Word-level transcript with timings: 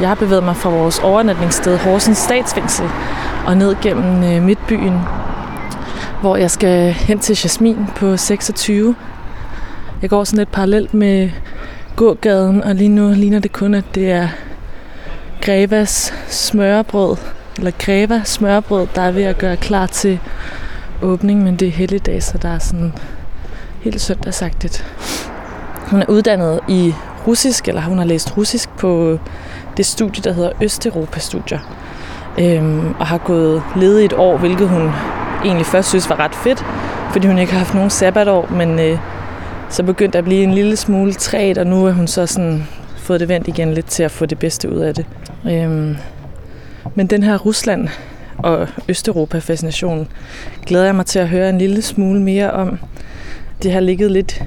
Jeg 0.00 0.08
har 0.08 0.14
bevæget 0.14 0.44
mig 0.44 0.56
fra 0.56 0.70
vores 0.70 0.98
overnatningssted 0.98 1.78
Horsens 1.78 2.18
Statsfængsel 2.18 2.86
og 3.46 3.56
ned 3.56 3.76
gennem 3.82 4.24
øh, 4.24 4.42
Midtbyen, 4.42 5.00
hvor 6.20 6.36
jeg 6.36 6.50
skal 6.50 6.92
hen 6.92 7.18
til 7.18 7.38
Jasmin 7.44 7.86
på 7.96 8.16
26. 8.16 8.94
Jeg 10.02 10.10
går 10.10 10.24
sådan 10.24 10.38
lidt 10.38 10.52
parallelt 10.52 10.94
med 10.94 11.30
gågaden, 11.96 12.62
og 12.62 12.74
lige 12.74 12.88
nu 12.88 13.08
ligner 13.10 13.38
det 13.38 13.52
kun, 13.52 13.74
at 13.74 13.84
det 13.94 14.10
er 14.10 14.28
Grevas 15.42 16.14
smørbrød, 16.28 17.16
eller 17.58 17.70
Greva 17.78 18.22
smørbrød, 18.24 18.86
der 18.94 19.02
er 19.02 19.10
ved 19.10 19.22
at 19.22 19.38
gøre 19.38 19.56
klar 19.56 19.86
til 19.86 20.18
åbning, 21.02 21.42
men 21.42 21.56
det 21.56 21.68
er 21.68 21.72
helligdag, 21.72 22.22
så 22.22 22.38
der 22.38 22.48
er 22.48 22.58
sådan 22.58 22.92
helt 23.80 24.00
søndagsagtigt. 24.00 24.86
Hun 25.90 26.02
er 26.02 26.06
uddannet 26.08 26.60
i 26.68 26.94
russisk, 27.26 27.68
eller 27.68 27.82
hun 27.82 27.98
har 27.98 28.04
læst 28.04 28.36
russisk 28.36 28.68
på 28.68 29.18
det 29.76 29.86
studie, 29.86 30.22
der 30.22 30.32
hedder 30.32 30.50
Østeuropa-studier. 30.62 31.58
Øhm, 32.38 32.94
og 32.98 33.06
har 33.06 33.18
gået 33.18 33.62
ledig 33.76 34.04
et 34.04 34.12
år, 34.12 34.36
hvilket 34.36 34.68
hun 34.68 34.90
egentlig 35.44 35.66
først 35.66 35.88
synes 35.88 36.10
var 36.10 36.20
ret 36.20 36.34
fedt, 36.34 36.64
fordi 37.12 37.26
hun 37.26 37.38
ikke 37.38 37.52
har 37.52 37.58
haft 37.58 37.74
nogen 37.74 37.90
sabbatår, 37.90 38.48
men 38.50 38.78
øh, 38.78 38.98
så 39.70 39.82
begyndte 39.82 40.18
at 40.18 40.24
blive 40.24 40.42
en 40.42 40.54
lille 40.54 40.76
smule 40.76 41.12
træt, 41.12 41.58
og 41.58 41.66
nu 41.66 41.86
er 41.86 41.92
hun 41.92 42.06
så 42.06 42.26
sådan 42.26 42.66
fået 42.96 43.20
det 43.20 43.28
vendt 43.28 43.48
igen 43.48 43.74
lidt 43.74 43.86
til 43.86 44.02
at 44.02 44.10
få 44.10 44.26
det 44.26 44.38
bedste 44.38 44.72
ud 44.72 44.78
af 44.78 44.94
det. 44.94 45.06
Øhm, 45.50 45.96
men 46.94 47.06
den 47.06 47.22
her 47.22 47.38
Rusland 47.38 47.88
og 48.38 48.68
Østeuropa-fascination 48.88 50.08
glæder 50.66 50.84
jeg 50.84 50.94
mig 50.94 51.06
til 51.06 51.18
at 51.18 51.28
høre 51.28 51.48
en 51.48 51.58
lille 51.58 51.82
smule 51.82 52.20
mere 52.20 52.50
om. 52.50 52.78
Det 53.62 53.72
har 53.72 53.80
ligget 53.80 54.10
lidt 54.10 54.42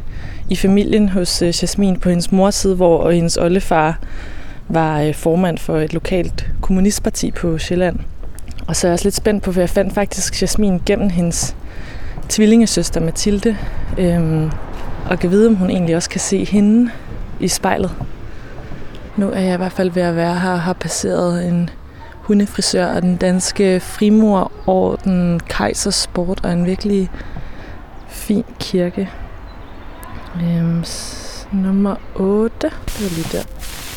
i 0.50 0.56
familien 0.56 1.10
hos 1.10 1.42
øh, 1.42 1.48
Jasmin 1.62 2.00
på 2.00 2.10
hendes 2.10 2.32
mors 2.32 2.56
side, 2.56 2.76
hvor 2.76 3.12
hendes 3.12 3.38
oldefar 3.38 4.00
var 4.70 5.02
øh, 5.02 5.14
formand 5.14 5.58
for 5.58 5.78
et 5.78 5.94
lokalt 5.94 6.48
kommunistparti 6.62 7.32
på 7.32 7.58
Sjælland. 7.58 8.00
Og 8.68 8.76
så 8.76 8.88
er 8.88 8.90
jeg 8.90 8.94
også 8.94 9.06
lidt 9.06 9.16
spændt 9.16 9.44
på, 9.44 9.52
for 9.52 9.60
jeg 9.60 9.70
fandt 9.70 9.94
faktisk 9.94 10.42
Jasmin 10.42 10.82
gennem 10.86 11.10
hendes 11.10 11.56
tvillingesøster 12.30 13.00
Mathilde, 13.02 13.58
øhm, 13.98 14.52
og 15.10 15.20
kan 15.20 15.32
vide, 15.32 15.48
om 15.48 15.56
hun 15.56 15.70
egentlig 15.70 15.96
også 15.96 16.10
kan 16.10 16.20
se 16.20 16.46
hende 16.46 16.92
i 17.40 17.48
spejlet. 17.48 17.92
Nu 19.18 19.30
er 19.30 19.40
jeg 19.40 19.54
i 19.54 19.58
hvert 19.58 19.72
fald 19.72 19.92
ved 19.92 20.04
at 20.04 20.16
være 20.16 20.40
her 20.40 20.52
og 20.52 20.62
har 20.62 20.74
passeret 20.74 21.48
en 21.48 21.70
hundefrisør 22.14 22.86
og 22.86 23.02
den 23.02 23.16
danske 23.16 23.80
frimurorden 23.80 25.40
Kejsersport 25.40 26.40
og 26.44 26.52
en 26.52 26.66
virkelig 26.66 27.10
fin 28.08 28.46
kirke. 28.60 29.10
Øhm, 30.36 30.84
nummer 31.52 31.96
8. 32.16 32.52
Det 32.62 33.02
var 33.02 33.16
lige 33.16 33.38
der. 33.38 33.59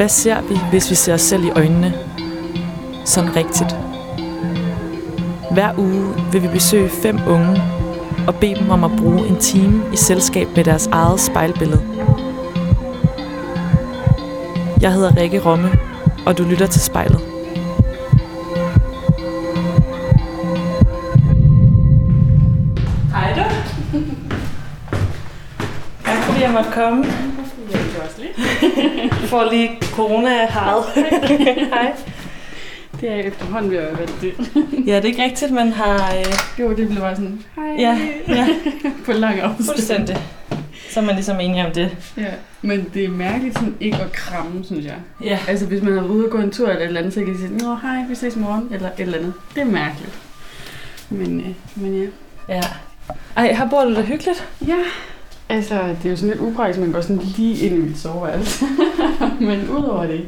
Hvad 0.00 0.08
ser 0.08 0.40
vi, 0.40 0.58
hvis 0.70 0.90
vi 0.90 0.94
ser 0.94 1.14
os 1.14 1.20
selv 1.20 1.44
i 1.44 1.50
øjnene? 1.50 1.94
Sådan 3.04 3.36
rigtigt. 3.36 3.76
Hver 5.50 5.78
uge 5.78 6.14
vil 6.32 6.42
vi 6.42 6.48
besøge 6.48 6.88
fem 6.88 7.18
unge 7.28 7.62
og 8.26 8.34
bede 8.34 8.54
dem 8.54 8.70
om 8.70 8.84
at 8.84 8.90
bruge 8.98 9.28
en 9.28 9.36
time 9.36 9.82
i 9.92 9.96
selskab 9.96 10.48
med 10.56 10.64
deres 10.64 10.86
eget 10.86 11.20
spejlbillede. 11.20 11.82
Jeg 14.80 14.92
hedder 14.92 15.16
Rikke 15.16 15.40
Romme, 15.44 15.70
og 16.26 16.38
du 16.38 16.42
lytter 16.42 16.66
til 16.66 16.80
spejlet. 16.80 17.20
Hej 23.14 23.34
du. 23.34 23.42
Tak 26.04 26.16
fordi 26.24 26.42
jeg 26.42 26.50
måtte 26.50 26.70
komme. 26.74 27.29
For 29.08 29.50
lige 29.50 29.78
corona. 29.82 30.46
Hej. 30.50 31.92
Det 33.00 33.10
er 33.10 33.14
efterhånden 33.14 33.70
ved 33.70 33.78
at 33.78 33.98
være 33.98 34.08
det. 34.20 34.34
Ja, 34.86 34.96
det 34.96 35.04
er 35.04 35.08
ikke 35.08 35.24
rigtigt, 35.24 35.50
man 35.50 35.72
har... 35.72 36.14
Øh... 36.16 36.60
Jo, 36.60 36.68
det 36.68 36.88
blev 36.88 37.00
bare 37.00 37.16
sådan, 37.16 37.42
hej. 37.56 37.74
Ja, 37.78 37.98
ja. 38.28 38.48
På 39.06 39.12
lang 39.12 39.40
afstand. 39.40 39.66
Fuldstændig. 39.66 40.16
Så 40.90 41.00
er 41.00 41.04
man 41.04 41.14
ligesom 41.14 41.40
enige 41.40 41.66
om 41.66 41.72
det. 41.72 41.96
Ja, 42.16 42.30
men 42.62 42.90
det 42.94 43.04
er 43.04 43.08
mærkeligt 43.08 43.54
sådan 43.54 43.76
ikke 43.80 43.96
at 43.96 44.12
kramme, 44.12 44.64
synes 44.64 44.84
jeg. 44.86 44.94
Ja. 45.24 45.38
Altså, 45.48 45.66
hvis 45.66 45.82
man 45.82 45.98
er 45.98 46.02
ude 46.02 46.24
og 46.24 46.30
gå 46.30 46.38
en 46.38 46.50
tur 46.50 46.68
eller 46.68 46.80
et 46.80 46.86
eller 46.86 47.00
andet, 47.00 47.14
så 47.14 47.20
kan 47.20 47.34
de 47.34 47.38
sige, 47.38 47.56
Nå, 47.56 47.74
hej, 47.74 48.04
vi 48.08 48.14
ses 48.14 48.36
i 48.36 48.38
morgen, 48.38 48.68
eller 48.72 48.88
et 48.88 49.00
eller 49.00 49.18
andet. 49.18 49.32
Det 49.54 49.60
er 49.60 49.64
mærkeligt. 49.64 50.18
Men, 51.10 51.40
øh, 51.40 51.82
men 51.82 52.02
ja. 52.02 52.06
Ja. 52.54 52.62
Ej, 53.36 53.52
her 53.52 53.68
bor 53.70 53.84
du 53.84 53.94
da 53.94 54.00
hyggeligt. 54.02 54.48
Ja, 54.66 54.78
altså, 55.50 55.74
det 55.74 56.06
er 56.06 56.10
jo 56.10 56.16
sådan 56.16 56.30
lidt 56.30 56.40
upraktisk, 56.40 56.80
man 56.80 56.92
går 56.92 57.00
sådan 57.00 57.20
lige 57.36 57.66
ind 57.66 57.74
i 57.74 57.78
mit 57.88 57.98
soveværelse. 57.98 58.64
men 59.40 59.68
udover 59.70 60.06
det. 60.06 60.20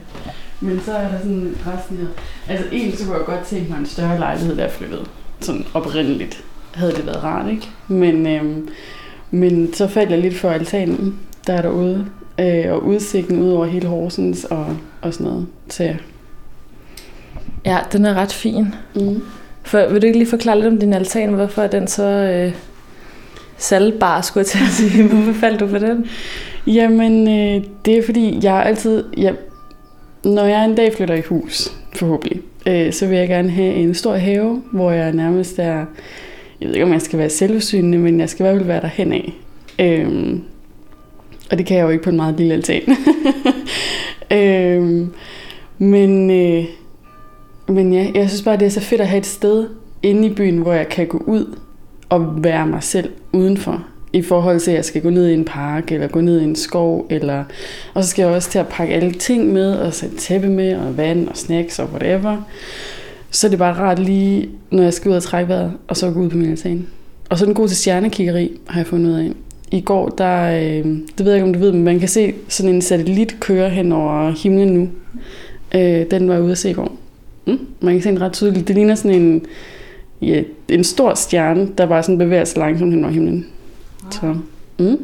Men 0.60 0.80
så 0.80 0.92
er 0.92 1.08
der 1.08 1.18
sådan 1.18 1.56
resten 1.66 1.96
her. 1.96 2.06
Altså, 2.48 2.66
egentlig 2.72 2.98
så 2.98 3.04
kunne 3.04 3.16
jeg 3.16 3.26
godt 3.26 3.44
tænke 3.46 3.70
mig 3.70 3.78
en 3.78 3.86
større 3.86 4.18
lejlighed, 4.18 4.56
der 4.56 4.64
er 4.64 4.70
flyttet. 4.70 5.10
Sådan 5.40 5.64
oprindeligt 5.74 6.44
havde 6.74 6.92
det 6.92 7.06
været 7.06 7.24
rart, 7.24 7.50
ikke? 7.50 7.68
Men, 7.88 8.26
øhm, 8.26 8.68
men 9.30 9.74
så 9.74 9.86
faldt 9.88 10.10
jeg 10.10 10.18
lidt 10.18 10.34
for 10.36 10.50
altanen, 10.50 11.18
der 11.46 11.52
er 11.52 11.62
derude. 11.62 12.06
Øh, 12.40 12.72
og 12.72 12.84
udsigten 12.84 13.42
ud 13.42 13.50
over 13.50 13.66
hele 13.66 13.88
Horsens 13.88 14.44
og, 14.44 14.66
og 15.02 15.14
sådan 15.14 15.26
noget. 15.26 15.46
Så 15.70 15.94
Ja, 17.64 17.78
den 17.92 18.04
er 18.04 18.14
ret 18.14 18.32
fin. 18.32 18.74
mm. 18.94 19.22
For, 19.62 19.88
vil 19.88 20.02
du 20.02 20.06
ikke 20.06 20.18
lige 20.18 20.30
forklare 20.30 20.56
lidt 20.56 20.66
om 20.66 20.78
din 20.78 20.92
altan? 20.92 21.32
Hvorfor 21.32 21.62
er 21.62 21.66
den 21.66 21.86
så 21.86 22.04
øh, 22.04 22.54
salgbar, 23.56 24.20
skulle 24.20 24.42
jeg 24.42 24.46
til 24.46 24.58
at 24.58 24.90
sige? 24.90 25.02
Hvorfor 25.08 25.32
faldt 25.32 25.60
du 25.60 25.68
for 25.68 25.78
den? 25.78 26.06
Jamen, 26.66 27.28
øh, 27.28 27.64
det 27.84 27.98
er 27.98 28.02
fordi, 28.02 28.38
jeg 28.42 28.62
altid... 28.66 29.04
Jeg, 29.16 29.34
når 30.24 30.44
jeg 30.44 30.64
en 30.64 30.74
dag 30.74 30.92
flytter 30.96 31.14
i 31.14 31.22
hus, 31.28 31.72
forhåbentlig, 31.94 32.40
øh, 32.66 32.92
så 32.92 33.06
vil 33.06 33.18
jeg 33.18 33.28
gerne 33.28 33.50
have 33.50 33.74
en 33.74 33.94
stor 33.94 34.14
have, 34.14 34.62
hvor 34.72 34.90
jeg 34.90 35.12
nærmest 35.12 35.58
er... 35.58 35.84
Jeg 36.60 36.68
ved 36.68 36.74
ikke, 36.74 36.86
om 36.86 36.92
jeg 36.92 37.02
skal 37.02 37.18
være 37.18 37.30
selvsynende, 37.30 37.98
men 37.98 38.20
jeg 38.20 38.28
skal 38.28 38.44
i 38.44 38.48
hvert 38.48 38.56
fald 38.56 38.66
være 38.66 38.80
derhen 38.80 39.12
af. 39.12 39.32
Øhm, 39.78 40.42
og 41.50 41.58
det 41.58 41.66
kan 41.66 41.76
jeg 41.76 41.84
jo 41.84 41.88
ikke 41.88 42.04
på 42.04 42.10
en 42.10 42.16
meget 42.16 42.34
lille 42.38 42.54
altan. 42.54 42.82
øhm, 44.38 45.12
men, 45.78 46.30
øh, 46.30 46.64
men 47.68 47.92
ja, 47.92 48.10
jeg 48.14 48.28
synes 48.28 48.42
bare, 48.42 48.56
det 48.56 48.66
er 48.66 48.70
så 48.70 48.80
fedt 48.80 49.00
at 49.00 49.08
have 49.08 49.18
et 49.18 49.26
sted 49.26 49.68
inde 50.02 50.26
i 50.26 50.34
byen, 50.34 50.58
hvor 50.58 50.72
jeg 50.72 50.88
kan 50.88 51.06
gå 51.06 51.22
ud 51.26 51.58
og 52.08 52.44
være 52.44 52.66
mig 52.66 52.82
selv 52.82 53.10
udenfor. 53.32 53.84
I 54.12 54.22
forhold 54.22 54.60
til, 54.60 54.70
at 54.70 54.76
jeg 54.76 54.84
skal 54.84 55.02
gå 55.02 55.10
ned 55.10 55.28
i 55.28 55.34
en 55.34 55.44
park, 55.44 55.92
eller 55.92 56.08
gå 56.08 56.20
ned 56.20 56.40
i 56.40 56.44
en 56.44 56.56
skov, 56.56 57.06
eller... 57.10 57.44
og 57.94 58.04
så 58.04 58.10
skal 58.10 58.22
jeg 58.22 58.34
også 58.34 58.50
til 58.50 58.58
at 58.58 58.68
pakke 58.68 58.94
alle 58.94 59.12
ting 59.12 59.52
med, 59.52 59.72
og 59.72 59.94
sætte 59.94 60.16
tæppe 60.16 60.48
med, 60.48 60.76
og 60.76 60.96
vand, 60.96 61.28
og 61.28 61.36
snacks, 61.36 61.78
og 61.78 61.88
whatever. 61.92 62.36
Så 63.30 63.46
er 63.46 63.48
det 63.48 63.58
bare 63.58 63.74
rart 63.74 63.98
lige, 63.98 64.48
når 64.70 64.82
jeg 64.82 64.94
skal 64.94 65.10
ud 65.10 65.16
og 65.16 65.22
trække 65.22 65.48
vejret, 65.48 65.72
og 65.88 65.96
så 65.96 66.10
gå 66.10 66.20
ud 66.20 66.30
på 66.30 66.36
min 66.36 66.50
altan. 66.50 66.86
Og 67.30 67.38
så 67.38 67.44
er 67.44 67.46
den 67.46 67.54
god 67.54 67.68
til 67.68 67.76
stjernekiggeri, 67.76 68.60
har 68.66 68.80
jeg 68.80 68.86
fundet 68.86 69.10
ud 69.10 69.14
af. 69.14 69.32
I 69.70 69.80
går, 69.80 70.08
der, 70.08 70.56
øh, 70.56 70.84
det 71.18 71.24
ved 71.24 71.32
jeg 71.32 71.34
ikke, 71.34 71.46
om 71.46 71.52
du 71.52 71.58
ved, 71.58 71.72
men 71.72 71.84
man 71.84 71.98
kan 71.98 72.08
se 72.08 72.34
sådan 72.48 72.74
en 72.74 72.82
satellit 72.82 73.40
køre 73.40 73.70
hen 73.70 73.92
over 73.92 74.30
himlen 74.30 74.68
nu. 74.68 74.88
Øh, 75.74 76.06
den 76.10 76.28
var 76.28 76.34
jeg 76.34 76.42
ude 76.42 76.52
at 76.52 76.58
se 76.58 76.70
i 76.70 76.72
går. 76.72 76.96
Mm, 77.46 77.58
man 77.80 77.94
kan 77.94 78.02
se 78.02 78.08
en 78.08 78.20
ret 78.20 78.32
tydeligt. 78.32 78.68
Det 78.68 78.76
ligner 78.76 78.94
sådan 78.94 79.22
en, 79.22 79.46
ja, 80.22 80.42
en 80.68 80.84
stor 80.84 81.14
stjerne, 81.14 81.68
der 81.78 81.86
bare 81.86 82.02
sådan 82.02 82.18
bevæger 82.18 82.44
sig 82.44 82.58
langsomt 82.58 82.92
hen 82.92 83.04
over 83.04 83.12
himlen. 83.12 83.46
Så, 84.10 84.36
mm. 84.78 84.98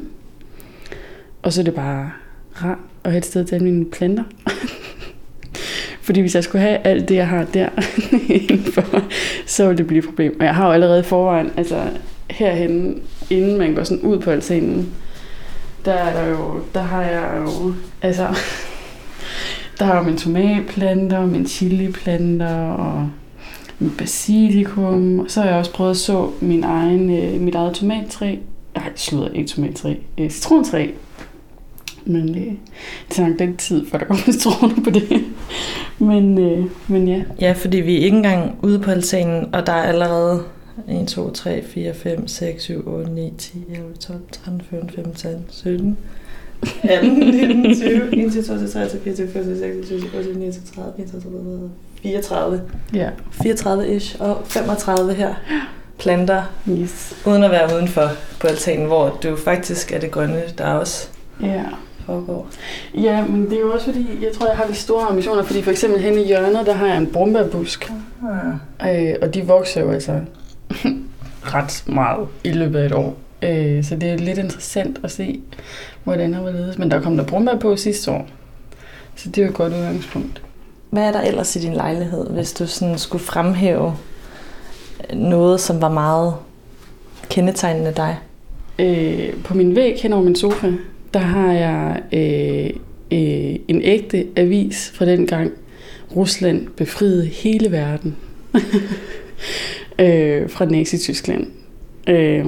Og 1.42 1.52
så 1.52 1.60
er 1.60 1.64
det 1.64 1.74
bare 1.74 2.10
rart 2.54 2.78
at 3.04 3.10
have 3.10 3.18
et 3.18 3.26
sted 3.26 3.44
til 3.44 3.54
alle 3.54 3.64
mine 3.64 3.84
planter. 3.84 4.24
Fordi 6.02 6.20
hvis 6.20 6.34
jeg 6.34 6.44
skulle 6.44 6.62
have 6.62 6.78
alt 6.78 7.08
det, 7.08 7.14
jeg 7.14 7.28
har 7.28 7.44
der 7.44 7.68
indenfor, 8.28 9.02
så 9.46 9.66
ville 9.66 9.78
det 9.78 9.86
blive 9.86 9.98
et 9.98 10.04
problem. 10.04 10.36
Og 10.40 10.46
jeg 10.46 10.54
har 10.54 10.66
jo 10.66 10.72
allerede 10.72 11.04
forvejen, 11.04 11.50
altså 11.56 11.90
herhenne, 12.30 12.94
inden 13.30 13.58
man 13.58 13.74
går 13.74 13.84
sådan 13.84 14.02
ud 14.02 14.18
på 14.18 14.30
altanen, 14.30 14.92
der 15.84 15.92
er 15.92 16.22
der 16.22 16.30
jo, 16.30 16.60
der 16.74 16.80
har 16.80 17.02
jeg 17.02 17.42
jo, 17.44 17.74
altså, 18.02 18.26
der 19.78 19.84
har 19.84 19.92
jeg 19.92 20.00
jo 20.00 20.04
mine 20.04 20.18
tomatplanter, 20.18 21.26
mine 21.26 21.46
chiliplanter 21.46 22.70
og 22.70 23.10
med 23.78 23.90
basilikum. 23.98 25.18
Og 25.18 25.26
så 25.28 25.40
har 25.40 25.48
jeg 25.48 25.58
også 25.58 25.72
prøvet 25.72 25.90
at 25.90 25.96
så 25.96 26.30
min 26.40 26.64
egen, 26.64 27.10
øh, 27.10 27.40
mit 27.40 27.54
eget 27.54 27.74
tomattræ. 27.74 28.36
Nej, 28.74 28.92
slutter 28.96 29.28
ikke 29.28 29.48
tomattræ. 29.48 29.94
Øh, 30.18 30.30
citrontræ. 30.30 30.90
Men 32.04 32.28
øh, 32.28 32.44
det 32.44 32.58
tager 33.10 33.28
nok 33.28 33.40
lidt 33.40 33.58
tid, 33.58 33.86
før 33.86 33.98
der 33.98 34.06
kommer 34.06 34.22
citroner 34.32 34.74
på 34.84 34.90
det. 34.90 35.24
Men, 35.98 36.38
øh, 36.38 36.64
men 36.88 37.08
ja. 37.08 37.22
Ja, 37.40 37.52
fordi 37.52 37.76
vi 37.76 37.96
er 37.96 38.04
ikke 38.04 38.16
engang 38.16 38.58
ude 38.62 38.78
på 38.78 38.90
altanen, 38.90 39.54
og 39.54 39.66
der 39.66 39.72
er 39.72 39.82
allerede 39.82 40.42
1, 40.88 41.08
2, 41.08 41.30
3, 41.30 41.62
4, 41.62 41.94
5, 41.94 42.28
6, 42.28 42.62
7, 42.62 42.88
8, 42.88 43.10
9, 43.10 43.32
10, 43.38 43.64
11, 43.70 43.94
12, 44.00 44.20
13, 44.32 44.62
14, 44.70 44.90
15, 44.90 45.16
16, 45.16 45.44
17, 45.48 45.98
18, 46.82 47.18
19, 47.18 47.74
20, 47.74 48.12
21, 48.12 48.44
22, 48.44 48.68
23, 48.68 49.00
24, 49.04 49.28
25, 49.28 49.56
26, 49.58 49.86
27, 49.86 50.10
28, 50.18 50.38
29, 50.38 50.64
30, 50.74 50.92
31, 50.98 51.70
34. 52.02 52.60
Ja. 52.94 53.10
34-ish 53.44 54.16
og 54.22 54.40
35 54.44 55.14
her 55.14 55.34
planter, 55.98 56.42
Yes. 56.70 57.16
uden 57.26 57.42
at 57.44 57.50
være 57.50 57.74
udenfor 57.76 58.08
på 58.40 58.46
altanen, 58.46 58.86
hvor 58.86 59.18
det 59.22 59.28
jo 59.30 59.36
faktisk 59.36 59.92
er 59.92 60.00
det 60.00 60.10
grønne, 60.10 60.42
der 60.58 60.64
også 60.66 61.08
Ja. 61.42 61.62
foregår. 62.06 62.46
Ja, 62.94 63.24
men 63.26 63.44
det 63.44 63.52
er 63.52 63.60
jo 63.60 63.72
også 63.72 63.84
fordi, 63.84 64.06
jeg 64.22 64.32
tror, 64.32 64.46
jeg 64.46 64.56
har 64.56 64.66
lidt 64.66 64.76
store 64.78 65.06
ambitioner, 65.06 65.42
fordi 65.42 65.62
for 65.62 65.70
eksempel 65.70 66.00
hen 66.00 66.18
i 66.18 66.26
hjørnet, 66.26 66.66
der 66.66 66.72
har 66.72 66.86
jeg 66.86 66.96
en 66.96 67.06
brumbærbusk, 67.06 67.92
øh, 68.82 69.14
og 69.22 69.34
de 69.34 69.42
vokser 69.46 69.80
jo 69.80 69.90
altså 69.90 70.20
ret 71.54 71.82
meget 71.86 72.28
i 72.44 72.50
løbet 72.52 72.78
af 72.78 72.86
et 72.86 72.92
år. 72.92 73.16
Øh, 73.42 73.84
så 73.84 73.96
det 73.96 74.08
er 74.08 74.16
lidt 74.16 74.38
interessant 74.38 75.00
at 75.02 75.10
se, 75.10 75.40
hvordan 76.04 76.32
der 76.32 76.40
hvorledes. 76.40 76.78
Men 76.78 76.90
der 76.90 77.00
kom 77.00 77.16
der 77.16 77.24
brumbær 77.24 77.56
på 77.56 77.76
sidste 77.76 78.10
år, 78.10 78.28
så 79.16 79.28
det 79.28 79.38
er 79.38 79.42
jo 79.42 79.48
et 79.48 79.56
godt 79.56 79.72
udgangspunkt. 79.72 80.42
Hvad 80.90 81.02
er 81.02 81.12
der 81.12 81.20
ellers 81.20 81.56
i 81.56 81.58
din 81.58 81.74
lejlighed, 81.74 82.30
hvis 82.30 82.52
du 82.52 82.66
sådan 82.66 82.98
skulle 82.98 83.24
fremhæve 83.24 83.94
noget, 85.14 85.60
som 85.60 85.80
var 85.80 85.88
meget 85.88 86.34
kendetegnende 87.30 87.92
dig? 87.96 88.18
Øh, 88.78 89.34
på 89.44 89.54
min 89.54 89.76
væg 89.76 89.98
hen 90.02 90.12
over 90.12 90.22
min 90.22 90.36
sofa, 90.36 90.72
der 91.14 91.20
har 91.20 91.52
jeg 91.52 92.02
øh, 92.12 92.70
øh, 93.12 93.56
en 93.68 93.82
ægte 93.82 94.26
avis 94.36 94.92
fra 94.94 95.04
den 95.04 95.26
gang 95.26 95.52
Rusland 96.16 96.68
befriede 96.68 97.26
hele 97.26 97.72
verden 97.72 98.16
øh, 99.98 100.50
fra 100.50 100.64
Nazi-Tyskland. 100.64 101.46
Øh, 102.08 102.46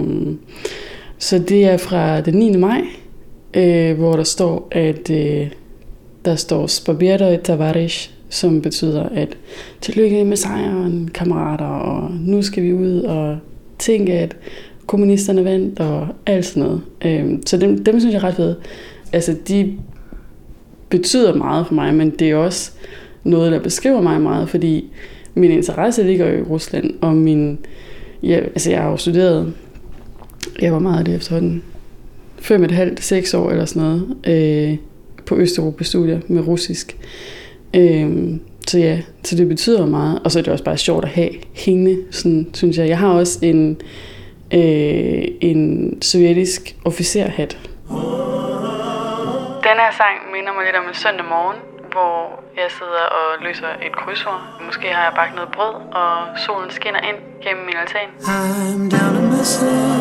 så 1.19 1.39
det 1.39 1.65
er 1.65 1.77
fra 1.77 2.21
den 2.21 2.35
9. 2.35 2.57
maj, 2.57 2.81
øh, 3.55 3.99
hvor 3.99 4.13
der 4.13 4.25
står, 4.25 4.69
at 4.71 5.11
øh, 5.11 5.47
der 6.25 6.35
står 6.35 6.67
Spabierdo 6.67 7.37
Tavares, 7.45 8.15
som 8.29 8.63
betyder, 8.63 9.03
at 9.03 9.37
tillykke 9.81 10.25
med 10.25 10.37
sejren, 10.37 11.11
kammerater, 11.15 11.65
og 11.65 12.11
nu 12.11 12.43
skal 12.43 12.63
vi 12.63 12.73
ud 12.73 13.01
og 13.01 13.39
tænke, 13.79 14.13
at 14.13 14.37
kommunisterne 14.87 15.45
vandt, 15.45 15.81
og 15.81 16.09
alt 16.27 16.47
sådan 16.47 16.63
noget. 16.63 16.81
Øh, 17.05 17.39
så 17.47 17.57
dem, 17.57 17.85
dem 17.85 18.01
synes 18.01 18.13
jeg 18.15 18.23
er 18.23 18.25
ret 18.25 18.35
fede. 18.35 18.57
Altså, 19.13 19.37
de 19.49 19.79
betyder 20.89 21.35
meget 21.35 21.67
for 21.67 21.75
mig, 21.75 21.95
men 21.95 22.11
det 22.11 22.31
er 22.31 22.37
også 22.37 22.73
noget, 23.25 23.53
der 23.53 23.61
beskriver 23.61 24.01
mig 24.01 24.21
meget, 24.21 24.49
fordi 24.49 24.93
min 25.35 25.51
interesse 25.51 26.03
ligger 26.03 26.27
jo 26.27 26.39
i 26.39 26.43
Rusland, 26.43 26.95
og 27.01 27.17
min, 27.17 27.59
ja, 28.23 28.37
altså 28.37 28.71
jeg 28.71 28.83
har 28.83 28.91
jo 28.91 28.97
studeret, 28.97 29.55
jeg 30.61 30.73
var 30.73 30.79
meget 30.79 30.99
af 30.99 31.05
det 31.05 31.15
efterhånden, 31.15 31.63
fem 32.39 32.65
et 32.65 32.71
halvt, 32.71 33.05
seks 33.05 33.35
år 33.35 33.51
eller 33.51 33.65
sådan 33.65 33.83
noget, 33.83 34.17
øh, 34.27 34.77
på 35.27 35.37
Østeuropa-studier 35.37 36.21
med 36.29 36.47
russisk. 36.47 36.97
Øh, 37.75 38.37
så 38.67 38.79
ja, 38.79 38.99
så 39.23 39.37
det 39.37 39.49
betyder 39.49 39.87
meget, 39.87 40.21
og 40.25 40.31
så 40.31 40.39
er 40.39 40.43
det 40.43 40.53
også 40.53 40.65
bare 40.65 40.77
sjovt 40.77 41.05
at 41.05 41.11
have 41.11 41.31
hængende, 41.55 41.99
sådan, 42.11 42.51
synes 42.55 42.79
jeg. 42.79 42.89
Jeg 42.89 42.99
har 42.99 43.09
også 43.09 43.39
en, 43.43 43.81
øh, 44.55 45.25
en 45.41 45.99
sovjetisk 46.03 46.77
officerhat. 46.85 47.59
Den 49.63 49.79
her 49.83 49.93
sang 50.01 50.17
minder 50.33 50.53
mig 50.53 50.65
lidt 50.65 50.77
om 50.77 50.89
en 50.89 50.95
søndag 50.95 51.25
morgen, 51.25 51.57
hvor 51.93 52.43
jeg 52.57 52.71
sidder 52.79 53.05
og 53.19 53.27
løser 53.41 53.69
et 53.83 53.97
krydsord. 53.97 54.41
Måske 54.67 54.87
har 54.93 55.03
jeg 55.03 55.13
bagt 55.15 55.35
noget 55.35 55.51
brød, 55.53 55.75
og 55.93 56.39
solen 56.47 56.71
skinner 56.71 57.01
ind 57.01 57.19
gennem 57.43 57.65
min 57.65 57.77
altan. 57.77 58.09
I'm 58.21 58.83
down 58.95 59.17
on 59.17 59.27
myself. 59.31 60.00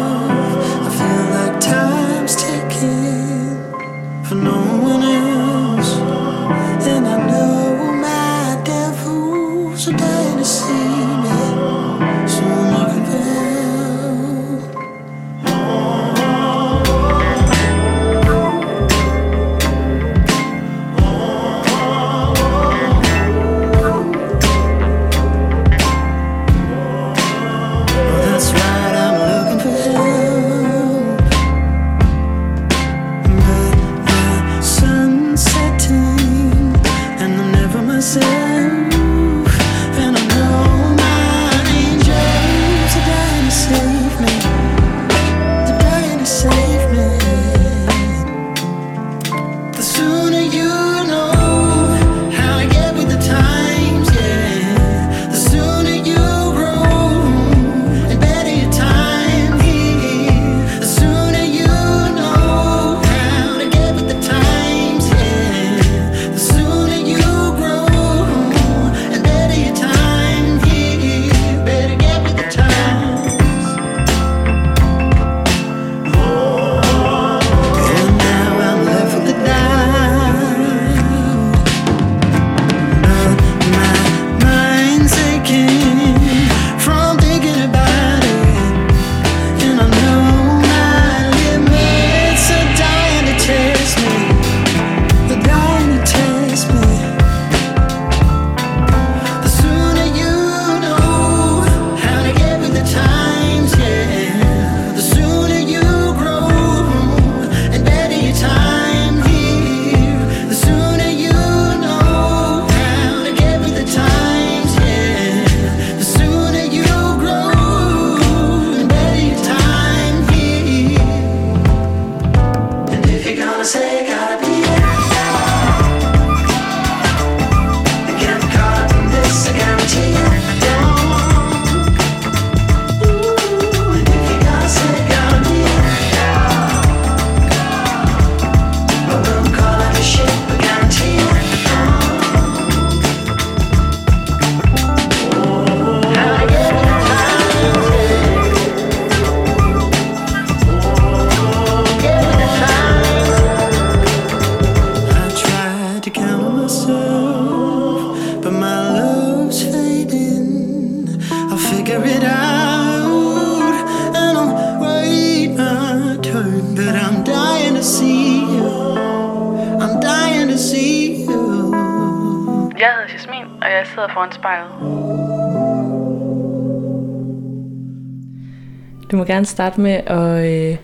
Gerne 179.29 179.45
starte 179.45 179.81
med 179.81 179.91
at 179.91 180.45
øh, 180.45 180.77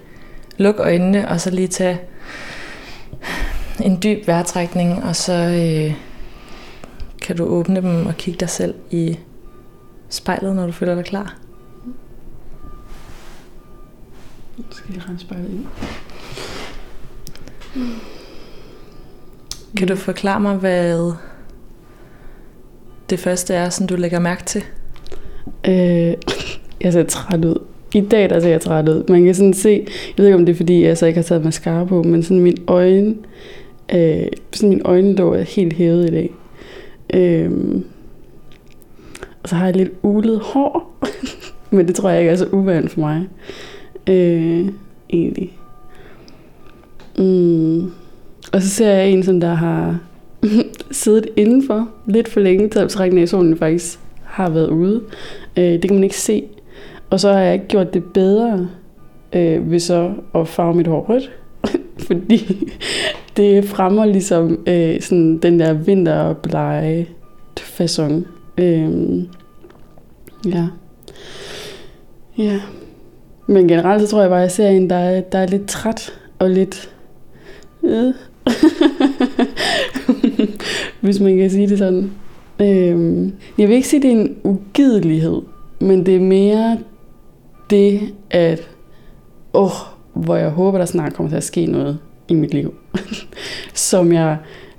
lukke 0.57 0.81
øjnene, 0.81 1.29
og 1.29 1.41
så 1.41 1.49
lige 1.49 1.67
tage 1.67 2.01
en 3.83 3.99
dyb 4.03 4.27
vejrtrækning, 4.27 5.03
og 5.03 5.15
så 5.15 5.33
øh, 5.33 5.95
kan 7.21 7.37
du 7.37 7.45
åbne 7.45 7.81
dem 7.81 8.05
og 8.05 8.15
kigge 8.17 8.39
dig 8.39 8.49
selv 8.49 8.75
i 8.91 9.19
spejlet, 10.09 10.55
når 10.55 10.65
du 10.65 10.71
føler 10.71 10.95
dig 10.95 11.05
klar. 11.05 11.37
Nu 14.57 14.63
skal 14.71 14.93
jeg 14.93 15.09
rende 15.09 15.21
spejlet 15.21 15.49
ind. 15.49 15.65
Kan 19.77 19.87
du 19.87 19.95
forklare 19.95 20.39
mig, 20.39 20.55
hvad 20.55 21.11
det 23.09 23.19
første 23.19 23.53
er, 23.53 23.69
som 23.69 23.87
du 23.87 23.95
lægger 23.95 24.19
mærke 24.19 24.43
til? 24.43 24.63
Øh, 25.67 26.13
jeg 26.81 26.93
ser 26.93 27.03
træt 27.03 27.45
ud. 27.45 27.74
I 27.95 28.01
dag 28.01 28.29
der 28.29 28.39
ser 28.39 28.49
jeg 28.49 28.61
træt 28.61 28.89
ud. 28.89 29.03
Man 29.09 29.25
kan 29.25 29.35
sådan 29.35 29.53
se, 29.53 29.69
jeg 29.69 30.17
ved 30.17 30.25
ikke 30.25 30.35
om 30.35 30.45
det 30.45 30.53
er 30.53 30.57
fordi, 30.57 30.83
jeg 30.83 30.97
så 30.97 31.05
ikke 31.05 31.17
har 31.17 31.23
taget 31.23 31.43
mascara 31.43 31.85
på, 31.85 32.03
men 32.03 32.23
sådan 32.23 32.43
min 32.43 32.57
øjne, 32.67 33.15
øh, 33.95 34.27
sådan 34.53 34.69
min 34.69 34.81
øjenlåg 34.85 35.35
er 35.35 35.41
helt 35.41 35.73
hævet 35.73 36.09
i 36.09 36.11
dag. 36.11 36.31
Øh, 37.13 37.51
og 39.43 39.49
så 39.49 39.55
har 39.55 39.65
jeg 39.65 39.75
lidt 39.75 39.91
ulet 40.03 40.39
hår, 40.39 40.99
men 41.71 41.87
det 41.87 41.95
tror 41.95 42.09
jeg 42.09 42.19
ikke 42.19 42.31
er 42.31 42.35
så 42.35 42.47
uvandt 42.51 42.91
for 42.91 42.99
mig. 42.99 43.27
Øh, 44.09 44.67
egentlig. 45.09 45.53
Mm. 47.17 47.83
Og 48.53 48.61
så 48.61 48.69
ser 48.69 48.89
jeg 48.89 49.09
en, 49.09 49.23
som 49.23 49.39
der 49.39 49.53
har 49.53 49.99
siddet 50.91 51.27
indenfor 51.35 51.89
lidt 52.07 52.27
for 52.27 52.39
længe, 52.39 52.69
til 52.69 52.87
trækken 52.87 53.19
i 53.19 53.27
solen 53.27 53.57
faktisk 53.57 53.99
har 54.23 54.49
været 54.49 54.69
ude. 54.69 55.01
Øh, 55.57 55.63
det 55.63 55.81
kan 55.81 55.93
man 55.93 56.03
ikke 56.03 56.17
se. 56.17 56.43
Og 57.09 57.19
så 57.19 57.33
har 57.33 57.39
jeg 57.39 57.53
ikke 57.53 57.67
gjort 57.67 57.93
det 57.93 58.03
bedre 58.03 58.67
øh, 59.33 59.71
ved 59.71 59.79
så 59.79 60.13
at 60.35 60.47
farve 60.47 60.73
mit 60.73 60.87
hår 60.87 61.05
rødt. 61.09 61.31
Fordi 62.07 62.69
det 63.37 63.65
fremmer 63.65 64.05
ligesom 64.05 64.59
øh, 64.67 65.01
sådan 65.01 65.37
den 65.37 65.59
der 65.59 65.73
vinterblege 65.73 67.09
fasong. 67.75 68.27
Øh, 68.57 69.19
ja. 70.45 70.67
Ja. 72.37 72.59
Men 73.47 73.67
generelt 73.67 74.01
så 74.01 74.07
tror 74.07 74.21
jeg 74.21 74.29
bare, 74.29 74.39
at 74.39 74.43
jeg 74.43 74.51
ser 74.51 74.69
en, 74.69 74.89
der 74.89 74.95
er, 74.95 75.21
der 75.21 75.39
er 75.39 75.47
lidt 75.47 75.67
træt 75.67 76.19
og 76.39 76.49
lidt... 76.49 76.89
Øh. 77.83 78.13
Hvis 81.01 81.19
man 81.19 81.37
kan 81.37 81.49
sige 81.49 81.69
det 81.69 81.77
sådan. 81.77 82.11
Øh, 82.59 83.29
jeg 83.57 83.67
vil 83.67 83.75
ikke 83.75 83.87
sige, 83.87 83.97
at 83.97 84.03
det 84.03 84.11
er 84.11 84.15
en 84.15 84.35
ugidelighed, 84.43 85.41
men 85.79 86.05
det 86.05 86.15
er 86.15 86.19
mere 86.19 86.77
det, 87.69 88.13
at 88.31 88.69
åh, 89.53 89.71
hvor 90.13 90.35
jeg 90.35 90.49
håber, 90.49 90.77
der 90.77 90.85
snart 90.85 91.13
kommer 91.13 91.29
til 91.29 91.37
at 91.37 91.43
ske 91.43 91.65
noget 91.65 91.99
i 92.27 92.33
mit 92.33 92.53
liv, 92.53 92.73
som 93.73 94.13
jeg 94.13 94.37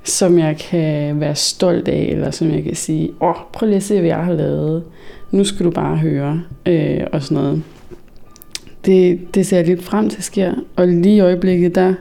som 0.09 0.39
jeg 0.39 0.57
kan 0.57 1.21
være 1.21 1.35
stolt 1.35 1.89
af, 1.89 2.09
eller 2.11 2.31
som 2.31 2.51
jeg 2.51 2.65
kan 2.65 2.75
sige, 2.75 3.13
åh, 3.21 3.35
prøv 3.53 3.67
lige 3.67 3.77
at 3.77 3.83
se, 3.83 3.99
hvad 3.99 4.09
jeg 4.09 4.25
har 4.25 4.33
lavet. 4.33 4.85
Nu 5.31 5.45
skal 5.45 5.67
du 5.67 5.71
bare 5.71 5.97
høre, 5.97 6.43
øh, 6.67 7.01
og 7.13 7.23
sådan 7.23 7.45
noget. 7.45 7.63
Det, 8.85 9.35
det 9.35 9.47
ser 9.47 9.57
jeg 9.57 9.67
lidt 9.67 9.83
frem 9.83 10.09
til 10.09 10.23
sker, 10.23 10.55
og 10.77 10.89
lige 10.89 11.17
i 11.17 11.21
øjeblikket, 11.21 11.75
der, 11.75 11.95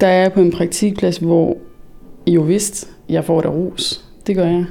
der 0.00 0.06
er 0.06 0.22
jeg 0.22 0.32
på 0.32 0.40
en 0.40 0.50
praktikplads, 0.50 1.16
hvor 1.16 1.56
jo 2.26 2.40
vist, 2.40 2.90
jeg 3.08 3.24
får 3.24 3.40
der 3.40 3.48
ros. 3.48 4.04
Det 4.26 4.36
gør 4.36 4.46
jeg. 4.46 4.64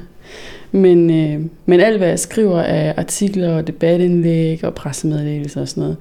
Men, 0.75 1.10
øh, 1.10 1.46
men 1.65 1.79
alt, 1.79 1.98
hvad 1.98 2.08
jeg 2.08 2.20
skriver 2.20 2.62
af 2.62 2.94
artikler 2.98 3.55
og 3.55 3.67
debatindlæg 3.67 4.63
og 4.63 4.74
pressemeddelelser 4.74 5.62
og 5.62 5.67
sådan 5.67 5.82
noget, 5.82 5.98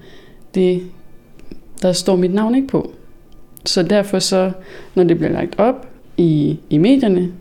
det, 0.55 0.83
der 1.83 1.93
står 1.93 2.17
mit 2.17 2.35
navn 2.35 2.55
ikke 2.55 2.69
på. 2.69 2.93
Så 3.67 3.83
derfor 3.83 4.19
så, 4.19 4.53
når 4.95 5.05
det 5.05 5.19
bliver 5.19 5.33
lagt 5.33 5.59
op 5.59 5.89
i, 6.17 6.59
i 6.71 6.79
medierne, 6.79 7.33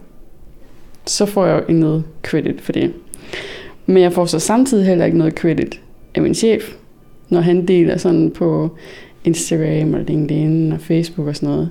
så 1.06 1.25
får 1.25 1.46
jeg 1.46 1.63
jo 1.70 1.74
noget 1.74 2.04
credit 2.24 2.62
for 2.62 2.72
det. 2.72 2.94
Men 3.86 4.04
jeg 4.04 4.13
får 4.13 4.25
så 4.25 4.40
samtidig 4.40 4.86
heller 4.86 5.06
ikke 5.06 5.18
noget 5.18 5.34
credit 5.34 5.82
af 6.16 6.22
min 6.22 6.34
chef, 6.34 6.75
når 7.30 7.42
han 7.42 7.68
deler 7.68 7.98
sådan 7.98 8.32
på 8.32 8.78
Instagram 9.24 9.94
og 9.94 10.00
LinkedIn 10.00 10.72
og 10.72 10.80
Facebook 10.80 11.28
og 11.28 11.36
sådan 11.36 11.50
noget. 11.50 11.70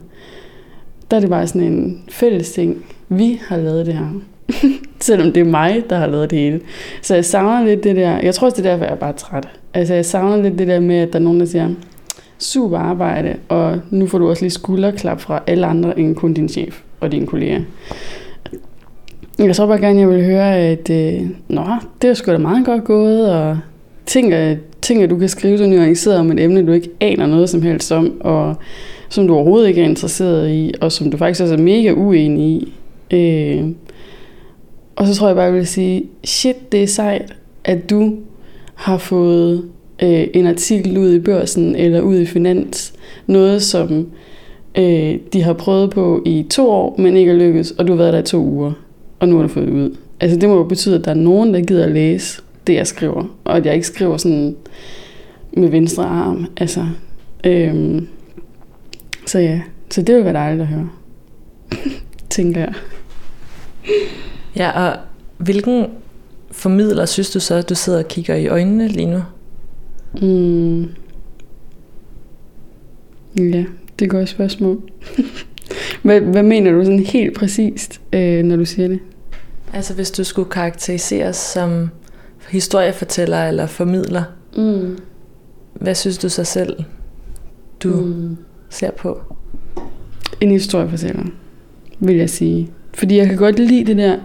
Der 1.11 1.17
er 1.17 1.21
det 1.21 1.31
bare 1.31 1.47
sådan 1.47 1.73
en 1.73 2.05
fælles 2.09 2.53
ting. 2.53 2.85
Vi 3.09 3.41
har 3.47 3.57
lavet 3.57 3.87
det 3.87 3.95
her. 3.95 4.21
Selvom 5.01 5.33
det 5.33 5.41
er 5.41 5.45
mig, 5.45 5.83
der 5.91 5.97
har 5.97 6.07
lavet 6.07 6.31
det 6.31 6.39
hele. 6.39 6.61
Så 7.03 7.15
jeg 7.15 7.25
savner 7.25 7.67
lidt 7.67 7.85
det 7.85 7.97
der. 7.97 8.19
Jeg 8.19 8.35
tror 8.35 8.47
også, 8.47 8.63
det 8.63 8.67
er 8.67 8.71
derfor, 8.71 8.85
jeg 8.85 8.93
er 8.93 8.97
bare 8.99 9.13
træt. 9.13 9.49
Altså 9.75 9.95
jeg 9.95 10.07
savner 10.07 10.43
lidt 10.43 10.59
det 10.59 10.69
der 10.69 10.81
med, 10.81 10.97
at 10.97 11.13
der 11.13 11.19
er 11.19 11.23
nogen, 11.23 11.41
der 11.41 11.47
siger, 11.47 11.69
super 12.39 12.79
arbejde, 12.79 13.37
og 13.49 13.81
nu 13.91 14.07
får 14.07 14.19
du 14.19 14.29
også 14.29 14.43
lige 14.43 14.51
skulderklap 14.51 15.21
fra 15.21 15.43
alle 15.47 15.67
andre 15.67 15.99
end 15.99 16.17
kun 16.17 16.35
din 16.35 16.49
chef 16.49 16.81
og 17.01 17.13
dine 17.13 17.27
kolleger. 17.27 17.61
Jeg 19.39 19.57
tror 19.57 19.67
bare 19.67 19.81
gerne, 19.81 20.01
jeg 20.01 20.09
vil 20.09 20.25
høre, 20.25 20.57
at 20.57 20.91
øh, 20.91 21.21
Nå, 21.49 21.65
det 22.03 22.11
er 22.11 22.15
sgu 22.15 22.33
da 22.33 22.39
meget 22.39 22.65
godt 22.65 22.85
gået, 22.85 23.31
og 23.31 23.59
tænker, 24.07 24.39
at, 24.39 24.59
at 24.91 25.11
du 25.11 25.19
kan 25.19 25.29
skrive 25.29 25.59
så 25.59 25.67
nuanceret 25.67 26.19
om 26.19 26.33
et 26.33 26.41
emne, 26.41 26.67
du 26.67 26.73
ikke 26.73 26.91
aner 27.01 27.27
noget 27.27 27.51
som 27.51 27.63
helst 27.63 27.93
om, 27.93 28.21
og 28.21 28.57
som 29.09 29.27
du 29.27 29.35
overhovedet 29.35 29.69
ikke 29.69 29.81
er 29.81 29.85
interesseret 29.85 30.51
i, 30.51 30.75
og 30.81 30.93
som 30.93 31.11
du 31.11 31.17
faktisk 31.17 31.43
også 31.43 31.55
er 31.55 31.59
mega 31.59 31.93
uenig 31.93 32.45
i. 32.45 32.73
Øh, 33.11 33.65
og 35.03 35.09
så 35.09 35.15
tror 35.15 35.27
jeg 35.27 35.37
bare, 35.37 35.45
jeg 35.45 35.55
vil 35.55 35.67
sige, 35.67 36.05
shit, 36.25 36.73
det 36.73 36.83
er 36.83 36.87
sejt, 36.87 37.37
at 37.65 37.91
du 37.91 38.15
har 38.75 38.99
fået 38.99 39.65
øh, 40.03 40.27
en 40.35 40.47
artikel 40.47 40.99
ud 40.99 41.15
i 41.15 41.19
børsen 41.19 41.77
eller 41.77 42.01
ud 42.01 42.19
i 42.19 42.27
finans. 42.27 42.93
Noget, 43.27 43.63
som 43.63 44.09
øh, 44.79 45.19
de 45.33 45.43
har 45.43 45.53
prøvet 45.53 45.91
på 45.91 46.23
i 46.27 46.47
to 46.51 46.71
år, 46.71 46.95
men 46.99 47.17
ikke 47.17 47.33
er 47.33 47.37
lykkes, 47.37 47.71
og 47.71 47.87
du 47.87 47.93
har 47.93 47.97
været 47.97 48.13
der 48.13 48.19
i 48.19 48.23
to 48.23 48.39
uger, 48.39 48.73
og 49.21 49.29
nu 49.29 49.37
har 49.37 49.43
du 49.43 49.49
fået 49.49 49.67
det 49.67 49.75
ud. 49.75 49.97
Altså 50.21 50.39
det 50.39 50.49
må 50.49 50.57
jo 50.57 50.65
betyde, 50.65 50.99
at 50.99 51.05
der 51.05 51.11
er 51.11 51.15
nogen, 51.15 51.55
der 51.55 51.61
gider 51.61 51.85
at 51.85 51.93
læse 51.93 52.43
det, 52.67 52.75
jeg 52.75 52.87
skriver, 52.87 53.25
og 53.45 53.57
at 53.57 53.67
jeg 53.67 53.75
ikke 53.75 53.87
skriver 53.87 54.17
sådan 54.17 54.57
med 55.53 55.69
venstre 55.69 56.05
arm. 56.05 56.47
Altså, 56.57 56.87
øh, 57.45 58.03
så 59.27 59.39
ja, 59.39 59.61
så 59.91 60.03
det 60.03 60.17
vil 60.17 60.25
være 60.25 60.35
dejligt 60.35 60.63
at 60.63 60.69
høre. 60.69 60.89
Tænker 62.31 62.61
jeg. 62.61 62.75
Ja, 64.57 64.71
og 64.71 64.99
hvilken 65.39 65.87
formidler 66.51 67.07
synes 67.07 67.31
du 67.31 67.41
så, 67.41 67.55
at 67.55 67.69
du 67.69 67.75
sidder 67.75 67.99
og 67.99 68.09
kigger 68.09 68.35
i 68.35 68.47
øjnene 68.47 68.89
lige 68.89 69.07
nu? 69.07 69.23
Mm. 70.23 70.81
Ja, 73.37 73.65
det 73.99 74.01
er 74.01 74.05
et 74.05 74.11
godt 74.11 74.29
spørgsmål. 74.29 74.83
hvad, 76.03 76.21
hvad 76.21 76.43
mener 76.43 76.73
du 76.73 76.85
sådan 76.85 77.01
helt 77.01 77.37
præcist, 77.37 78.01
øh, 78.13 78.43
når 78.45 78.57
du 78.57 78.65
siger 78.65 78.89
det? 78.89 78.99
Altså 79.73 79.95
hvis 79.95 80.11
du 80.11 80.25
skulle 80.25 80.51
karakteriseres 80.51 81.37
som 81.37 81.89
historiefortæller 82.49 83.49
eller 83.49 83.67
formidler, 83.67 84.23
Mm. 84.57 84.99
hvad 85.75 85.95
synes 85.95 86.19
du 86.19 86.29
så 86.29 86.45
selv, 86.45 86.85
du 87.83 87.89
mm. 87.89 88.37
Ser 88.71 88.91
på? 88.91 89.21
En 90.41 90.51
historiefortæller, 90.51 91.25
vil 92.01 92.17
jeg 92.17 92.31
sige. 92.31 92.71
Fordi 92.95 93.17
jeg 93.17 93.27
kan 93.27 93.37
godt 93.37 93.59
lide 93.59 93.85
det 93.85 93.97
der... 93.97 94.17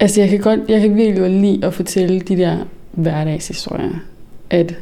Altså, 0.00 0.20
jeg 0.20 0.30
kan, 0.30 0.40
godt, 0.40 0.60
jeg 0.68 0.80
kan 0.80 0.96
virkelig 0.96 1.18
godt 1.18 1.32
lide 1.32 1.66
at 1.66 1.74
fortælle 1.74 2.20
de 2.20 2.36
der 2.36 2.56
hverdagshistorier. 2.92 4.04
At... 4.50 4.76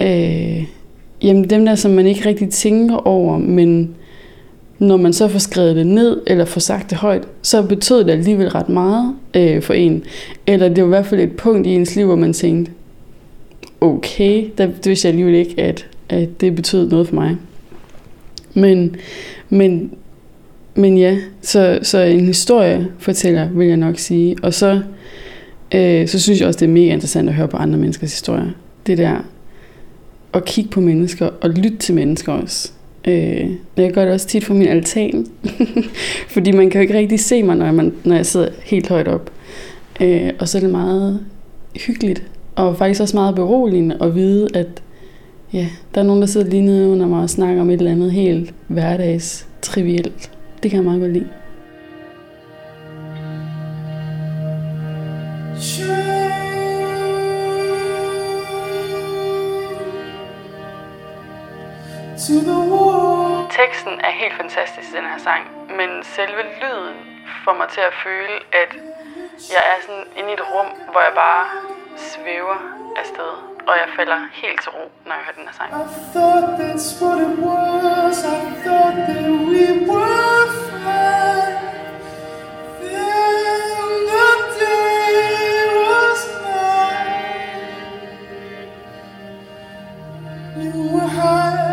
Øh, 0.00 0.64
jamen, 1.22 1.50
dem 1.50 1.66
der, 1.66 1.74
som 1.74 1.90
man 1.90 2.06
ikke 2.06 2.28
rigtig 2.28 2.50
tænker 2.50 2.96
over, 2.96 3.38
men 3.38 3.94
når 4.78 4.96
man 4.96 5.12
så 5.12 5.28
får 5.28 5.38
skrevet 5.38 5.76
det 5.76 5.86
ned, 5.86 6.20
eller 6.26 6.44
får 6.44 6.60
sagt 6.60 6.90
det 6.90 6.98
højt, 6.98 7.22
så 7.42 7.62
betød 7.62 8.04
det 8.04 8.10
alligevel 8.10 8.48
ret 8.48 8.68
meget 8.68 9.14
øh, 9.34 9.62
for 9.62 9.74
en. 9.74 10.04
Eller 10.46 10.68
det 10.68 10.78
var 10.78 10.88
i 10.88 10.88
hvert 10.88 11.06
fald 11.06 11.20
et 11.20 11.36
punkt 11.36 11.66
i 11.66 11.70
ens 11.70 11.96
liv, 11.96 12.06
hvor 12.06 12.16
man 12.16 12.32
tænkte, 12.32 12.72
okay, 13.80 14.44
der, 14.58 14.66
det 14.66 14.86
vidste 14.86 15.06
jeg 15.06 15.10
alligevel 15.10 15.34
ikke, 15.34 15.62
at, 15.62 15.86
at 16.08 16.40
det 16.40 16.54
betød 16.54 16.90
noget 16.90 17.08
for 17.08 17.14
mig. 17.14 17.36
Men, 18.54 18.96
men, 19.48 19.90
men 20.76 20.98
ja, 20.98 21.18
så, 21.42 21.78
så 21.82 21.98
en 21.98 22.26
historiefortæller, 22.26 23.48
vil 23.48 23.66
jeg 23.66 23.76
nok 23.76 23.98
sige. 23.98 24.36
Og 24.42 24.54
så, 24.54 24.80
øh, 25.74 26.08
så 26.08 26.20
synes 26.20 26.40
jeg 26.40 26.48
også, 26.48 26.60
det 26.60 26.66
er 26.66 26.72
mega 26.72 26.92
interessant 26.92 27.28
at 27.28 27.34
høre 27.34 27.48
på 27.48 27.56
andre 27.56 27.78
menneskers 27.78 28.12
historier. 28.12 28.50
Det 28.86 28.98
der 28.98 29.24
at 30.36 30.44
kigge 30.44 30.70
på 30.70 30.80
mennesker 30.80 31.28
og 31.40 31.50
lytte 31.50 31.78
til 31.78 31.94
mennesker 31.94 32.32
også. 32.32 32.72
Øh, 33.04 33.50
jeg 33.76 33.92
gør 33.92 34.04
det 34.04 34.14
også 34.14 34.26
tit 34.26 34.44
for 34.44 34.54
min 34.54 34.68
altan. 34.68 35.26
Fordi 36.34 36.52
man 36.52 36.70
kan 36.70 36.78
jo 36.78 36.82
ikke 36.82 36.98
rigtig 36.98 37.20
se 37.20 37.42
mig, 37.42 37.56
når 37.56 37.72
man, 37.72 37.92
når 38.04 38.16
jeg 38.16 38.26
sidder 38.26 38.48
helt 38.64 38.88
højt 38.88 39.08
op. 39.08 39.30
Øh, 40.00 40.30
og 40.38 40.48
så 40.48 40.58
er 40.58 40.62
det 40.62 40.70
meget 40.70 41.20
hyggeligt. 41.86 42.22
Og 42.54 42.76
faktisk 42.76 43.00
også 43.00 43.16
meget 43.16 43.34
beroligende 43.34 43.98
at 44.00 44.14
vide, 44.14 44.48
at 44.54 44.82
ja, 45.52 45.66
der 45.94 46.00
er 46.00 46.04
nogen, 46.04 46.20
der 46.20 46.26
sidder 46.26 46.50
lige 46.50 46.62
nede 46.62 46.88
under 46.88 47.06
mig 47.06 47.22
og 47.22 47.30
snakker 47.30 47.60
om 47.60 47.70
et 47.70 47.78
eller 47.78 47.90
andet 47.90 48.12
helt 48.12 48.54
hverdags 48.68 49.46
trivielt. 49.62 50.30
Det 50.66 50.70
kan 50.70 50.76
jeg 50.76 50.84
meget 50.84 51.00
godt 51.00 51.12
lide. 51.12 51.30
To 62.18 62.34
the 62.50 62.58
wall. 62.72 63.50
Teksten 63.50 63.92
er 64.00 64.10
helt 64.10 64.34
fantastisk, 64.34 64.92
den 64.92 65.04
her 65.04 65.18
sang, 65.18 65.42
men 65.76 65.88
selve 66.02 66.42
lyden 66.62 66.96
får 67.44 67.54
mig 67.54 67.68
til 67.68 67.80
at 67.80 67.94
føle, 68.04 68.34
at 68.62 68.70
jeg 69.54 69.62
er 69.72 69.78
sådan 69.86 70.04
inde 70.18 70.30
i 70.30 70.32
et 70.32 70.44
rum, 70.54 70.70
hvor 70.92 71.00
jeg 71.00 71.12
bare 71.14 71.46
svæver 71.96 72.58
afsted, 72.96 73.55
og 73.68 73.74
jeg 73.82 73.88
falder 73.96 74.18
helt 74.32 74.60
til 74.62 74.70
ro, 74.70 74.84
når 75.06 75.12
jeg 75.14 75.22
hører 75.24 75.36
den 75.38 75.46
her 75.48 75.54
sang. 75.58 75.70
I 75.72 75.84
thought 76.12 76.48
that's 76.60 76.88
what 77.02 77.18
it 77.26 77.38
was. 77.48 78.16
I 78.24 78.40
thought 78.64 78.96
that 79.08 79.30
we 79.50 79.62
were 79.90 80.46
fine. 80.70 81.56
Then 82.80 83.88
the 84.12 84.28
day 84.60 85.54
was 85.82 86.20
night. 86.46 87.36
You 90.64 90.72
were 90.94 91.10
high, 91.20 91.65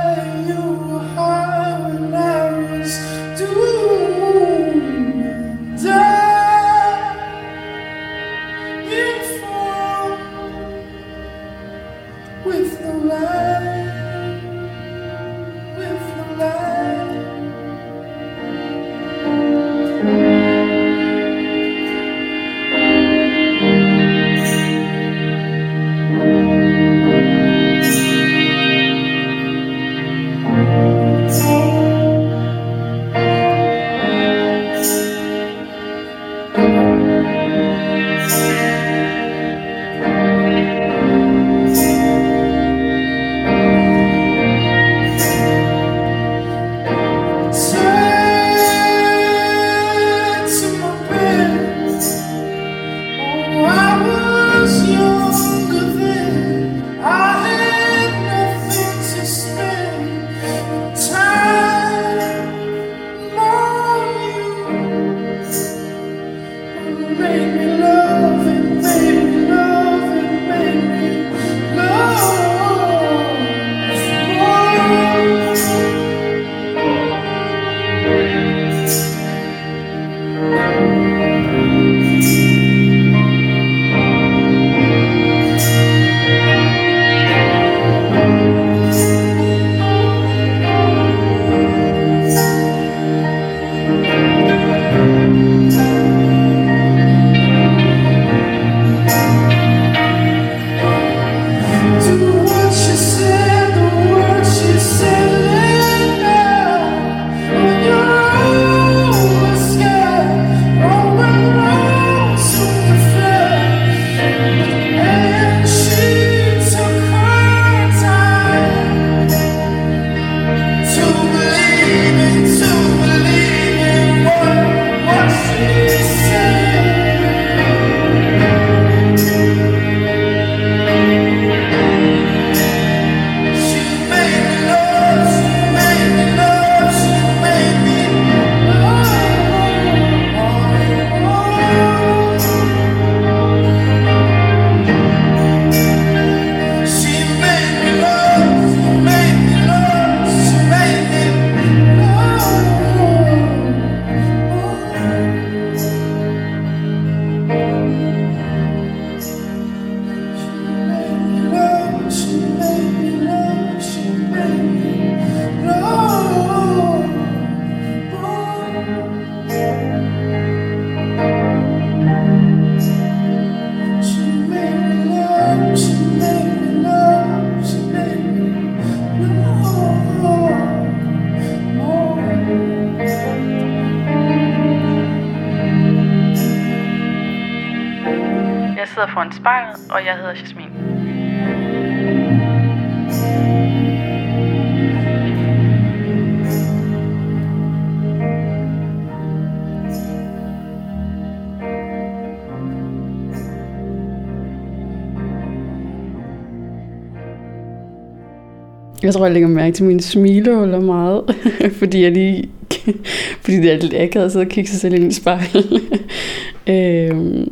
Jeg 209.03 209.13
tror, 209.13 209.25
jeg 209.25 209.33
lægger 209.33 209.49
mærke 209.49 209.75
til 209.75 209.85
mine 209.85 210.01
smilehuller 210.01 210.79
meget, 210.79 211.35
fordi 211.79 212.03
jeg 212.03 212.11
lige... 212.11 212.49
fordi 213.41 213.57
det 213.57 213.71
er 213.71 213.77
lidt 213.77 213.93
akavet 213.93 214.25
at 214.25 214.31
sidde 214.31 214.45
og 214.45 214.49
kigge 214.49 214.69
sig 214.69 214.79
selv 214.79 214.93
ind 214.93 215.11
i 215.11 215.13
spejlet. 215.13 215.81
øhm, 216.69 217.51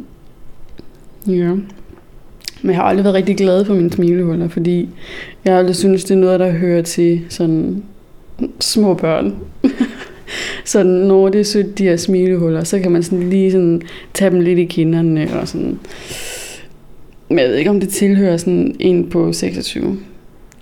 ja. 1.28 1.54
Men 2.62 2.70
jeg 2.72 2.76
har 2.76 2.84
aldrig 2.84 3.04
været 3.04 3.16
rigtig 3.16 3.38
glad 3.38 3.66
for 3.66 3.74
mine 3.74 3.92
smilehuller, 3.92 4.48
fordi 4.48 4.90
jeg 5.46 5.54
har 5.54 5.60
aldrig 5.60 5.76
synes, 5.76 6.04
det 6.04 6.16
er 6.16 6.20
noget, 6.20 6.40
der 6.40 6.52
hører 6.52 6.82
til 6.82 7.22
sådan 7.30 7.84
små 8.60 8.94
børn. 8.94 9.36
sådan, 10.66 10.92
når 10.92 11.30
det 11.30 11.40
er 11.40 11.46
sødt, 11.46 11.78
de 11.78 11.84
her 11.84 11.98
smilehuller, 11.98 12.64
så 12.64 12.80
kan 12.80 12.92
man 12.92 13.04
sådan 13.04 13.30
lige 13.30 13.52
sådan 13.52 13.82
tage 14.14 14.32
dem 14.32 14.40
lidt 14.40 14.60
i 14.60 14.66
kinderne 14.66 15.40
og 15.42 15.48
sådan... 15.48 15.80
Men 17.30 17.40
jeg 17.40 17.50
ved 17.50 17.56
ikke, 17.56 17.70
om 17.70 17.80
det 17.80 17.90
tilhører 17.90 18.38
sådan 18.38 18.76
en 18.80 19.10
på 19.10 19.34
26. 19.34 19.98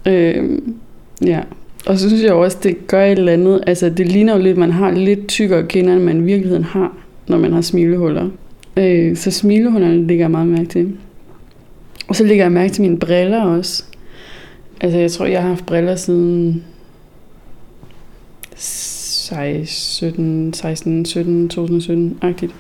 Øhm, 0.10 0.76
ja. 1.26 1.39
Og 1.86 2.00
så 2.00 2.10
synes 2.10 2.24
jeg 2.24 2.34
også, 2.34 2.58
det 2.63 2.88
gør 2.88 3.06
et 3.06 3.19
eller 3.19 3.34
andet. 3.34 3.63
Altså, 3.67 3.89
det 3.89 4.08
ligner 4.08 4.36
jo 4.36 4.41
lidt, 4.41 4.58
man 4.58 4.72
har 4.72 4.91
lidt 4.91 5.28
tykkere 5.28 5.67
kinder, 5.67 5.93
end 5.93 6.04
man 6.04 6.17
i 6.17 6.24
virkeligheden 6.24 6.63
har, 6.63 6.98
når 7.28 7.38
man 7.38 7.54
har 7.54 7.62
smilehuller. 7.62 8.30
Øh, 8.78 9.15
så 9.15 9.32
smilehullerne 9.32 10.08
ligger 10.08 10.24
jeg 10.24 10.32
meget 10.32 10.48
mærke 10.48 10.69
til. 10.69 10.98
Og 12.08 12.15
så 12.15 12.24
lægger 12.24 12.43
jeg 12.45 12.52
mærke 12.52 12.74
til 12.74 12.82
mine 12.82 13.00
briller 13.00 13.41
også. 13.41 13.84
Altså, 14.82 14.98
jeg 14.98 15.12
tror, 15.12 15.26
jeg 15.26 15.41
har 15.41 15.50
haft 15.50 15.65
briller 15.65 15.95
siden 15.95 16.63
16, 18.56 19.65
17, 19.65 20.54
16, 20.54 21.06
17, 21.06 21.52
2017-agtigt. 21.54 22.54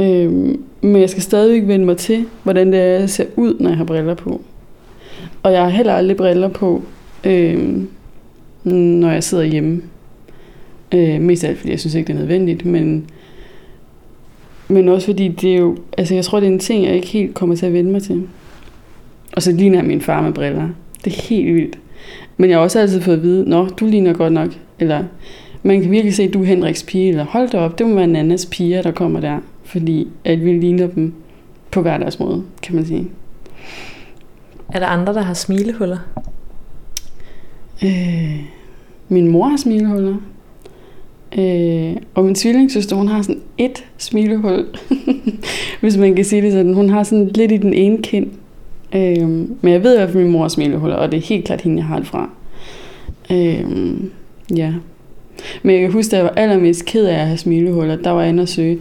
Øhm, 0.00 0.62
men 0.80 1.00
jeg 1.00 1.10
skal 1.10 1.22
stadigvæk 1.22 1.68
vende 1.68 1.84
mig 1.86 1.96
til, 1.96 2.24
hvordan 2.42 2.72
det 2.72 2.80
er, 2.80 2.84
jeg 2.84 3.10
ser 3.10 3.26
ud, 3.36 3.56
når 3.60 3.70
jeg 3.70 3.76
har 3.76 3.84
briller 3.84 4.14
på. 4.14 4.40
Og 5.46 5.52
jeg 5.52 5.62
har 5.62 5.68
heller 5.68 5.92
aldrig 5.92 6.16
briller 6.16 6.48
på, 6.48 6.82
øh, 7.24 7.82
når 8.64 9.10
jeg 9.10 9.24
sidder 9.24 9.44
hjemme. 9.44 9.82
Øh, 10.94 11.20
mest 11.20 11.44
af 11.44 11.48
alt, 11.48 11.58
fordi 11.58 11.70
jeg 11.70 11.80
synes 11.80 11.94
ikke, 11.94 12.06
det 12.06 12.14
er 12.14 12.18
nødvendigt, 12.18 12.64
men, 12.64 13.10
men 14.68 14.88
også 14.88 15.06
fordi 15.06 15.28
det 15.28 15.52
er 15.52 15.56
jo, 15.56 15.76
altså 15.98 16.14
jeg 16.14 16.24
tror, 16.24 16.40
det 16.40 16.48
er 16.48 16.52
en 16.52 16.58
ting, 16.58 16.84
jeg 16.84 16.94
ikke 16.94 17.06
helt 17.06 17.34
kommer 17.34 17.56
til 17.56 17.66
at 17.66 17.72
vende 17.72 17.92
mig 17.92 18.02
til. 18.02 18.28
Og 19.36 19.42
så 19.42 19.52
ligner 19.52 19.78
jeg 19.78 19.86
min 19.86 20.00
far 20.00 20.22
med 20.22 20.32
briller. 20.32 20.68
Det 21.04 21.12
er 21.12 21.22
helt 21.28 21.54
vildt. 21.54 21.78
Men 22.36 22.50
jeg 22.50 22.58
har 22.58 22.62
også 22.62 22.80
altid 22.80 23.00
fået 23.00 23.16
at 23.16 23.22
vide, 23.22 23.48
nå, 23.48 23.66
du 23.66 23.86
ligner 23.86 24.12
godt 24.12 24.32
nok. 24.32 24.48
Eller 24.78 25.04
man 25.62 25.82
kan 25.82 25.90
virkelig 25.90 26.14
se, 26.14 26.22
at 26.22 26.34
du 26.34 26.40
er 26.42 26.46
Henriks 26.46 26.82
pige. 26.82 27.08
Eller 27.08 27.24
hold 27.24 27.48
da 27.48 27.58
op, 27.58 27.78
det 27.78 27.86
må 27.86 27.94
være 27.94 28.06
Nannas 28.06 28.46
piger, 28.46 28.82
der 28.82 28.90
kommer 28.90 29.20
der. 29.20 29.38
Fordi 29.64 30.08
at 30.24 30.44
vi 30.44 30.52
ligner 30.52 30.86
dem 30.86 31.12
på 31.70 31.82
hver 31.82 31.98
deres 31.98 32.20
måde, 32.20 32.42
kan 32.62 32.74
man 32.74 32.86
sige. 32.86 33.08
Er 34.72 34.78
der 34.78 34.86
andre, 34.86 35.14
der 35.14 35.22
har 35.22 35.34
smilehuller? 35.34 35.98
Øh, 37.84 38.40
min 39.08 39.28
mor 39.28 39.48
har 39.48 39.56
smilehuller. 39.56 40.16
Øh, 41.38 41.96
og 42.14 42.24
min 42.24 42.34
tvillingssøster, 42.34 42.96
hun 42.96 43.08
har 43.08 43.22
sådan 43.22 43.42
et 43.58 43.84
smilehul. 43.98 44.66
Hvis 45.80 45.96
man 45.96 46.14
kan 46.14 46.24
sige 46.24 46.42
det 46.42 46.52
sådan. 46.52 46.74
Hun 46.74 46.90
har 46.90 47.02
sådan 47.02 47.28
lidt 47.34 47.52
i 47.52 47.56
den 47.56 47.74
ene 47.74 48.02
kind. 48.02 48.26
Øh, 48.94 49.28
men 49.60 49.72
jeg 49.72 49.82
ved 49.82 49.94
i 49.94 49.96
hvert 49.96 50.10
fald, 50.10 50.22
min 50.22 50.32
mor 50.32 50.42
har 50.42 50.48
smilehuller, 50.48 50.96
og 50.96 51.12
det 51.12 51.16
er 51.16 51.22
helt 51.22 51.44
klart 51.44 51.60
hende, 51.60 51.76
jeg 51.78 51.86
har 51.86 51.98
det 51.98 52.06
fra. 52.06 52.30
Øh, 53.30 53.64
ja. 54.56 54.72
Men 55.62 55.74
jeg 55.74 55.80
kan 55.80 55.92
huske, 55.92 56.10
da 56.10 56.16
jeg 56.16 56.24
var 56.24 56.32
allermest 56.36 56.84
ked 56.84 57.06
af 57.06 57.14
at 57.14 57.26
have 57.26 57.38
smilehuller, 57.38 57.96
der 57.96 58.10
var 58.10 58.20
jeg 58.20 58.28
inde 58.28 58.42
og 58.42 58.48
søge, 58.48 58.78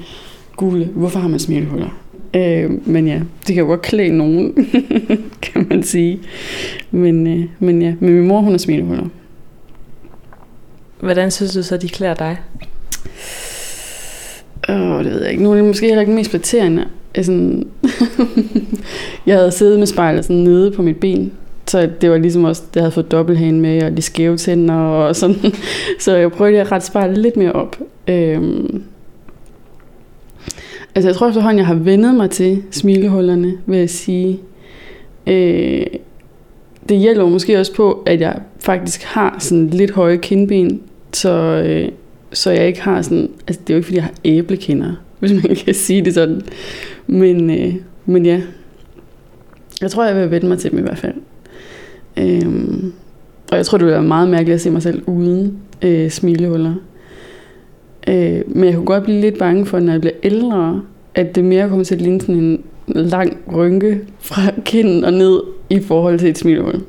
Google, 0.55 0.85
hvorfor 0.85 1.19
har 1.19 1.27
man 1.27 1.39
smilehuller? 1.39 1.89
Øh, 2.33 2.87
men 2.87 3.07
ja, 3.07 3.19
det 3.47 3.55
kan 3.55 3.63
jo 3.63 3.65
godt 3.65 3.81
klæde 3.81 4.17
nogen, 4.17 4.53
kan 5.55 5.67
man 5.69 5.83
sige. 5.83 6.19
Men, 6.91 7.27
øh, 7.27 7.45
men 7.59 7.81
ja, 7.81 7.93
men 7.99 8.13
min 8.13 8.27
mor, 8.27 8.41
hun 8.41 8.51
har 8.51 8.57
smilehuller. 8.57 9.07
Hvordan 10.99 11.31
synes 11.31 11.53
du 11.53 11.63
så, 11.63 11.77
de 11.77 11.89
klæder 11.89 12.13
dig? 12.13 12.37
Åh, 14.69 15.03
det 15.03 15.11
ved 15.11 15.21
jeg 15.21 15.31
ikke. 15.31 15.43
Nu 15.43 15.51
er 15.51 15.55
det 15.55 15.65
måske 15.65 15.85
heller 15.85 16.01
ikke 16.01 16.13
mest 16.13 16.29
flatterende. 16.29 16.85
Jeg, 17.15 17.25
sådan 17.25 17.67
jeg 19.25 19.37
havde 19.37 19.51
siddet 19.51 19.79
med 19.79 19.87
spejlet 19.87 20.25
sådan 20.25 20.43
nede 20.43 20.71
på 20.71 20.81
mit 20.81 20.97
ben, 20.97 21.31
så 21.67 21.89
det 22.01 22.11
var 22.11 22.17
ligesom 22.17 22.43
også, 22.43 22.63
det 22.73 22.81
havde 22.81 22.91
fået 22.91 23.11
dobbelthæn 23.11 23.61
med, 23.61 23.83
og 23.83 23.97
de 23.97 24.01
skæve 24.01 24.37
tænder 24.37 24.73
og 24.73 25.15
sådan. 25.15 25.35
Så 25.99 26.15
jeg 26.15 26.31
prøvede 26.31 26.61
at 26.61 26.71
rette 26.71 26.87
spejlet 26.87 27.17
lidt 27.17 27.37
mere 27.37 27.51
op. 27.51 27.79
Øhm, 28.07 28.83
altså 30.95 31.09
jeg 31.09 31.15
tror 31.15 31.27
efterhånden, 31.27 31.57
jeg 31.57 31.67
har 31.67 31.73
vendet 31.73 32.15
mig 32.15 32.29
til 32.29 32.63
smilehullerne, 32.71 33.53
vil 33.65 33.79
jeg 33.79 33.89
sige. 33.89 34.39
Øh, 35.27 35.85
det 36.89 36.97
hjælper 36.97 37.29
måske 37.29 37.59
også 37.59 37.73
på, 37.73 38.03
at 38.05 38.21
jeg 38.21 38.39
faktisk 38.59 39.03
har 39.03 39.35
sådan 39.39 39.67
lidt 39.67 39.91
høje 39.91 40.17
kindben, 40.17 40.81
så, 41.13 41.31
øh, 41.65 41.89
så 42.31 42.51
jeg 42.51 42.67
ikke 42.67 42.81
har 42.81 43.01
sådan, 43.01 43.29
altså 43.47 43.61
det 43.67 43.69
er 43.69 43.75
jo 43.75 43.77
ikke 43.77 43.85
fordi, 43.85 43.97
jeg 43.97 44.03
har 44.03 44.13
æblekinder, 44.25 44.91
hvis 45.19 45.31
man 45.31 45.55
kan 45.55 45.73
sige 45.73 46.05
det 46.05 46.13
sådan. 46.13 46.41
Men, 47.07 47.49
øh, 47.49 47.75
men 48.05 48.25
ja, 48.25 48.41
jeg 49.81 49.91
tror, 49.91 50.05
jeg 50.05 50.15
vil 50.15 50.31
vende 50.31 50.47
mig 50.47 50.59
til 50.59 50.71
dem 50.71 50.79
i 50.79 50.81
hvert 50.81 50.97
fald. 50.97 51.15
Øhm, 52.17 52.93
og 53.51 53.57
jeg 53.57 53.65
tror, 53.65 53.77
det 53.77 53.85
ville 53.85 53.95
være 53.95 54.07
meget 54.07 54.29
mærkeligt 54.29 54.55
at 54.55 54.61
se 54.61 54.71
mig 54.71 54.81
selv 54.81 55.03
uden 55.05 55.57
øh, 55.81 56.09
smilehuller. 56.09 56.73
Øh, 58.07 58.41
men 58.47 58.63
jeg 58.63 58.73
kunne 58.73 58.85
godt 58.85 59.03
blive 59.03 59.21
lidt 59.21 59.37
bange 59.37 59.65
for, 59.65 59.79
når 59.79 59.91
jeg 59.91 60.01
bliver 60.01 60.15
ældre, 60.23 60.81
at 61.15 61.35
det 61.35 61.43
mere 61.43 61.69
kommer 61.69 61.85
til 61.85 61.95
at 61.95 62.01
ligne 62.01 62.21
sådan 62.21 62.35
en 62.35 62.63
lang 62.87 63.37
rynke 63.55 63.99
fra 64.19 64.41
kinden 64.65 65.03
og 65.03 65.13
ned 65.13 65.41
i 65.69 65.79
forhold 65.79 66.19
til 66.19 66.29
et 66.29 66.37
smilhul. 66.37 66.81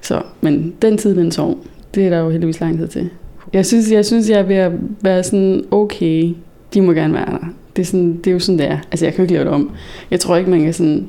Så, 0.00 0.22
men 0.40 0.74
den 0.82 0.98
tid, 0.98 1.16
den 1.16 1.30
sov, 1.30 1.58
det 1.94 2.06
er 2.06 2.10
der 2.10 2.18
jo 2.18 2.30
heldigvis 2.30 2.60
lang 2.60 2.78
tid 2.78 2.88
til. 2.88 3.10
Jeg 3.52 3.66
synes, 3.66 3.92
jeg 3.92 4.06
synes, 4.06 4.30
jeg 4.30 4.38
er 4.38 4.42
ved 4.42 4.56
at 4.56 4.72
være 5.00 5.22
sådan, 5.22 5.64
okay, 5.70 6.34
de 6.74 6.80
må 6.80 6.92
gerne 6.92 7.14
være 7.14 7.30
der. 7.30 7.46
Det 7.76 7.82
er, 7.82 7.86
sådan, 7.86 8.16
det 8.16 8.26
er 8.26 8.32
jo 8.32 8.38
sådan, 8.38 8.58
det 8.58 8.66
er. 8.66 8.78
Altså, 8.90 9.06
jeg 9.06 9.14
kan 9.14 9.18
jo 9.18 9.22
ikke 9.22 9.34
lave 9.34 9.44
det 9.44 9.52
om. 9.52 9.70
Jeg 10.10 10.20
tror 10.20 10.36
ikke, 10.36 10.50
man 10.50 10.62
kan 10.62 10.72
sådan 10.72 11.08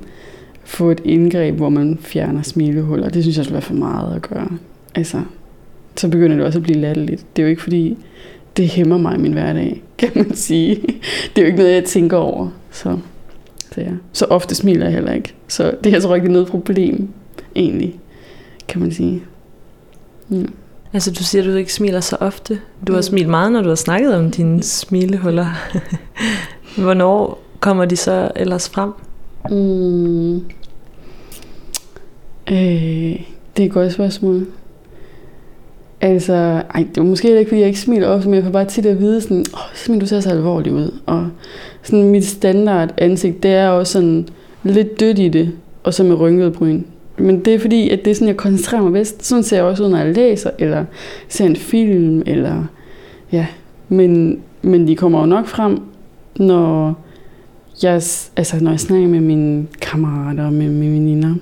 få 0.63 0.91
et 0.91 1.01
indgreb, 1.05 1.55
hvor 1.55 1.69
man 1.69 1.97
fjerner 2.01 2.41
smilehuller. 2.41 3.09
Det 3.09 3.23
synes 3.23 3.37
jeg 3.37 3.45
skulle 3.45 3.53
være 3.53 3.61
for 3.61 3.73
meget 3.73 4.15
at 4.15 4.21
gøre. 4.21 4.49
Altså, 4.95 5.21
så 5.95 6.07
begynder 6.07 6.35
det 6.35 6.45
også 6.45 6.59
at 6.59 6.63
blive 6.63 6.79
latterligt. 6.79 7.25
Det 7.35 7.41
er 7.41 7.45
jo 7.45 7.49
ikke 7.49 7.61
fordi, 7.61 7.97
det 8.57 8.67
hæmmer 8.67 8.97
mig 8.97 9.15
i 9.15 9.19
min 9.19 9.33
hverdag, 9.33 9.83
kan 9.97 10.11
man 10.15 10.35
sige. 10.35 10.75
Det 11.35 11.37
er 11.37 11.41
jo 11.41 11.45
ikke 11.45 11.57
noget, 11.57 11.73
jeg 11.73 11.83
tænker 11.83 12.17
over. 12.17 12.49
Så, 12.71 12.97
så, 13.75 13.81
ja. 13.81 13.91
så 14.13 14.25
ofte 14.25 14.55
smiler 14.55 14.85
jeg 14.85 14.93
heller 14.93 15.13
ikke. 15.13 15.35
Så 15.47 15.75
det 15.83 15.89
er 15.89 15.93
altså 15.93 16.13
ikke 16.13 16.31
noget 16.31 16.47
problem, 16.47 17.09
egentlig, 17.55 17.99
kan 18.67 18.81
man 18.81 18.91
sige. 18.91 19.23
Ja. 20.31 20.43
Altså 20.93 21.11
du 21.11 21.23
siger, 21.23 21.41
at 21.41 21.47
du 21.47 21.55
ikke 21.55 21.73
smiler 21.73 21.99
så 21.99 22.17
ofte. 22.19 22.59
Du 22.87 22.93
har 22.93 23.01
smilt 23.01 23.29
meget, 23.29 23.51
når 23.51 23.61
du 23.61 23.69
har 23.69 23.75
snakket 23.75 24.15
om 24.15 24.31
dine 24.31 24.63
smilehuller. 24.63 25.47
Hvornår 26.83 27.43
kommer 27.59 27.85
de 27.85 27.95
så 27.95 28.31
ellers 28.35 28.69
frem? 28.69 28.91
Mm. 29.49 30.35
Øh, 32.51 33.19
det 33.57 33.63
er 33.63 33.65
et 33.65 33.71
godt 33.71 33.93
spørgsmål. 33.93 34.47
Altså, 36.03 36.33
ej, 36.33 36.85
det 36.95 36.97
var 36.97 37.03
måske 37.03 37.39
ikke, 37.39 37.49
fordi 37.49 37.59
jeg 37.59 37.67
ikke 37.67 37.79
smiler 37.79 38.07
ofte, 38.07 38.29
men 38.29 38.35
jeg 38.35 38.43
får 38.43 38.51
bare 38.51 38.65
tit 38.65 38.85
at 38.85 38.99
vide 38.99 39.21
sådan, 39.21 39.45
åh, 39.53 39.95
oh, 39.95 40.01
du 40.01 40.05
ser 40.05 40.19
så 40.19 40.29
alvorlig 40.29 40.73
ud. 40.73 40.99
Og 41.05 41.29
sådan 41.83 42.09
mit 42.09 42.25
standard 42.25 42.93
ansigt, 42.97 43.43
det 43.43 43.51
er 43.51 43.67
også 43.67 43.93
sådan 43.93 44.27
lidt 44.63 44.99
dødt 44.99 45.19
i 45.19 45.29
det, 45.29 45.51
og 45.83 45.93
så 45.93 46.03
med 46.03 46.19
rynket 46.19 46.53
bryn. 46.53 46.81
Men 47.17 47.39
det 47.45 47.53
er 47.53 47.59
fordi, 47.59 47.89
at 47.89 48.05
det 48.05 48.11
er 48.11 48.15
sådan, 48.15 48.27
jeg 48.27 48.37
koncentrerer 48.37 48.81
mig 48.81 48.91
bedst. 48.91 49.25
Sådan 49.25 49.43
ser 49.43 49.57
jeg 49.57 49.65
også 49.65 49.83
ud, 49.83 49.89
når 49.89 49.97
jeg 49.97 50.15
læser, 50.15 50.49
eller 50.59 50.85
ser 51.29 51.45
en 51.45 51.55
film, 51.55 52.23
eller 52.25 52.63
ja. 53.31 53.45
Men, 53.89 54.39
men 54.61 54.87
de 54.87 54.95
kommer 54.95 55.19
jo 55.19 55.25
nok 55.25 55.47
frem, 55.47 55.79
når 56.35 56.99
jeg, 57.83 57.93
altså, 58.35 58.57
når 58.61 58.71
jeg 58.71 58.79
snakker 58.79 59.07
med 59.07 59.21
mine 59.21 59.67
kammerater 59.81 60.45
og 60.45 60.53
med 60.53 60.69
mine 60.69 60.93
veninder. 60.93 61.35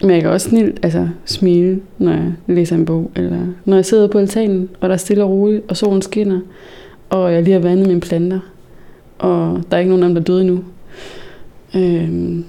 Men 0.00 0.10
jeg 0.10 0.20
kan 0.20 0.30
også 0.30 0.48
snilt 0.48 0.78
altså, 0.82 1.08
smile, 1.24 1.80
når 1.98 2.12
jeg 2.12 2.32
læser 2.46 2.76
en 2.76 2.84
bog, 2.84 3.10
eller 3.16 3.46
når 3.64 3.76
jeg 3.76 3.84
sidder 3.84 4.08
på 4.08 4.18
altanen, 4.18 4.68
og 4.80 4.88
der 4.88 4.94
er 4.94 4.98
stille 4.98 5.24
og 5.24 5.30
roligt, 5.30 5.64
og 5.68 5.76
solen 5.76 6.02
skinner, 6.02 6.40
og 7.10 7.32
jeg 7.32 7.42
lige 7.42 7.52
har 7.54 7.60
vandet 7.60 7.86
mine 7.86 8.00
planter, 8.00 8.40
og 9.18 9.62
der 9.70 9.76
er 9.76 9.80
ikke 9.80 9.88
nogen 9.88 10.02
af 10.02 10.08
dem, 10.08 10.14
der 10.14 10.20
er 10.20 10.24
døde 10.24 10.40
endnu. 10.40 10.64
Øhm, 11.76 12.44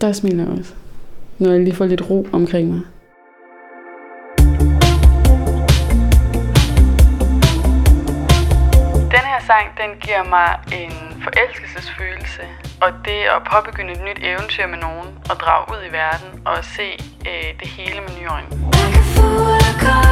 der 0.00 0.12
smiler 0.12 0.44
jeg 0.44 0.58
også, 0.58 0.74
når 1.38 1.50
jeg 1.50 1.60
lige 1.60 1.74
får 1.74 1.86
lidt 1.86 2.10
ro 2.10 2.26
omkring 2.32 2.68
mig. 2.68 2.80
Den 9.14 9.24
her 9.30 9.40
sang, 9.46 9.66
den 9.76 9.90
giver 10.00 10.24
mig 10.28 10.48
en 10.80 11.22
forelskelsesfølelse, 11.22 12.42
og 12.84 12.90
det 13.04 13.20
at 13.36 13.42
påbegynde 13.52 13.92
et 13.92 14.02
nyt 14.08 14.18
eventyr 14.22 14.66
med 14.66 14.78
nogen, 14.78 15.08
og 15.30 15.36
drage 15.40 15.64
ud 15.72 15.80
i 15.88 15.92
verden 15.92 16.42
og 16.46 16.64
se 16.64 16.88
øh, 17.30 17.50
det 17.60 17.68
hele 17.68 18.00
med 18.00 18.10
nye 18.18 18.28
øjne. 18.36 18.48
Like 18.50 18.98
a 18.98 19.04
fool, 19.14 20.07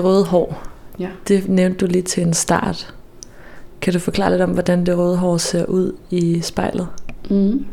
Det 0.00 0.08
røde 0.08 0.24
hår, 0.24 0.62
Ja. 1.00 1.08
det 1.28 1.48
nævnte 1.48 1.86
du 1.86 1.90
lige 1.90 2.02
til 2.02 2.22
en 2.22 2.32
start. 2.34 2.94
Kan 3.80 3.92
du 3.92 3.98
forklare 3.98 4.30
lidt 4.30 4.42
om, 4.42 4.50
hvordan 4.50 4.86
det 4.86 4.98
røde 4.98 5.16
hår 5.16 5.36
ser 5.36 5.64
ud 5.64 5.92
i 6.10 6.40
spejlet? 6.42 6.86
Mm. 7.30 7.64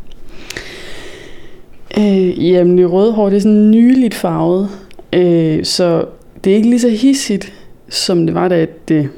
Øh, 1.99 2.47
jamen, 2.51 2.77
det 2.77 2.91
røde 2.91 3.11
hår, 3.13 3.29
det 3.29 3.35
er 3.35 3.39
sådan 3.39 3.71
nyligt 3.71 4.13
farvet. 4.13 4.69
Øh, 5.13 5.65
så 5.65 6.05
det 6.43 6.51
er 6.51 6.55
ikke 6.55 6.69
lige 6.69 6.79
så 6.79 6.89
hissigt, 6.89 7.53
som 7.89 8.25
det 8.25 8.35
var, 8.35 8.47
da, 8.47 8.65
det, 8.87 9.09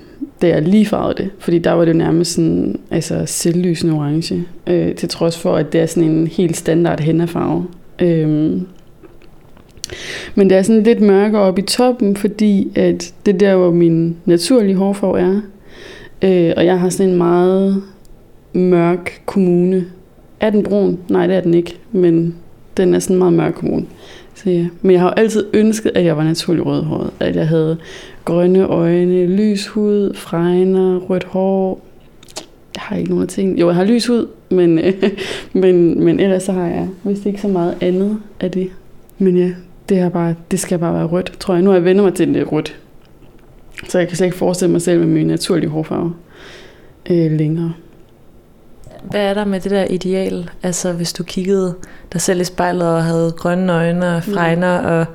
da 0.42 0.48
jeg 0.48 0.62
lige 0.62 0.86
farvede 0.86 1.24
det. 1.24 1.30
Fordi 1.40 1.60
der 1.60 1.72
var 1.72 1.86
det 1.86 1.96
nærmest 1.96 2.34
sådan, 2.34 2.80
altså 2.92 3.24
selvlysende 3.26 3.94
orange. 3.94 4.44
Øh, 4.68 4.96
til 4.96 5.10
trods 5.10 5.38
for, 5.38 5.56
at 5.56 5.74
det 5.74 5.82
er 5.82 5.86
sådan 5.86 6.10
en 6.10 6.28
helt 6.28 6.58
standard 6.58 7.00
hennafarve. 7.00 7.66
Øh, 8.02 8.62
men 10.36 10.50
det 10.50 10.58
er 10.58 10.62
sådan 10.62 10.84
lidt 10.84 11.02
mørkere 11.02 11.42
oppe 11.42 11.62
i 11.62 11.66
toppen, 11.66 12.16
fordi 12.16 12.72
at 12.76 13.14
det 13.26 13.34
er 13.34 13.38
der, 13.38 13.56
hvor 13.56 13.72
min 13.72 14.18
naturlige 14.26 14.76
hårfarve 14.76 15.20
er. 15.20 15.42
Øh, 16.22 16.54
og 16.58 16.66
jeg 16.66 16.80
har 16.80 16.90
sådan 16.90 17.10
en 17.10 17.18
meget 17.18 17.84
mørk 18.54 19.22
kommune. 19.26 19.86
Er 20.40 20.50
den 20.50 20.64
brun? 20.64 21.00
Nej, 21.10 21.28
det 21.28 21.36
er 21.36 21.42
den 21.42 21.54
ikke. 21.54 21.78
Men 21.92 22.36
den 22.78 22.94
er 22.94 23.00
sådan 23.00 23.16
en 23.16 23.20
meget 23.20 23.34
mørk 23.34 23.54
kommune. 23.54 23.86
Så 24.36 24.50
ja. 24.50 24.66
Men 24.82 24.92
jeg 24.92 25.02
har 25.02 25.08
jo 25.08 25.14
altid 25.18 25.46
ønsket, 25.54 25.92
at 25.96 26.06
jeg 26.06 26.18
var 26.18 26.24
naturlig 26.24 26.66
rødhåret. 26.66 27.10
At 27.20 27.36
jeg 27.36 27.48
havde 27.48 27.78
grønne 28.26 28.66
øjne, 28.66 29.26
lys 29.26 29.68
hud, 29.68 30.14
fregner, 30.14 30.98
rødt 30.98 31.24
hår. 31.24 31.82
Jeg 32.76 32.82
har 32.82 32.96
ikke 32.96 33.10
nogen 33.10 33.24
af 33.24 33.28
ting. 33.28 33.60
Jo, 33.60 33.68
jeg 33.68 33.76
har 33.76 33.84
lys 33.84 34.08
hud, 34.08 34.28
men, 34.50 34.80
men, 35.54 36.04
men 36.04 36.20
ellers 36.20 36.44
så 36.44 36.52
har 36.52 36.68
jeg 36.68 36.88
vist 37.04 37.26
ikke 37.26 37.42
så 37.42 37.48
meget 37.48 37.76
andet 37.82 38.18
af 38.40 38.52
det. 38.52 38.70
Men 39.18 39.38
ja, 39.38 39.52
det, 39.90 40.00
er 40.00 40.10
bare, 40.10 40.36
det 40.52 40.60
skal 40.60 40.80
bare 40.80 40.94
være 40.94 41.06
rødt, 41.06 41.36
tror 41.40 41.54
jeg. 41.54 41.64
Nu 41.64 41.70
har 41.70 41.78
jeg 41.78 41.86
vendt 41.86 42.04
mig 42.04 42.14
til, 42.14 42.24
at 42.24 42.30
det 42.30 42.42
er 42.42 42.46
rødt. 42.46 42.80
Så 43.90 44.00
jeg 44.00 44.08
kan 44.08 44.18
slet 44.18 44.28
ikke 44.28 44.38
forestille 44.38 44.72
mig 44.72 44.82
selv 44.82 45.00
med 45.00 45.08
min 45.08 45.28
naturlige 45.28 45.70
hårfarve 45.70 46.14
øh, 47.10 47.32
længere. 47.32 47.74
Hvad 49.04 49.22
er 49.22 49.34
der 49.34 49.46
med 49.46 49.60
det 49.60 49.72
der 49.72 49.86
ideal? 49.90 50.50
Altså 50.64 50.94
hvis 50.94 51.14
du 51.14 51.24
kiggede 51.24 51.76
dig 52.14 52.22
selv 52.22 52.42
i 52.42 52.44
spejlet 52.44 52.88
og 52.88 53.04
havde 53.04 53.34
grønne 53.38 53.74
øjne 53.74 54.16
og 54.16 54.24
fregner 54.24 54.78
og 54.78 55.06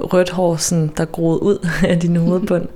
rødt 0.00 0.30
hår, 0.30 0.56
sådan, 0.56 0.90
der 0.96 1.04
groede 1.04 1.42
ud 1.42 1.68
af 1.88 2.00
din 2.00 2.16
hovedbund. 2.16 2.68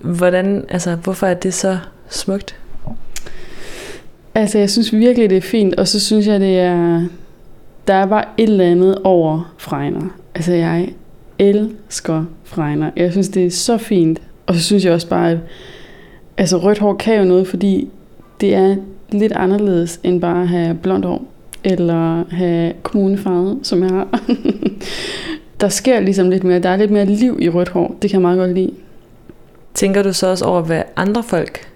Hvordan, 0.00 0.64
altså, 0.68 0.94
hvorfor 0.94 1.26
er 1.26 1.34
det 1.34 1.54
så 1.54 1.78
smukt? 2.08 2.56
Altså, 4.34 4.58
jeg 4.58 4.70
synes 4.70 4.92
virkelig, 4.92 5.30
det 5.30 5.36
er 5.36 5.42
fint, 5.42 5.74
og 5.74 5.88
så 5.88 6.00
synes 6.00 6.26
jeg, 6.26 6.40
det 6.40 6.60
er... 6.60 7.04
Der 7.86 8.02
var 8.02 8.34
et 8.38 8.48
eller 8.48 8.64
andet 8.64 8.98
over 9.04 9.54
fregner. 9.58 10.08
Altså, 10.34 10.52
jeg 10.52 10.88
elsker 11.38 12.24
fregner. 12.44 12.90
Jeg 12.96 13.12
synes, 13.12 13.28
det 13.28 13.46
er 13.46 13.50
så 13.50 13.78
fint. 13.78 14.22
Og 14.46 14.54
så 14.54 14.60
synes 14.62 14.84
jeg 14.84 14.92
også 14.92 15.08
bare, 15.08 15.30
at 15.30 15.38
altså, 16.36 16.56
rødt 16.56 16.78
hår 16.78 16.94
kan 16.94 17.18
jo 17.18 17.24
noget, 17.24 17.48
fordi 17.48 17.88
det 18.40 18.54
er 18.54 18.76
lidt 19.12 19.32
anderledes 19.32 20.00
end 20.02 20.20
bare 20.20 20.42
at 20.42 20.48
have 20.48 20.74
blondt 20.74 21.06
hår. 21.06 21.24
Eller 21.64 22.24
have 22.30 22.72
kommunefarvet, 22.82 23.58
som 23.62 23.82
jeg 23.82 23.90
har. 23.90 24.20
der 25.60 25.68
sker 25.68 26.00
ligesom 26.00 26.30
lidt 26.30 26.44
mere. 26.44 26.58
Der 26.58 26.68
er 26.68 26.76
lidt 26.76 26.90
mere 26.90 27.04
liv 27.04 27.38
i 27.40 27.48
rødt 27.48 27.68
hår. 27.68 27.96
Det 28.02 28.10
kan 28.10 28.20
jeg 28.20 28.22
meget 28.22 28.38
godt 28.38 28.54
lide. 28.54 28.70
Tænker 29.74 30.02
du 30.02 30.12
så 30.12 30.26
også 30.26 30.44
over, 30.44 30.62
hvad 30.62 30.82
andre 30.96 31.22
folk 31.22 31.68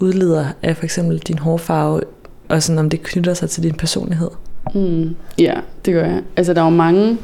udleder 0.00 0.46
af 0.62 0.76
for 0.76 0.84
eksempel 0.84 1.18
din 1.18 1.38
hårfarve, 1.38 2.00
og 2.48 2.62
sådan 2.62 2.78
om 2.78 2.90
det 2.90 3.02
knytter 3.02 3.34
sig 3.34 3.50
til 3.50 3.62
din 3.62 3.74
personlighed? 3.74 4.30
Mm, 4.74 5.14
ja, 5.38 5.54
det 5.84 5.94
gør 5.94 6.04
jeg. 6.04 6.20
Altså, 6.36 6.54
der 6.54 6.60
er 6.60 6.64
jo 6.64 6.70
mange... 6.70 7.16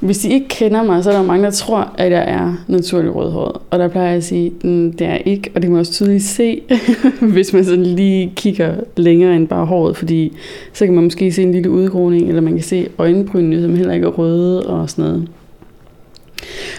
Hvis 0.00 0.18
de 0.18 0.28
ikke 0.28 0.48
kender 0.48 0.82
mig, 0.82 1.04
så 1.04 1.10
er 1.10 1.14
der 1.14 1.20
jo 1.20 1.26
mange, 1.26 1.44
der 1.44 1.50
tror, 1.50 1.94
at 1.98 2.12
jeg 2.12 2.24
er 2.30 2.64
naturlig 2.68 3.14
rødhåret. 3.14 3.56
Og 3.70 3.78
der 3.78 3.88
plejer 3.88 4.06
jeg 4.06 4.16
at 4.16 4.24
sige, 4.24 4.52
mm, 4.64 4.92
det 4.92 5.06
er 5.06 5.10
jeg 5.10 5.22
ikke, 5.24 5.50
og 5.54 5.54
det 5.54 5.62
kan 5.62 5.70
man 5.70 5.80
også 5.80 5.92
tydeligt 5.92 6.24
se, 6.24 6.62
hvis 7.34 7.52
man 7.52 7.64
sådan 7.64 7.86
lige 7.86 8.32
kigger 8.36 8.74
længere 8.96 9.36
end 9.36 9.48
bare 9.48 9.66
håret, 9.66 9.96
fordi 9.96 10.32
så 10.72 10.84
kan 10.84 10.94
man 10.94 11.04
måske 11.04 11.32
se 11.32 11.42
en 11.42 11.52
lille 11.52 11.70
udgroning, 11.70 12.28
eller 12.28 12.40
man 12.40 12.52
kan 12.52 12.62
se 12.62 12.88
øjenbrynene, 12.98 13.62
som 13.62 13.74
heller 13.74 13.94
ikke 13.94 14.06
er 14.06 14.10
røde 14.10 14.66
og 14.66 14.90
sådan 14.90 15.04
noget. 15.04 15.28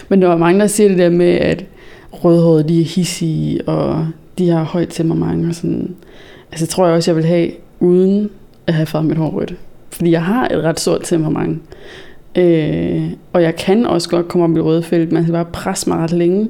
Men 0.08 0.22
der 0.22 0.28
var 0.28 0.36
mange, 0.36 0.60
der 0.60 0.66
siger 0.66 0.88
det 0.88 0.98
der 0.98 1.10
med, 1.10 1.30
at 1.30 1.64
rødhåret, 2.12 2.68
de 2.68 2.80
er 2.80 2.84
hissige, 2.84 3.68
og 3.68 4.08
de 4.38 4.48
har 4.48 4.64
højt 4.64 4.88
temperament 4.90 5.48
og 5.48 5.54
sådan. 5.54 5.94
Altså, 6.52 6.66
tror 6.66 6.86
jeg 6.86 6.96
også, 6.96 7.10
jeg 7.10 7.16
vil 7.16 7.24
have, 7.24 7.50
uden 7.80 8.30
at 8.66 8.74
have 8.74 8.86
farvet 8.86 9.08
mit 9.08 9.16
hår 9.16 9.30
rødt. 9.30 9.54
Fordi 10.00 10.10
jeg 10.10 10.24
har 10.24 10.48
et 10.48 10.64
ret 10.64 10.80
stort 10.80 11.00
temperament. 11.04 11.62
Øh, 12.36 13.10
og 13.32 13.42
jeg 13.42 13.56
kan 13.56 13.86
også 13.86 14.08
godt 14.08 14.28
komme 14.28 14.44
op 14.44 14.50
i 14.50 14.54
det 14.54 14.64
røde 14.64 14.82
felt, 14.82 15.12
man 15.12 15.22
skal 15.22 15.32
bare 15.32 15.44
presse 15.44 15.88
mig 15.88 15.98
ret 15.98 16.12
længe. 16.12 16.48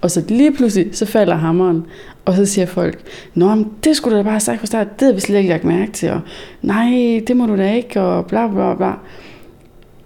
Og 0.00 0.10
så 0.10 0.22
lige 0.28 0.52
pludselig, 0.52 0.88
så 0.92 1.06
falder 1.06 1.34
hammeren, 1.34 1.84
og 2.24 2.34
så 2.34 2.46
siger 2.46 2.66
folk, 2.66 3.00
Nå, 3.34 3.54
men 3.54 3.68
det 3.84 3.96
skulle 3.96 4.12
du 4.14 4.18
da 4.18 4.22
bare 4.22 4.32
have 4.32 4.40
sagt 4.40 4.58
fra 4.58 4.66
start, 4.66 4.86
det 4.92 5.00
havde 5.00 5.14
vi 5.14 5.20
slet 5.20 5.38
ikke 5.38 5.50
lagt 5.50 5.64
mærke 5.64 5.92
til, 5.92 6.10
og 6.10 6.20
nej, 6.62 7.22
det 7.26 7.36
må 7.36 7.46
du 7.46 7.56
da 7.56 7.74
ikke, 7.74 8.00
og 8.00 8.26
bla 8.26 8.48
bla 8.48 8.74
bla. 8.74 8.92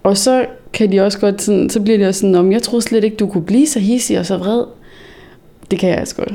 Og 0.03 0.17
så 0.17 0.45
kan 0.73 0.91
de 0.91 0.99
også 0.99 1.19
godt 1.19 1.41
sådan, 1.41 1.69
så 1.69 1.81
bliver 1.81 1.97
det 1.97 2.07
også 2.07 2.19
sådan, 2.19 2.35
om 2.35 2.51
jeg 2.51 2.63
troede 2.63 2.81
slet 2.81 3.03
ikke, 3.03 3.17
du 3.17 3.27
kunne 3.27 3.43
blive 3.45 3.67
så 3.67 3.79
hissig 3.79 4.19
og 4.19 4.25
så 4.25 4.37
vred. 4.37 4.63
Det 5.71 5.79
kan 5.79 5.89
jeg 5.89 6.01
også 6.01 6.15
godt. 6.15 6.33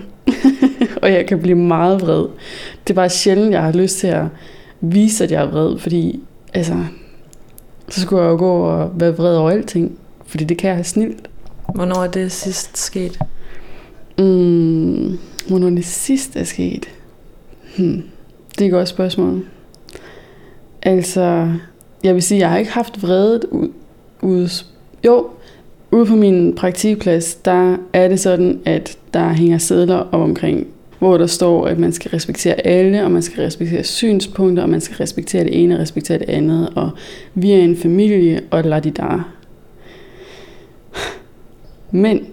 og 1.02 1.12
jeg 1.12 1.26
kan 1.26 1.38
blive 1.38 1.58
meget 1.58 2.00
vred. 2.00 2.26
Det 2.86 2.90
er 2.90 2.94
bare 2.94 3.10
sjældent, 3.10 3.52
jeg 3.52 3.62
har 3.62 3.72
lyst 3.72 3.98
til 3.98 4.06
at 4.06 4.24
vise, 4.82 5.24
at 5.24 5.32
jeg 5.32 5.42
er 5.42 5.50
vred, 5.50 5.78
fordi 5.78 6.20
altså, 6.54 6.74
så 7.88 8.00
skulle 8.00 8.22
jeg 8.22 8.30
jo 8.30 8.36
gå 8.36 8.52
og 8.52 8.90
være 8.94 9.16
vred 9.16 9.36
over 9.36 9.50
alting, 9.50 9.98
fordi 10.26 10.44
det 10.44 10.58
kan 10.58 10.68
jeg 10.68 10.76
have 10.76 10.84
snilt. 10.84 11.28
Hvornår 11.74 12.02
er 12.02 12.06
det 12.06 12.32
sidst 12.32 12.78
sket? 12.78 13.18
Mm, 14.18 15.18
hvornår 15.48 15.70
det 15.70 15.84
sidste 15.84 16.38
er 16.38 16.44
sket? 16.44 16.88
Hmm, 17.76 18.02
det 18.58 18.64
er 18.64 18.66
et 18.66 18.72
godt 18.72 18.88
spørgsmål. 18.88 19.44
Altså, 20.82 21.52
jeg 22.04 22.14
vil 22.14 22.22
sige, 22.22 22.40
jeg 22.40 22.50
har 22.50 22.58
ikke 22.58 22.72
haft 22.72 23.02
vredet 23.02 23.44
ud, 23.50 23.68
ud 24.22 24.64
jo, 25.04 25.26
ude 25.90 26.06
på 26.06 26.16
min 26.16 26.54
praktikplads, 26.54 27.34
der 27.34 27.76
er 27.92 28.08
det 28.08 28.20
sådan, 28.20 28.60
at 28.64 28.98
der 29.14 29.32
hænger 29.32 29.58
sædler 29.58 29.96
op 29.96 30.20
omkring, 30.20 30.66
hvor 31.02 31.18
der 31.18 31.26
står, 31.26 31.66
at 31.66 31.78
man 31.78 31.92
skal 31.92 32.10
respektere 32.10 32.66
alle, 32.66 33.04
og 33.04 33.10
man 33.10 33.22
skal 33.22 33.44
respektere 33.44 33.84
synspunkter, 33.84 34.62
og 34.62 34.68
man 34.68 34.80
skal 34.80 34.96
respektere 34.96 35.44
det 35.44 35.62
ene 35.62 35.74
og 35.74 35.80
respektere 35.80 36.18
det 36.18 36.28
andet, 36.28 36.72
og 36.74 36.90
vi 37.34 37.50
er 37.50 37.58
en 37.58 37.76
familie, 37.76 38.40
og 38.50 38.64
lad 38.64 38.82
de 38.82 38.90
der. 38.90 39.34
Men 41.90 42.26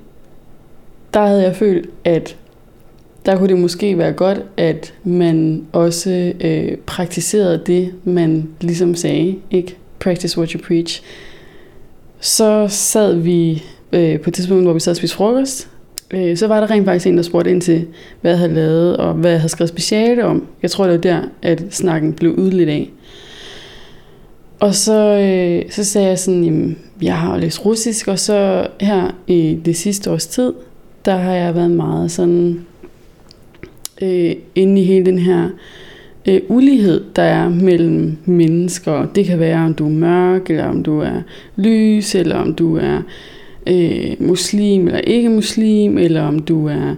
der 1.13 1.25
havde 1.25 1.43
jeg 1.43 1.55
følt, 1.55 1.89
at 2.03 2.37
der 3.25 3.37
kunne 3.37 3.49
det 3.49 3.57
måske 3.57 3.97
være 3.97 4.13
godt, 4.13 4.41
at 4.57 4.93
man 5.03 5.65
også 5.71 6.33
øh, 6.41 6.77
praktiserede 6.77 7.61
det, 7.65 7.93
man 8.03 8.49
ligesom 8.61 8.95
sagde, 8.95 9.35
ikke? 9.51 9.77
Practice 9.99 10.37
what 10.37 10.49
you 10.49 10.61
preach. 10.67 11.03
Så 12.19 12.67
sad 12.69 13.15
vi 13.15 13.63
øh, 13.91 14.19
på 14.19 14.29
et 14.29 14.33
tidspunkt, 14.33 14.63
hvor 14.63 14.73
vi 14.73 14.79
sad 14.79 14.91
og 14.91 14.97
spiste 14.97 15.17
frokost, 15.17 15.68
øh, 16.13 16.37
så 16.37 16.47
var 16.47 16.59
der 16.59 16.71
rent 16.71 16.85
faktisk 16.85 17.07
en, 17.07 17.17
der 17.17 17.23
spurgte 17.23 17.51
ind 17.51 17.61
til, 17.61 17.85
hvad 18.21 18.31
jeg 18.31 18.37
havde 18.39 18.53
lavet, 18.53 18.97
og 18.97 19.13
hvad 19.13 19.31
jeg 19.31 19.39
havde 19.39 19.49
skrevet 19.49 19.69
speciale 19.69 20.25
om. 20.25 20.47
Jeg 20.61 20.71
tror, 20.71 20.83
det 20.83 20.93
var 20.93 21.01
der, 21.01 21.21
at 21.41 21.63
snakken 21.69 22.13
blev 22.13 22.31
udledt 22.31 22.69
af. 22.69 22.91
Og 24.59 24.75
så, 24.75 25.01
øh, 25.01 25.71
så 25.71 25.83
sagde 25.83 26.07
jeg 26.07 26.19
sådan, 26.19 26.43
jamen, 26.43 26.77
jeg 27.01 27.17
har 27.17 27.37
læst 27.37 27.65
russisk, 27.65 28.07
og 28.07 28.19
så 28.19 28.67
her 28.81 29.15
i 29.27 29.59
det 29.65 29.77
sidste 29.77 30.11
års 30.11 30.27
tid, 30.27 30.53
der 31.05 31.15
har 31.15 31.33
jeg 31.33 31.55
været 31.55 31.71
meget 31.71 32.11
sådan 32.11 32.65
øh, 34.01 34.35
inde 34.55 34.81
i 34.81 34.85
hele 34.85 35.05
den 35.05 35.19
her 35.19 35.49
øh, 36.27 36.41
ulighed, 36.47 37.03
der 37.15 37.23
er 37.23 37.49
mellem 37.49 38.17
mennesker. 38.25 39.05
Det 39.05 39.25
kan 39.25 39.39
være, 39.39 39.65
om 39.65 39.73
du 39.73 39.85
er 39.85 39.89
mørk, 39.89 40.49
eller 40.49 40.65
om 40.65 40.83
du 40.83 40.99
er 40.99 41.21
lys, 41.55 42.15
eller 42.15 42.35
om 42.35 42.53
du 42.53 42.77
er 42.77 43.01
øh, 43.69 44.15
muslim 44.19 44.87
eller 44.87 44.99
ikke 44.99 45.29
muslim, 45.29 45.97
eller 45.97 46.21
om 46.21 46.39
du 46.39 46.67
er 46.67 46.95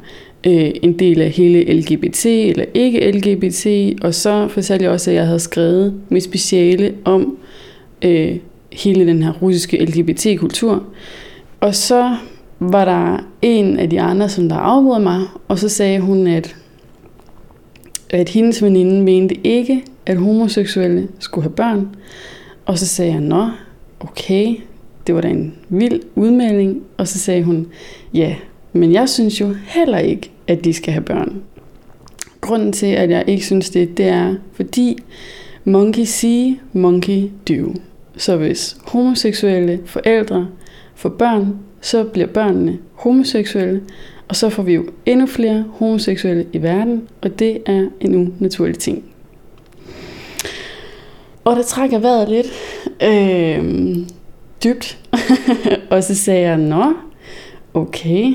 øh, 0.48 0.72
en 0.84 1.00
del 1.00 1.22
af 1.22 1.30
hele 1.30 1.74
LGBT 1.74 2.26
eller 2.26 2.66
ikke 2.74 3.12
LGBT. 3.12 3.66
Og 4.04 4.14
så 4.14 4.48
fortalte 4.48 4.84
jeg 4.84 4.92
også, 4.92 5.12
at 5.12 5.16
jeg 5.16 5.26
havde 5.26 5.40
skrevet 5.40 5.94
mit 6.10 6.24
speciale 6.24 6.94
om 7.06 7.38
øh, 8.02 8.38
hele 8.72 9.08
den 9.08 9.24
her 9.24 9.32
russiske 9.32 9.86
LGBT-kultur. 9.86 10.84
Og 11.60 11.76
så 11.76 12.16
var 12.60 12.86
der 12.86 13.26
en 13.42 13.80
af 13.80 13.90
de 13.90 14.02
andre, 14.02 14.30
som 14.30 14.50
der 14.50 14.56
afbrød 14.56 15.00
mig, 15.00 15.22
og 15.48 15.60
så 15.60 15.70
sagde 15.70 16.00
hun, 16.00 16.28
at, 16.28 16.56
at 18.10 18.30
hendes 18.30 18.64
veninde 18.64 19.02
mente 19.02 19.36
ikke, 19.48 19.84
at 20.06 20.18
homoseksuelle 20.18 21.08
skulle 21.20 21.44
have 21.44 21.56
børn. 21.56 21.96
Og 22.66 22.78
så 22.78 22.88
sagde 22.88 23.12
jeg, 23.12 23.22
nå, 23.22 23.48
okay, 24.00 24.56
det 25.08 25.16
var 25.16 25.22
da 25.22 25.28
en 25.28 25.56
vild 25.70 26.02
udmelding, 26.16 26.84
og 26.98 27.08
så 27.08 27.20
sagde 27.20 27.44
hun, 27.44 27.68
ja, 28.14 28.36
men 28.74 28.92
jeg 28.92 29.10
synes 29.10 29.42
jo 29.42 29.56
heller 29.64 29.98
ikke, 29.98 30.32
at 30.48 30.66
de 30.66 30.74
skal 30.74 30.94
have 30.94 31.04
børn. 31.04 31.42
Grunden 32.42 32.74
til, 32.74 32.86
at 32.86 33.10
jeg 33.10 33.24
ikke 33.28 33.46
synes 33.46 33.70
det, 33.70 33.98
det 33.98 34.08
er, 34.08 34.36
fordi 34.54 34.98
monkey 35.66 36.04
see, 36.04 36.60
monkey 36.74 37.30
do. 37.50 37.74
Så 38.18 38.38
hvis 38.38 38.78
homoseksuelle 38.86 39.80
forældre 39.86 40.48
får 40.96 41.10
børn, 41.10 41.56
så 41.82 42.04
bliver 42.04 42.28
børnene 42.28 42.78
homoseksuelle, 42.94 43.82
og 44.28 44.36
så 44.36 44.50
får 44.50 44.64
vi 44.64 44.74
jo 44.74 44.86
endnu 45.06 45.26
flere 45.26 45.66
homoseksuelle 45.74 46.46
i 46.54 46.62
verden, 46.62 47.02
og 47.22 47.40
det 47.40 47.58
er 47.66 47.88
en 48.00 48.16
unaturlig 48.16 48.80
ting. 48.80 49.04
Og 51.44 51.56
der 51.56 51.64
trækker 51.64 52.00
vejret 52.00 52.30
lidt 52.30 52.48
øh, 53.04 53.98
dybt, 54.64 54.98
og 55.92 56.04
så 56.04 56.16
sagde 56.16 56.42
jeg, 56.42 56.58
nå, 56.58 56.94
okay, 57.74 58.34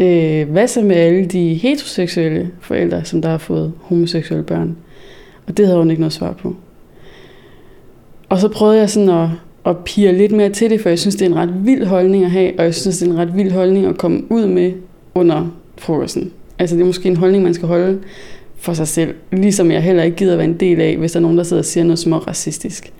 øh, 0.00 0.50
hvad 0.50 0.68
så 0.68 0.82
med 0.82 0.96
alle 0.96 1.26
de 1.26 1.54
heteroseksuelle 1.54 2.50
forældre, 2.60 3.04
som 3.04 3.22
der 3.22 3.28
har 3.28 3.38
fået 3.38 3.72
homoseksuelle 3.80 4.44
børn? 4.44 4.76
Og 5.46 5.56
det 5.56 5.66
havde 5.66 5.78
hun 5.78 5.90
ikke 5.90 6.00
noget 6.00 6.12
svar 6.12 6.32
på. 6.32 6.56
Og 8.28 8.38
så 8.38 8.48
prøvede 8.48 8.78
jeg 8.78 8.90
sådan 8.90 9.08
at, 9.08 9.28
at 9.66 9.78
pige 9.78 10.12
lidt 10.12 10.32
mere 10.32 10.50
til 10.50 10.70
det, 10.70 10.80
for 10.80 10.88
jeg 10.88 10.98
synes, 10.98 11.16
det 11.16 11.22
er 11.22 11.30
en 11.30 11.36
ret 11.36 11.66
vild 11.66 11.84
holdning 11.84 12.24
at 12.24 12.30
have, 12.30 12.52
og 12.58 12.64
jeg 12.64 12.74
synes, 12.74 12.98
det 12.98 13.08
er 13.08 13.12
en 13.12 13.18
ret 13.18 13.36
vild 13.36 13.50
holdning 13.50 13.86
at 13.86 13.98
komme 13.98 14.32
ud 14.32 14.46
med 14.46 14.72
under 15.14 15.46
frokosten. 15.78 16.32
Altså 16.58 16.76
det 16.76 16.82
er 16.82 16.86
måske 16.86 17.08
en 17.08 17.16
holdning, 17.16 17.44
man 17.44 17.54
skal 17.54 17.68
holde 17.68 17.98
for 18.56 18.72
sig 18.72 18.88
selv, 18.88 19.14
ligesom 19.32 19.70
jeg 19.70 19.82
heller 19.82 20.02
ikke 20.02 20.16
gider 20.16 20.36
være 20.36 20.44
en 20.44 20.60
del 20.60 20.80
af, 20.80 20.96
hvis 20.96 21.12
der 21.12 21.18
er 21.18 21.22
nogen, 21.22 21.38
der 21.38 21.44
sidder 21.44 21.60
og 21.60 21.64
siger 21.66 21.84
noget 21.84 21.98
små 21.98 22.18
racistisk. 22.18 22.92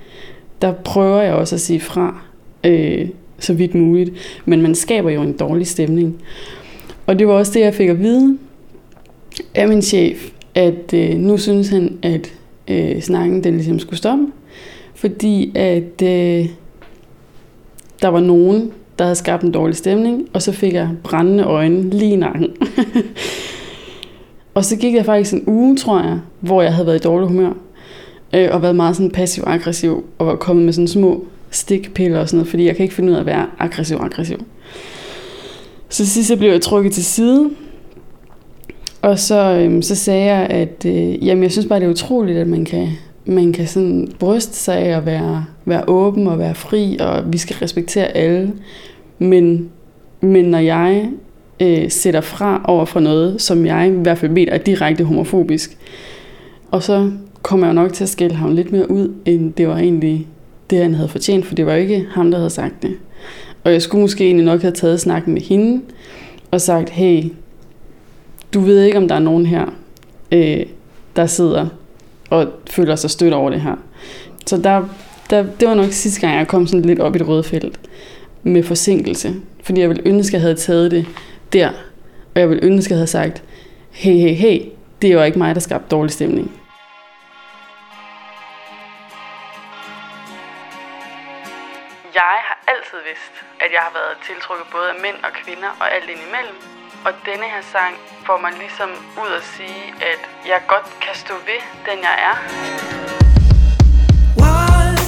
Der 0.63 0.73
prøver 0.73 1.23
jeg 1.23 1.35
også 1.35 1.55
at 1.55 1.61
sige 1.61 1.81
fra, 1.81 2.23
øh, 2.65 3.09
så 3.39 3.55
vidt 3.55 3.75
muligt, 3.75 4.11
men 4.45 4.63
man 4.63 4.75
skaber 4.75 5.11
jo 5.11 5.23
en 5.23 5.33
dårlig 5.33 5.67
stemning. 5.67 6.23
Og 7.07 7.19
det 7.19 7.29
var 7.29 7.35
også 7.35 7.53
det, 7.53 7.61
jeg 7.61 7.75
fik 7.75 7.89
at 7.89 8.01
vide 8.01 8.39
af 9.55 9.69
min 9.69 9.83
chef, 9.83 10.31
at 10.55 10.95
øh, 10.95 11.17
nu 11.17 11.37
synes 11.39 11.69
han, 11.69 11.99
at 12.03 12.33
øh, 12.69 13.01
snakken 13.01 13.45
den 13.45 13.55
ligesom 13.55 13.79
skulle 13.79 13.99
stoppe, 13.99 14.27
fordi 14.95 15.53
at 15.55 16.03
øh, 16.03 16.49
der 18.03 18.09
var 18.09 18.21
nogen, 18.21 18.73
der 18.99 19.05
havde 19.05 19.17
skabt 19.17 19.43
en 19.43 19.53
dårlig 19.53 19.77
stemning, 19.77 20.29
og 20.33 20.43
så 20.43 20.53
fik 20.53 20.73
jeg 20.73 20.91
brændende 21.03 21.45
øjne 21.45 21.91
lige 21.91 22.13
i 22.13 22.17
nakken. 22.17 22.49
og 24.55 24.65
så 24.65 24.77
gik 24.77 24.95
jeg 24.95 25.05
faktisk 25.05 25.35
en 25.35 25.45
uge, 25.47 25.77
tror 25.77 26.01
jeg, 26.01 26.19
hvor 26.41 26.63
jeg 26.63 26.75
havde 26.75 26.87
været 26.87 26.99
i 26.99 27.03
dårlig 27.03 27.29
humør, 27.29 27.53
øh, 28.35 28.49
og 28.53 28.63
været 28.63 28.77
meget 28.77 28.97
sådan 28.97 29.11
passiv-aggressiv, 29.11 30.05
og 30.19 30.27
var 30.27 30.37
kommet 30.37 30.65
med 30.65 30.73
sådan 30.73 30.89
små 30.89 31.25
stikpiller 31.51 32.21
og 32.21 32.29
sådan 32.29 32.39
noget, 32.39 32.51
fordi 32.51 32.67
jeg 32.67 32.77
kan 32.77 32.83
ikke 32.83 32.95
finde 32.95 33.11
ud 33.11 33.17
af 33.17 33.21
at 33.21 33.27
være 33.27 33.47
aggressiv-aggressiv. 33.59 34.45
Så 35.89 36.07
sidst 36.07 36.29
så 36.29 36.37
blev 36.37 36.51
jeg 36.51 36.61
trukket 36.61 36.93
til 36.93 37.05
side, 37.05 37.51
og 39.03 39.19
så, 39.19 39.59
øhm, 39.63 39.83
så 39.83 39.95
sagde 39.95 40.25
jeg, 40.25 40.47
at 40.51 40.85
øh, 40.87 41.27
jamen, 41.27 41.43
jeg 41.43 41.53
synes 41.53 41.67
bare, 41.67 41.81
det 41.81 41.87
er 41.87 41.91
utroligt, 41.91 42.39
at 42.39 42.47
man 42.47 42.65
kan, 42.65 42.89
man 43.25 43.53
kan 43.53 43.67
sådan 43.67 44.13
bryste 44.19 44.57
sig 44.57 44.79
af 44.79 44.97
at 44.97 45.07
være, 45.07 45.45
være 45.65 45.85
åben 45.89 46.27
og 46.27 46.39
være 46.39 46.55
fri, 46.55 46.97
og 47.01 47.33
vi 47.33 47.39
skal 47.39 47.57
respektere 47.57 48.17
alle. 48.17 48.53
Men, 49.19 49.71
men 50.21 50.45
når 50.45 50.59
jeg 50.59 51.09
øh, 51.61 51.91
sætter 51.91 52.21
fra 52.21 52.61
over 52.65 52.85
for 52.85 53.01
noget, 53.01 53.43
som 53.43 53.67
jeg 53.67 53.87
i 53.89 53.91
hvert 53.91 54.19
fald 54.19 54.31
mener 54.31 54.53
er 54.53 54.59
direkte 54.59 55.05
homofobisk, 55.05 55.79
og 56.71 56.83
så 56.83 57.11
kommer 57.43 57.67
jeg 57.67 57.75
jo 57.75 57.83
nok 57.83 57.93
til 57.93 58.05
at 58.05 58.11
skælde 58.11 58.35
ham 58.35 58.55
lidt 58.55 58.73
mere 58.73 58.91
ud, 58.91 59.15
end 59.25 59.53
det 59.53 59.69
var 59.69 59.77
egentlig 59.77 60.27
det, 60.71 60.79
han 60.79 60.95
havde 60.95 61.09
fortjent, 61.09 61.47
for 61.47 61.55
det 61.55 61.67
var 61.67 61.75
ikke 61.75 62.07
ham, 62.11 62.31
der 62.31 62.39
havde 62.39 62.51
sagt 62.51 62.83
det. 62.83 62.97
Og 63.65 63.73
jeg 63.73 63.83
skulle 63.83 64.03
måske 64.03 64.25
egentlig 64.25 64.47
nok 64.47 64.63
have 64.63 64.73
taget 64.73 65.01
snakken 65.01 65.35
med 65.35 65.43
hende, 65.43 65.83
og 66.51 66.61
sagt, 66.61 66.91
hey, 66.91 67.25
du 68.55 68.61
ved 68.61 68.83
ikke, 68.83 68.99
om 68.99 69.09
der 69.09 69.15
er 69.15 69.19
nogen 69.19 69.47
her, 69.47 69.67
øh, 70.33 70.67
der 71.17 71.27
sidder 71.27 71.67
og 72.31 72.47
føler 72.71 72.97
sig 72.97 73.11
stødt 73.11 73.35
over 73.35 73.51
det 73.51 73.61
her. 73.61 73.77
Så 74.47 74.57
der, 74.57 74.89
der, 75.31 75.43
det 75.61 75.69
var 75.69 75.75
nok 75.75 75.93
sidste 75.93 76.21
gang, 76.21 76.39
jeg 76.39 76.49
kom 76.49 76.67
sådan 76.67 76.85
lidt 76.85 77.01
op 77.01 77.17
i 77.17 77.19
det 77.19 77.29
røde 77.29 77.43
felt 77.43 77.81
med 78.43 78.63
forsinkelse. 78.63 79.35
Fordi 79.63 79.81
jeg 79.81 79.89
ville 79.89 80.03
ønske, 80.07 80.31
at 80.31 80.33
jeg 80.33 80.41
havde 80.41 80.55
taget 80.55 80.91
det 80.91 81.07
der. 81.53 81.69
Og 82.35 82.41
jeg 82.41 82.49
ville 82.49 82.65
ønske, 82.65 82.87
at 82.87 82.91
jeg 82.91 82.99
havde 82.99 83.07
sagt, 83.07 83.43
hey, 83.91 84.13
hey, 84.13 84.35
hey, 84.35 84.63
det 85.03 85.11
er 85.11 85.15
jo 85.15 85.23
ikke 85.23 85.39
mig, 85.39 85.55
der 85.55 85.61
skabte 85.61 85.87
dårlig 85.91 86.11
stemning. 86.11 86.51
Altid 92.93 93.09
vidst, 93.09 93.45
at 93.61 93.73
jeg 93.73 93.81
har 93.81 93.93
været 93.93 94.17
tiltrukket 94.27 94.67
både 94.73 94.89
af 94.91 95.01
mænd 95.01 95.17
og 95.25 95.33
kvinder 95.33 95.71
og 95.81 95.95
alt 95.95 96.09
indimellem. 96.11 96.57
Og 97.05 97.13
denne 97.27 97.45
her 97.45 97.63
sang 97.63 97.95
får 98.27 98.39
mig 98.39 98.53
ligesom 98.53 98.91
ud 99.23 99.33
at 99.41 99.43
sige, 99.43 99.95
at 100.11 100.21
jeg 100.47 100.63
godt 100.69 100.87
kan 101.01 101.15
stå 101.15 101.35
ved 101.35 101.61
den 101.87 101.99
jeg 102.03 102.17
er. 102.29 102.37
What 104.37 105.01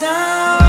do 0.00 0.59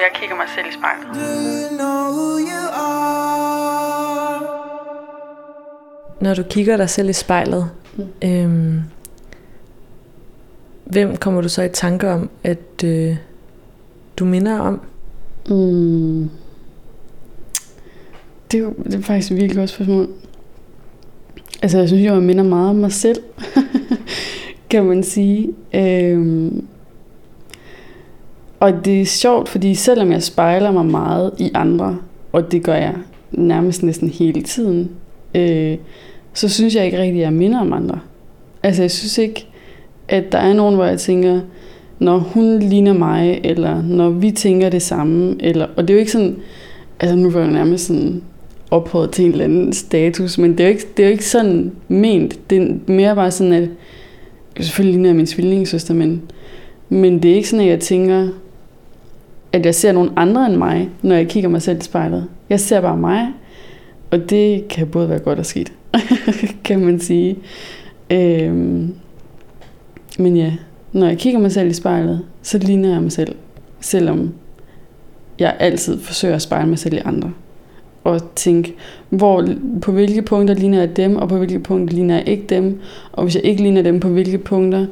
jeg 0.00 0.10
kigger 0.14 0.36
mig 0.36 0.46
selv 0.54 0.66
i 0.66 0.72
spejlet. 0.72 1.06
Do 1.14 1.20
you 1.20 1.68
know 1.78 2.02
who 2.16 2.38
you 2.38 2.64
are? 2.72 4.40
Når 6.20 6.34
du 6.34 6.42
kigger 6.42 6.76
dig 6.76 6.90
selv 6.90 7.08
i 7.08 7.12
spejlet, 7.12 7.70
øhm, 8.24 8.80
hvem 10.84 11.16
kommer 11.16 11.40
du 11.40 11.48
så 11.48 11.62
i 11.62 11.68
tanke 11.68 12.10
om, 12.10 12.30
at 12.44 12.84
øh, 12.84 13.16
du 14.16 14.24
minder 14.24 14.58
om? 14.58 14.80
Mm. 15.48 16.30
Det, 18.50 18.58
er 18.58 18.62
jo, 18.62 18.74
det 18.84 18.94
er 18.94 19.02
faktisk 19.02 19.32
et 19.32 19.36
virkelig 19.36 19.56
godt 19.56 19.70
spørgsmål. 19.70 20.08
Altså, 21.62 21.78
jeg 21.78 21.88
synes 21.88 22.06
jo, 22.06 22.12
jeg 22.14 22.22
minder 22.22 22.44
meget 22.44 22.70
om 22.70 22.76
mig 22.76 22.92
selv, 22.92 23.22
kan 24.70 24.84
man 24.84 25.02
sige. 25.02 25.54
Øhm. 25.74 26.66
Og 28.60 28.84
det 28.84 29.00
er 29.00 29.04
sjovt, 29.04 29.48
fordi 29.48 29.74
selvom 29.74 30.12
jeg 30.12 30.22
spejler 30.22 30.70
mig 30.70 30.86
meget 30.86 31.30
i 31.38 31.50
andre, 31.54 31.98
og 32.32 32.52
det 32.52 32.62
gør 32.62 32.74
jeg 32.74 32.94
nærmest 33.32 33.82
næsten 33.82 34.08
hele 34.08 34.42
tiden, 34.42 34.90
øh, 35.34 35.76
så 36.34 36.48
synes 36.48 36.74
jeg 36.74 36.84
ikke 36.84 36.98
rigtig, 36.98 37.20
at 37.20 37.24
jeg 37.24 37.32
minder 37.32 37.60
om 37.60 37.72
andre. 37.72 37.98
Altså, 38.62 38.82
jeg 38.82 38.90
synes 38.90 39.18
ikke, 39.18 39.46
at 40.08 40.32
der 40.32 40.38
er 40.38 40.52
nogen, 40.52 40.74
hvor 40.74 40.84
jeg 40.84 40.98
tænker, 40.98 41.40
når 41.98 42.18
hun 42.18 42.58
ligner 42.58 42.92
mig, 42.92 43.40
eller 43.44 43.82
når 43.82 44.10
vi 44.10 44.30
tænker 44.30 44.68
det 44.68 44.82
samme, 44.82 45.36
eller, 45.40 45.66
og 45.76 45.88
det 45.88 45.90
er 45.90 45.94
jo 45.94 46.00
ikke 46.00 46.12
sådan, 46.12 46.36
altså 47.00 47.16
nu 47.16 47.30
var 47.30 47.40
jeg 47.40 47.50
nærmest 47.50 47.86
sådan 47.86 48.22
ophøjet 48.70 49.10
til 49.10 49.24
en 49.24 49.30
eller 49.30 49.44
anden 49.44 49.72
status, 49.72 50.38
men 50.38 50.52
det 50.52 50.60
er 50.60 50.64
jo 50.64 50.70
ikke, 50.70 50.86
det 50.96 51.02
er 51.02 51.06
jo 51.06 51.12
ikke 51.12 51.24
sådan 51.24 51.72
ment. 51.88 52.50
Det 52.50 52.62
er 52.62 52.74
mere 52.86 53.14
bare 53.14 53.30
sådan, 53.30 53.52
at 53.52 53.68
selvfølgelig 54.60 54.92
ligner 54.92 55.08
jeg 55.08 55.16
min 55.16 55.26
tvillingssøster, 55.26 55.94
men, 55.94 56.22
men 56.88 57.22
det 57.22 57.30
er 57.30 57.34
ikke 57.34 57.48
sådan, 57.48 57.64
at 57.64 57.70
jeg 57.70 57.80
tænker, 57.80 58.28
at 59.52 59.66
jeg 59.66 59.74
ser 59.74 59.92
nogen 59.92 60.10
andre 60.16 60.46
end 60.46 60.56
mig, 60.56 60.88
når 61.02 61.14
jeg 61.14 61.28
kigger 61.28 61.50
mig 61.50 61.62
selv 61.62 61.78
i 61.78 61.82
spejlet. 61.82 62.26
Jeg 62.48 62.60
ser 62.60 62.80
bare 62.80 62.96
mig, 62.96 63.28
og 64.10 64.30
det 64.30 64.68
kan 64.68 64.86
både 64.86 65.08
være 65.08 65.18
godt 65.18 65.38
og 65.38 65.46
skidt, 65.46 65.72
kan 66.64 66.80
man 66.80 67.00
sige. 67.00 67.36
Øhm, 68.10 68.94
men 70.18 70.36
ja, 70.36 70.52
når 70.92 71.06
jeg 71.06 71.18
kigger 71.18 71.40
mig 71.40 71.52
selv 71.52 71.70
i 71.70 71.72
spejlet, 71.72 72.24
så 72.42 72.58
ligner 72.58 72.92
jeg 72.92 73.02
mig 73.02 73.12
selv, 73.12 73.34
selvom 73.80 74.32
jeg 75.38 75.56
altid 75.58 76.00
forsøger 76.00 76.34
at 76.34 76.42
spejle 76.42 76.68
mig 76.68 76.78
selv 76.78 76.94
i 76.94 77.00
andre. 77.04 77.32
Og 78.04 78.34
tænke, 78.34 78.74
hvor, 79.08 79.48
på 79.82 79.92
hvilke 79.92 80.22
punkter 80.22 80.54
ligner 80.54 80.78
jeg 80.78 80.96
dem, 80.96 81.16
og 81.16 81.28
på 81.28 81.36
hvilke 81.36 81.58
punkter 81.58 81.94
ligner 81.94 82.14
jeg 82.14 82.28
ikke 82.28 82.46
dem. 82.48 82.80
Og 83.12 83.22
hvis 83.22 83.34
jeg 83.34 83.44
ikke 83.44 83.62
ligner 83.62 83.82
dem, 83.82 84.00
på 84.00 84.08
hvilke 84.08 84.38
punkter, 84.38 84.86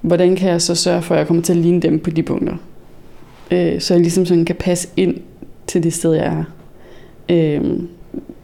hvordan 0.00 0.36
kan 0.36 0.50
jeg 0.50 0.62
så 0.62 0.74
sørge 0.74 1.02
for, 1.02 1.14
at 1.14 1.18
jeg 1.18 1.26
kommer 1.26 1.42
til 1.42 1.52
at 1.52 1.58
ligne 1.58 1.80
dem 1.80 1.98
på 1.98 2.10
de 2.10 2.22
punkter. 2.22 2.54
Øh, 3.50 3.80
så 3.80 3.94
jeg 3.94 4.00
ligesom 4.00 4.26
sådan 4.26 4.44
kan 4.44 4.56
passe 4.56 4.88
ind 4.96 5.14
til 5.66 5.82
det 5.82 5.92
sted, 5.92 6.12
jeg 6.12 6.26
er. 6.26 6.44
Øh, 7.28 7.80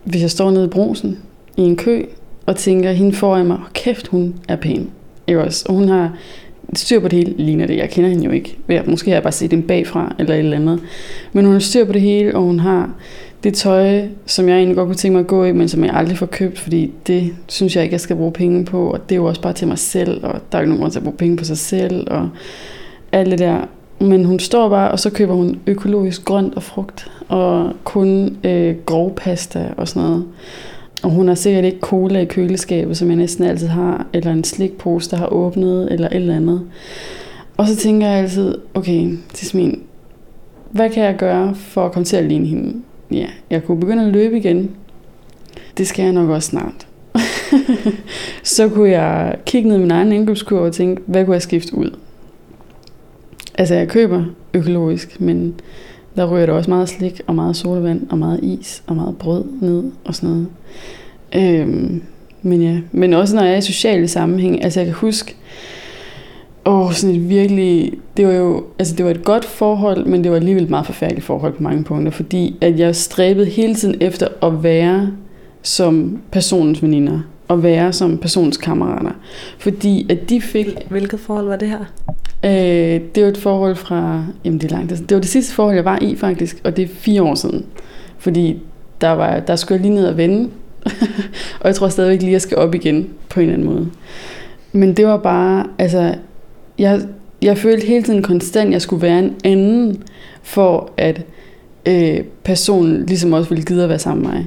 hvis 0.05 0.23
jeg 0.23 0.31
står 0.31 0.51
nede 0.51 0.65
i 0.65 0.69
brusen 0.69 1.19
i 1.57 1.63
en 1.63 1.77
kø, 1.77 2.05
og 2.47 2.57
tænker, 2.57 2.93
hende 2.93 3.13
foran 3.13 3.47
mig, 3.47 3.57
oh, 3.57 3.63
kæft, 3.73 4.07
hun 4.07 4.35
er 4.49 4.57
pæn. 4.57 4.91
Ikke 5.27 5.43
også? 5.43 5.65
Og 5.69 5.75
hun 5.75 5.89
har 5.89 6.17
styr 6.75 7.01
på 7.01 7.09
det 7.09 7.19
hele, 7.19 7.35
ligner 7.37 7.67
det. 7.67 7.77
Jeg 7.77 7.91
kender 7.91 8.11
hende 8.11 8.25
jo 8.25 8.31
ikke. 8.31 8.59
Jeg, 8.69 8.85
måske 8.87 9.11
har 9.11 9.17
jeg 9.17 9.23
bare 9.23 9.33
set 9.33 9.51
hende 9.51 9.67
bagfra, 9.67 10.15
eller 10.19 10.35
et 10.35 10.39
eller 10.39 10.57
andet. 10.57 10.81
Men 11.33 11.45
hun 11.45 11.53
har 11.53 11.61
styr 11.61 11.85
på 11.85 11.93
det 11.93 12.01
hele, 12.01 12.35
og 12.35 12.43
hun 12.43 12.61
har 12.61 12.95
det 13.45 13.55
tøj, 13.55 14.03
som 14.27 14.49
jeg 14.49 14.57
egentlig 14.57 14.77
godt 14.77 14.87
kunne 14.87 14.97
tænke 14.97 15.13
mig 15.13 15.21
at 15.21 15.27
gå 15.27 15.45
i, 15.45 15.53
men 15.53 15.69
som 15.69 15.85
jeg 15.85 15.95
aldrig 15.95 16.19
får 16.19 16.27
købt, 16.27 16.59
fordi 16.59 16.93
det 17.07 17.35
synes 17.49 17.77
jeg 17.77 17.85
ikke, 17.85 17.95
jeg 17.95 18.01
skal 18.01 18.17
bruge 18.17 18.33
penge 18.33 18.65
på, 18.65 18.91
og 18.91 19.09
det 19.09 19.15
er 19.15 19.17
jo 19.17 19.25
også 19.25 19.41
bare 19.41 19.53
til 19.53 19.69
mig 19.69 19.79
selv, 19.79 20.25
og 20.25 20.41
der 20.53 20.59
er 20.59 20.63
ikke 20.63 20.71
nogen 20.71 20.81
grund 20.81 20.93
til 20.93 20.99
at 20.99 21.05
bruge 21.05 21.17
penge 21.17 21.37
på 21.37 21.45
sig 21.45 21.59
selv, 21.59 22.07
og 22.11 22.31
alt 23.13 23.31
det 23.31 23.39
der. 23.39 23.69
Men 24.05 24.25
hun 24.25 24.39
står 24.39 24.69
bare, 24.69 24.91
og 24.91 25.01
så 25.01 25.11
køber 25.11 25.35
hun 25.35 25.59
økologisk 25.67 26.25
grønt 26.25 26.55
og 26.55 26.63
frugt, 26.63 27.11
og 27.29 27.73
kun 27.85 28.37
øh, 28.45 28.77
grov 28.87 29.15
pasta 29.15 29.69
og 29.77 29.89
sådan 29.89 30.09
noget. 30.09 30.25
Og 31.03 31.11
hun 31.11 31.29
har 31.29 31.35
sikkert 31.35 31.65
ikke 31.65 31.81
cola 31.81 32.21
i 32.21 32.25
køleskabet, 32.25 32.97
som 32.97 33.09
jeg 33.09 33.17
næsten 33.17 33.45
altid 33.45 33.67
har, 33.67 34.07
eller 34.13 34.33
en 34.33 34.45
slikpose, 34.45 35.11
der 35.11 35.17
har 35.17 35.27
åbnet, 35.27 35.93
eller 35.93 36.07
et 36.07 36.15
eller 36.15 36.37
andet. 36.37 36.63
Og 37.57 37.69
så 37.69 37.77
tænker 37.77 38.07
jeg 38.07 38.19
altid, 38.19 38.59
okay, 38.75 39.11
Tismin, 39.35 39.83
hvad 40.71 40.91
kan 40.91 41.05
jeg 41.05 41.17
gøre 41.17 41.55
for 41.55 41.87
at 41.87 41.93
komme 41.93 42.05
til 42.05 42.17
at 42.17 42.25
ligne 42.25 42.47
hende? 42.47 42.83
Ja, 43.11 43.27
jeg 43.51 43.65
kunne 43.65 43.81
begynde 43.81 44.03
at 44.07 44.13
løbe 44.13 44.37
igen. 44.37 44.71
Det 45.79 45.87
skal 45.87 46.03
jeg 46.03 46.13
nok 46.13 46.31
også 46.31 46.49
snart. 46.49 46.87
så 48.57 48.69
kunne 48.69 48.91
jeg 48.91 49.37
kigge 49.47 49.69
ned 49.69 49.77
i 49.77 49.81
min 49.81 49.91
egen 49.91 50.13
indkøbskurve 50.13 50.67
og 50.67 50.73
tænke, 50.73 51.03
hvad 51.07 51.25
kunne 51.25 51.35
jeg 51.35 51.43
skifte 51.43 51.77
ud? 51.77 51.91
Altså, 53.55 53.75
jeg 53.75 53.89
køber 53.89 54.25
økologisk, 54.55 55.21
men 55.21 55.55
der 56.17 56.31
ryger 56.31 56.47
der 56.47 56.53
også 56.53 56.71
meget 56.71 56.89
slik 56.89 57.21
og 57.27 57.35
meget 57.35 57.57
sodavand 57.57 58.07
og 58.11 58.19
meget 58.19 58.41
is 58.43 58.83
og 58.87 58.97
meget 58.97 59.17
brød 59.19 59.45
ned 59.61 59.85
og 60.05 60.15
sådan 60.15 60.31
noget. 60.31 60.47
Øhm, 61.37 62.03
men 62.43 62.63
ja, 62.63 62.79
men 62.93 63.13
også 63.13 63.37
når 63.37 63.43
jeg 63.43 63.53
er 63.53 63.59
i 63.59 63.61
sociale 63.61 64.09
sammenhæng, 64.09 64.65
altså 64.65 64.81
jeg 64.81 64.87
kan 64.87 64.95
huske, 64.95 65.37
åh, 66.67 66.93
sådan 66.93 67.17
et 67.17 67.29
virkelig, 67.29 67.93
det 68.17 68.27
var 68.27 68.33
jo, 68.33 68.65
altså 68.79 68.97
det 68.97 69.05
var 69.05 69.11
et 69.11 69.25
godt 69.25 69.45
forhold, 69.45 70.07
men 70.07 70.25
det 70.25 70.31
var 70.31 70.37
alligevel 70.37 70.63
et 70.63 70.71
meget 70.71 70.87
forfærdeligt 70.87 71.27
forhold 71.27 71.53
på 71.53 71.63
mange 71.63 71.85
punkter, 71.85 72.13
fordi 72.13 72.57
at 72.61 72.79
jeg 72.79 72.97
stræbede 72.97 73.47
hele 73.47 73.75
tiden 73.75 73.97
efter 74.01 74.29
at 74.43 74.63
være 74.63 75.11
som 75.63 76.19
personens 76.33 76.83
veninder, 76.83 77.21
og 77.49 77.63
være 77.63 77.93
som 77.93 78.19
personens 78.19 78.57
kammerater. 78.57 79.11
Fordi 79.59 80.07
at 80.11 80.31
de 80.31 80.41
fik... 80.41 80.67
Hvilket 80.91 81.21
forhold 81.21 81.47
var 81.47 81.57
det 81.57 81.69
her? 81.69 81.85
Øh, 82.45 83.01
det 83.15 83.23
var 83.23 83.29
et 83.29 83.39
forhold 83.39 83.77
fra... 83.77 84.25
Jamen, 84.45 84.61
det 84.61 84.73
er 84.73 84.77
langt. 84.77 84.91
Det 84.91 85.15
var 85.15 85.21
det 85.21 85.31
sidste 85.31 85.55
forhold, 85.55 85.77
jeg 85.77 85.85
var 85.85 85.99
i, 86.03 86.17
faktisk. 86.17 86.61
Og 86.65 86.77
det 86.77 86.83
er 86.85 86.89
fire 86.89 87.23
år 87.23 87.35
siden. 87.35 87.67
Fordi 88.19 88.63
der, 89.01 89.11
var, 89.11 89.41
der 89.41 89.57
skulle 89.57 89.77
jeg 89.77 89.83
lige 89.87 89.95
ned 89.95 90.07
og 90.07 90.17
vende. 90.17 90.51
og 91.61 91.67
jeg 91.67 91.75
tror 91.75 91.89
stadigvæk 91.89 92.21
lige, 92.21 92.31
at 92.31 92.33
jeg 92.33 92.41
skal 92.41 92.57
op 92.57 92.75
igen 92.75 93.09
på 93.29 93.41
en 93.41 93.47
eller 93.47 93.55
anden 93.55 93.75
måde. 93.75 93.91
Men 94.73 94.95
det 94.95 95.07
var 95.07 95.17
bare... 95.17 95.67
Altså, 95.79 96.15
jeg, 96.79 97.01
jeg 97.43 97.59
følte 97.59 97.87
hele 97.87 98.03
tiden 98.03 98.23
konstant, 98.23 98.67
at 98.67 98.73
jeg 98.73 98.83
skulle 98.83 99.03
være 99.03 99.19
en 99.19 99.35
anden, 99.45 100.03
for 100.43 100.91
at 100.97 101.23
øh, 101.87 102.21
personen 102.45 103.07
ligesom 103.07 103.33
også 103.33 103.49
ville 103.49 103.65
gide 103.65 103.83
at 103.83 103.89
være 103.89 103.99
sammen 103.99 104.27
med 104.27 104.33
mig. 104.33 104.47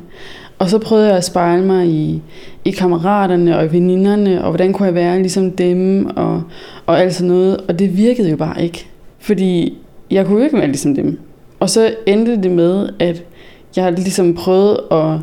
Og 0.59 0.69
så 0.69 0.77
prøvede 0.77 1.07
jeg 1.07 1.17
at 1.17 1.25
spejle 1.25 1.65
mig 1.65 1.87
i, 1.87 2.21
i 2.65 2.71
kammeraterne 2.71 3.57
og 3.57 3.65
i 3.65 3.71
veninderne, 3.71 4.43
og 4.43 4.49
hvordan 4.49 4.73
kunne 4.73 4.85
jeg 4.85 4.95
være 4.95 5.19
ligesom 5.19 5.51
dem, 5.51 6.05
og, 6.05 6.43
og 6.85 7.01
alt 7.01 7.15
sådan 7.15 7.27
noget. 7.27 7.57
Og 7.57 7.79
det 7.79 7.97
virkede 7.97 8.29
jo 8.29 8.37
bare 8.37 8.63
ikke. 8.63 8.87
Fordi 9.19 9.77
jeg 10.11 10.25
kunne 10.25 10.37
jo 10.37 10.43
ikke 10.43 10.57
være 10.57 10.67
ligesom 10.67 10.95
dem. 10.95 11.19
Og 11.59 11.69
så 11.69 11.95
endte 12.05 12.43
det 12.43 12.51
med, 12.51 12.89
at 12.99 13.23
jeg 13.75 13.91
ligesom 13.91 14.33
prøvede 14.33 14.83
at 14.91 15.13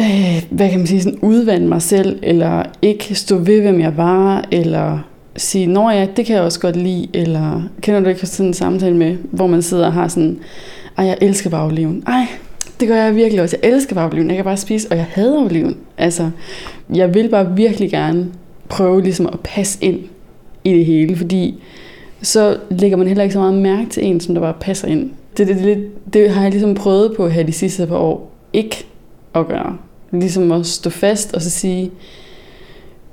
øh, 0.00 0.42
hvad 0.50 0.68
kan 0.68 0.78
man 0.78 0.86
sige, 0.86 1.02
sådan 1.02 1.18
udvande 1.22 1.68
mig 1.68 1.82
selv, 1.82 2.18
eller 2.22 2.62
ikke 2.82 3.14
stå 3.14 3.36
ved, 3.36 3.60
hvem 3.60 3.80
jeg 3.80 3.96
var, 3.96 4.44
eller 4.50 4.98
sige, 5.36 5.66
nå 5.66 5.90
ja, 5.90 6.06
det 6.16 6.26
kan 6.26 6.36
jeg 6.36 6.44
også 6.44 6.60
godt 6.60 6.76
lide, 6.76 7.08
eller 7.14 7.62
kender 7.80 8.00
du 8.00 8.08
ikke 8.08 8.26
sådan 8.26 8.46
en 8.46 8.54
samtale 8.54 8.96
med, 8.96 9.16
hvor 9.30 9.46
man 9.46 9.62
sidder 9.62 9.86
og 9.86 9.92
har 9.92 10.08
sådan, 10.08 10.38
ej, 10.98 11.06
jeg 11.06 11.18
elsker 11.20 11.50
bare. 11.50 11.92
Ej, 12.06 12.26
det 12.80 12.88
gør 12.88 12.96
jeg 12.96 13.16
virkelig 13.16 13.42
også. 13.42 13.56
Jeg 13.62 13.70
elsker 13.70 13.94
bare 13.94 14.10
oliven. 14.10 14.28
Jeg 14.28 14.36
kan 14.36 14.44
bare 14.44 14.56
spise, 14.56 14.88
og 14.90 14.96
jeg 14.96 15.06
hader 15.10 15.44
oliven. 15.44 15.76
Altså, 15.98 16.30
jeg 16.94 17.14
vil 17.14 17.28
bare 17.28 17.56
virkelig 17.56 17.90
gerne 17.90 18.26
prøve 18.68 19.02
ligesom 19.02 19.26
at 19.26 19.40
passe 19.40 19.84
ind 19.84 20.00
i 20.64 20.72
det 20.72 20.86
hele, 20.86 21.16
fordi 21.16 21.62
så 22.22 22.56
lægger 22.70 22.96
man 22.96 23.06
heller 23.06 23.22
ikke 23.22 23.32
så 23.32 23.38
meget 23.38 23.54
mærke 23.54 23.90
til 23.90 24.06
en, 24.06 24.20
som 24.20 24.34
der 24.34 24.42
bare 24.42 24.54
passer 24.60 24.88
ind. 24.88 25.10
Det, 25.36 25.48
det, 25.48 25.56
det, 25.56 25.88
det 26.12 26.30
har 26.30 26.42
jeg 26.42 26.50
ligesom 26.50 26.74
prøvet 26.74 27.16
på 27.16 27.28
her 27.28 27.42
de 27.42 27.52
sidste 27.52 27.86
par 27.86 27.96
år. 27.96 28.32
Ikke 28.52 28.86
at 29.34 29.48
gøre. 29.48 29.76
Ligesom 30.12 30.52
at 30.52 30.66
stå 30.66 30.90
fast 30.90 31.34
og 31.34 31.42
så 31.42 31.50
sige, 31.50 31.90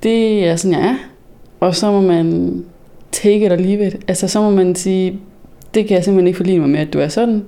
det 0.03 0.47
er 0.47 0.55
sådan, 0.55 0.80
jeg 0.80 0.89
er. 0.89 0.95
Og 1.59 1.76
så 1.76 1.91
må 1.91 2.01
man 2.01 2.53
take 3.11 3.45
it 3.45 3.51
or 3.51 3.55
leave 3.55 3.88
it. 3.88 3.95
Altså, 4.07 4.28
så 4.28 4.41
må 4.41 4.49
man 4.49 4.76
sige, 4.76 5.20
det 5.74 5.88
kan 5.88 5.95
jeg 5.95 6.03
simpelthen 6.03 6.28
ikke 6.28 6.38
forlige 6.38 6.59
mig 6.59 6.70
med, 6.70 6.80
at 6.80 6.93
du 6.93 6.99
er 6.99 7.07
sådan. 7.07 7.43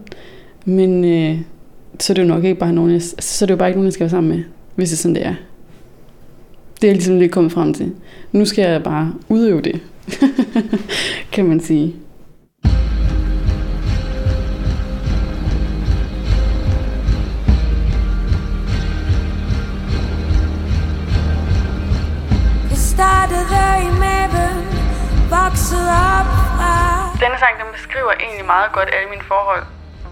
Men 0.65 1.05
øh, 1.05 1.37
så 1.99 2.13
er 2.13 2.15
det 2.15 2.21
jo 2.21 2.27
nok 2.27 2.43
ikke 2.43 2.59
bare 2.59 2.73
nogen, 2.73 2.91
jeg, 2.91 3.01
så 3.01 3.45
er 3.45 3.47
det 3.47 3.51
jo 3.51 3.57
bare 3.57 3.69
ikke 3.69 3.77
nogen, 3.77 3.85
jeg 3.85 3.93
skal 3.93 4.03
være 4.03 4.09
sammen 4.09 4.31
med, 4.31 4.43
hvis 4.75 4.89
det 4.89 4.95
er 4.95 5.01
sådan, 5.01 5.15
det 5.15 5.25
er. 5.25 5.35
Det 6.75 6.83
er 6.83 6.87
jeg 6.87 6.95
ligesom 6.95 7.19
lidt 7.19 7.31
kommet 7.31 7.51
frem 7.51 7.73
til. 7.73 7.91
Nu 8.31 8.45
skal 8.45 8.71
jeg 8.71 8.83
bare 8.83 9.13
udøve 9.29 9.61
det, 9.61 9.81
kan 11.33 11.45
man 11.45 11.59
sige. 11.59 11.95
Denne 27.19 27.37
sang, 27.39 27.53
den 27.59 27.73
beskriver 27.73 28.11
egentlig 28.19 28.45
meget 28.45 28.71
godt 28.71 28.89
alle 28.93 29.09
mine 29.09 29.23
forhold, 29.23 29.63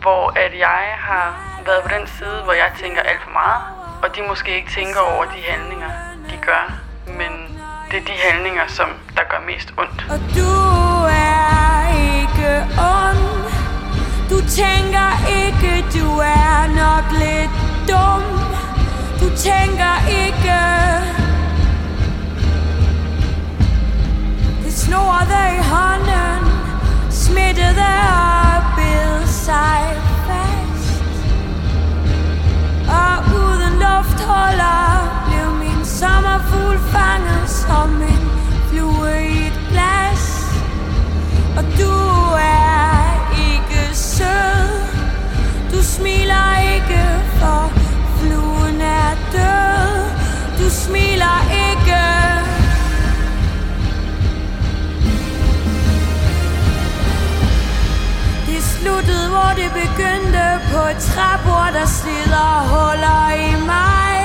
hvor 0.02 0.40
at 0.40 0.52
jeg 0.60 0.84
har 0.98 1.57
været 1.68 1.84
på 1.84 1.92
den 1.98 2.08
side, 2.08 2.40
hvor 2.44 2.54
jeg 2.54 2.72
tænker 2.82 3.02
alt 3.02 3.22
for 3.24 3.34
meget, 3.42 3.64
og 4.04 4.08
de 4.16 4.22
måske 4.30 4.56
ikke 4.56 4.72
tænker 4.80 5.00
over 5.00 5.24
de 5.26 5.40
handlinger, 5.52 5.92
de 6.30 6.38
gør, 6.48 6.64
men 7.20 7.32
det 7.92 7.98
er 8.02 8.06
de 8.12 8.18
handlinger, 8.28 8.68
som 8.68 8.90
der 9.18 9.24
gør 9.32 9.42
mest 9.52 9.74
ondt. 9.78 10.00
Og 10.14 10.20
du 10.38 10.54
er 11.34 11.80
ikke 12.14 12.50
ond 13.00 13.28
Du 14.32 14.38
tænker 14.62 15.10
ikke, 15.44 15.72
du 15.98 16.08
er 16.42 16.58
nok 16.84 17.06
lidt 17.24 17.54
dum 17.90 18.24
Du 19.22 19.28
tænker 19.48 19.94
ikke 20.24 20.67
et 60.90 60.98
træbord, 60.98 61.70
der 61.74 61.86
slider 61.86 62.52
huller 62.72 63.24
i 63.48 63.56
mig. 63.66 64.18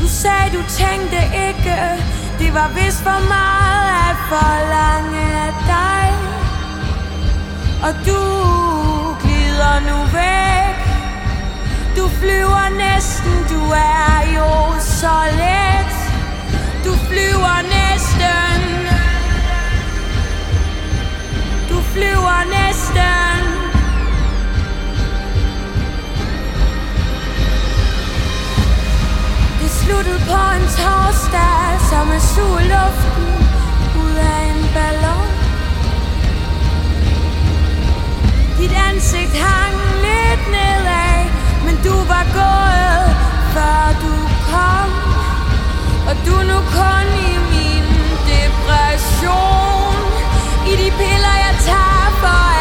Du 0.00 0.08
sagde, 0.08 0.46
du 0.56 0.62
tænkte 0.80 1.20
ikke 1.48 1.76
Det 2.38 2.54
var 2.54 2.68
vist 2.74 3.02
for 3.02 3.20
meget 3.34 3.88
at 4.08 4.16
forlange 4.32 5.24
af 5.46 5.52
dig. 5.74 6.06
Og 7.86 7.92
du 8.06 8.22
glider 9.22 9.74
nu 9.88 9.98
væk. 10.18 10.78
Du 11.96 12.08
flyver 12.08 12.68
næsten, 12.84 13.34
du 13.52 13.60
er 13.70 14.16
jo 14.36 14.80
så 14.80 15.16
let. 15.42 15.94
Du 16.84 16.92
flyver 17.08 17.56
næsten. 17.76 18.60
Du 21.70 21.82
flyver 21.92 22.38
næsten. 22.58 23.25
Sluttet 29.86 30.20
på 30.30 30.40
en 30.56 30.64
torsdag 30.76 31.66
Som 31.90 32.06
er 32.16 32.22
suge 32.32 32.62
luften 32.74 33.28
Ud 34.02 34.16
af 34.32 34.40
en 34.50 34.60
ballon. 34.74 35.28
Dit 38.58 38.74
ansigt 38.88 39.34
hang 39.44 39.76
lidt 40.04 40.44
nedad 40.56 41.20
Men 41.64 41.74
du 41.86 41.94
var 42.12 42.26
gået 42.40 43.08
Før 43.54 43.82
du 44.04 44.14
kom. 44.50 44.90
Og 46.08 46.14
du 46.26 46.32
er 46.40 46.46
nu 46.52 46.58
kun 46.78 47.06
i 47.30 47.32
min 47.52 47.86
depression. 48.32 49.98
I 50.70 50.72
de 50.82 50.88
piller 50.98 51.36
jeg 51.44 51.54
tager 51.66 52.10
For 52.20 52.55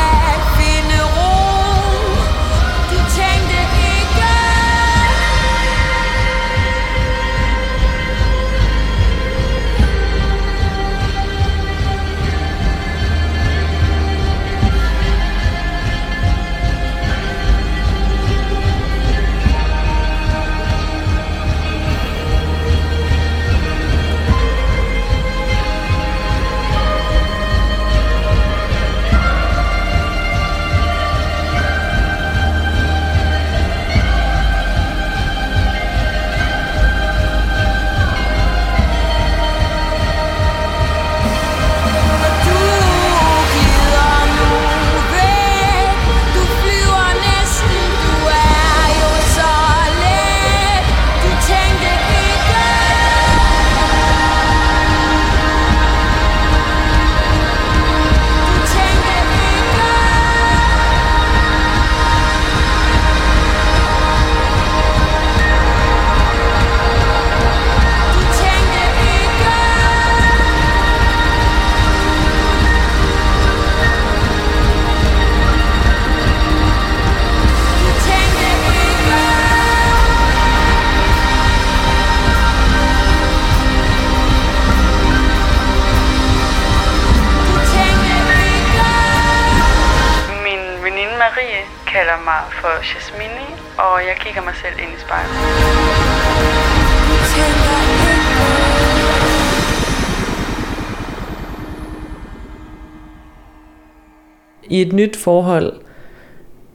I 104.75 104.81
et 104.81 104.93
nyt 104.93 105.15
forhold, 105.15 105.73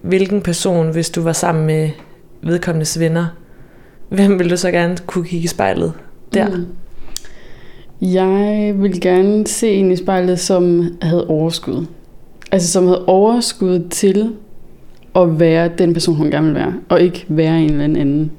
hvilken 0.02 0.42
person, 0.42 0.92
hvis 0.92 1.10
du 1.10 1.22
var 1.22 1.32
sammen 1.32 1.66
med 1.66 1.90
vedkommendes 2.42 3.00
venner, 3.00 3.26
hvem 4.08 4.38
ville 4.38 4.50
du 4.50 4.56
så 4.56 4.70
gerne 4.70 4.96
kunne 5.06 5.24
kigge 5.24 5.44
i 5.44 5.46
spejlet 5.46 5.92
der? 6.34 6.48
Mm. 6.48 6.66
Jeg 8.00 8.74
vil 8.76 9.00
gerne 9.00 9.46
se 9.46 9.72
en 9.72 9.92
i 9.92 9.96
spejlet, 9.96 10.40
som 10.40 10.92
havde 11.02 11.26
overskud. 11.26 11.86
Altså 12.52 12.72
som 12.72 12.84
havde 12.84 13.04
overskud 13.06 13.88
til 13.90 14.32
at 15.16 15.40
være 15.40 15.70
den 15.78 15.92
person, 15.92 16.16
hun 16.16 16.30
gerne 16.30 16.46
vil 16.46 16.54
være, 16.54 16.74
og 16.88 17.00
ikke 17.00 17.26
være 17.28 17.60
en 17.60 17.70
eller 17.70 17.84
anden. 17.84 18.30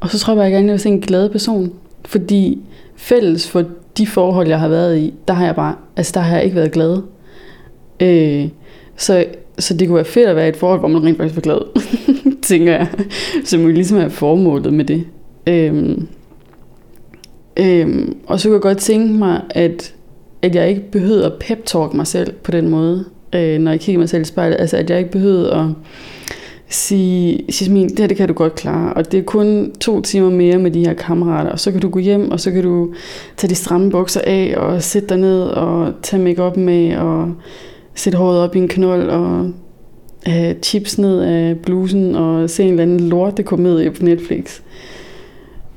Og 0.00 0.10
så 0.10 0.18
tror 0.18 0.32
jeg 0.32 0.36
bare, 0.36 0.46
at 0.46 0.52
jeg 0.52 0.58
gerne 0.58 0.70
vil 0.70 0.80
se 0.80 0.88
en 0.88 1.00
glad 1.00 1.30
person, 1.30 1.72
fordi 2.04 2.60
fælles 2.96 3.50
for 3.50 3.64
de 3.98 4.06
forhold, 4.06 4.48
jeg 4.48 4.60
har 4.60 4.68
været 4.68 4.98
i, 4.98 5.14
der 5.28 5.34
har 5.34 5.44
jeg 5.44 5.54
bare, 5.54 5.74
altså 5.96 6.12
der 6.14 6.20
har 6.20 6.36
jeg 6.36 6.44
ikke 6.44 6.56
været 6.56 6.72
glad. 6.72 7.02
Øh, 8.00 8.48
så, 8.96 9.24
så 9.58 9.74
det 9.74 9.88
kunne 9.88 9.96
være 9.96 10.04
fedt 10.04 10.28
at 10.28 10.36
være 10.36 10.46
i 10.46 10.48
et 10.48 10.56
forhold, 10.56 10.80
hvor 10.80 10.88
man 10.88 11.04
rent 11.04 11.16
faktisk 11.16 11.36
var 11.36 11.42
glad, 11.42 11.58
tænker 12.42 12.72
jeg. 12.72 12.88
Som 13.44 13.60
jo 13.60 13.68
ligesom 13.68 13.98
er 13.98 14.08
formålet 14.08 14.72
med 14.72 14.84
det. 14.84 15.04
Øhm, 15.46 16.08
øhm, 17.56 18.16
og 18.26 18.40
så 18.40 18.48
kunne 18.48 18.54
jeg 18.54 18.62
godt 18.62 18.78
tænke 18.78 19.12
mig, 19.12 19.42
at, 19.50 19.94
at 20.42 20.54
jeg 20.54 20.68
ikke 20.68 20.90
behøvede 20.90 21.26
at 21.26 21.32
pep-talk 21.32 21.94
mig 21.94 22.06
selv 22.06 22.32
på 22.32 22.50
den 22.50 22.68
måde, 22.68 23.04
øh, 23.34 23.58
når 23.58 23.70
jeg 23.70 23.80
kigger 23.80 23.98
mig 23.98 24.08
selv 24.08 24.22
i 24.22 24.24
spejlet. 24.24 24.56
Altså 24.60 24.76
at 24.76 24.90
jeg 24.90 24.98
ikke 24.98 25.10
behøvede 25.10 25.52
at 25.52 25.66
sige, 26.68 27.44
Jasmin, 27.60 27.88
det 27.88 27.98
her 27.98 28.06
det 28.06 28.16
kan 28.16 28.28
du 28.28 28.34
godt 28.34 28.54
klare, 28.54 28.92
og 28.92 29.12
det 29.12 29.20
er 29.20 29.24
kun 29.24 29.72
to 29.80 30.00
timer 30.00 30.30
mere 30.30 30.58
med 30.58 30.70
de 30.70 30.86
her 30.86 30.94
kammerater, 30.94 31.50
og 31.50 31.60
så 31.60 31.72
kan 31.72 31.80
du 31.80 31.88
gå 31.88 31.98
hjem, 31.98 32.30
og 32.30 32.40
så 32.40 32.50
kan 32.50 32.62
du 32.62 32.94
tage 33.36 33.48
de 33.50 33.54
stramme 33.54 33.90
bukser 33.90 34.20
af, 34.24 34.54
og 34.56 34.82
sætte 34.82 35.08
dig 35.08 35.18
ned, 35.18 35.42
og 35.42 35.92
tage 36.02 36.22
makeup 36.22 36.56
med, 36.56 36.96
og 36.96 37.32
sætte 37.96 38.18
håret 38.18 38.40
op 38.40 38.56
i 38.56 38.58
en 38.58 38.68
knold, 38.68 39.10
og 39.10 39.52
have 40.26 40.56
chips 40.62 40.98
ned 40.98 41.20
af 41.20 41.58
blusen, 41.58 42.14
og 42.14 42.50
se 42.50 42.62
en 42.62 42.70
eller 42.70 42.82
anden 42.82 43.00
lortekomedie 43.00 43.90
på 43.90 44.02
Netflix. 44.02 44.60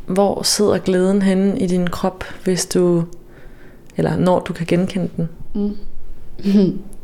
Hvor 0.05 0.43
sidder 0.43 0.77
glæden 0.77 1.21
henne 1.21 1.59
i 1.59 1.67
din 1.67 1.87
krop, 1.87 2.23
hvis 2.43 2.65
du, 2.65 3.03
eller 3.97 4.17
når 4.17 4.39
du 4.39 4.53
kan 4.53 4.65
genkende 4.65 5.09
den? 5.15 5.77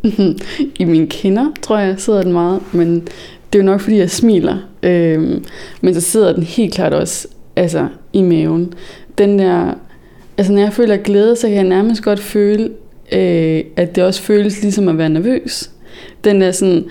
I 0.79 0.83
mine 0.83 1.07
kinder, 1.07 1.51
tror 1.61 1.77
jeg, 1.77 1.95
sidder 1.97 2.21
den 2.21 2.33
meget, 2.33 2.61
men 2.73 3.07
det 3.53 3.59
er 3.59 3.63
jo 3.63 3.71
nok, 3.71 3.81
fordi 3.81 3.97
jeg 3.97 4.11
smiler. 4.11 4.57
Øhm, 4.83 5.45
men 5.81 5.93
så 5.93 6.01
sidder 6.01 6.33
den 6.33 6.43
helt 6.43 6.73
klart 6.73 6.93
også 6.93 7.27
altså, 7.55 7.87
i 8.13 8.21
maven. 8.21 8.73
Den 9.17 9.39
der, 9.39 9.73
altså 10.37 10.53
når 10.53 10.61
jeg 10.61 10.73
føler 10.73 10.97
glæde, 10.97 11.35
så 11.35 11.47
kan 11.47 11.55
jeg 11.55 11.63
nærmest 11.63 12.03
godt 12.03 12.19
føle, 12.19 12.71
øh, 13.11 13.63
at 13.75 13.95
det 13.95 14.03
også 14.03 14.21
føles 14.21 14.61
ligesom 14.61 14.87
at 14.87 14.97
være 14.97 15.09
nervøs. 15.09 15.71
Den 16.23 16.41
er 16.41 16.51
sådan 16.51 16.85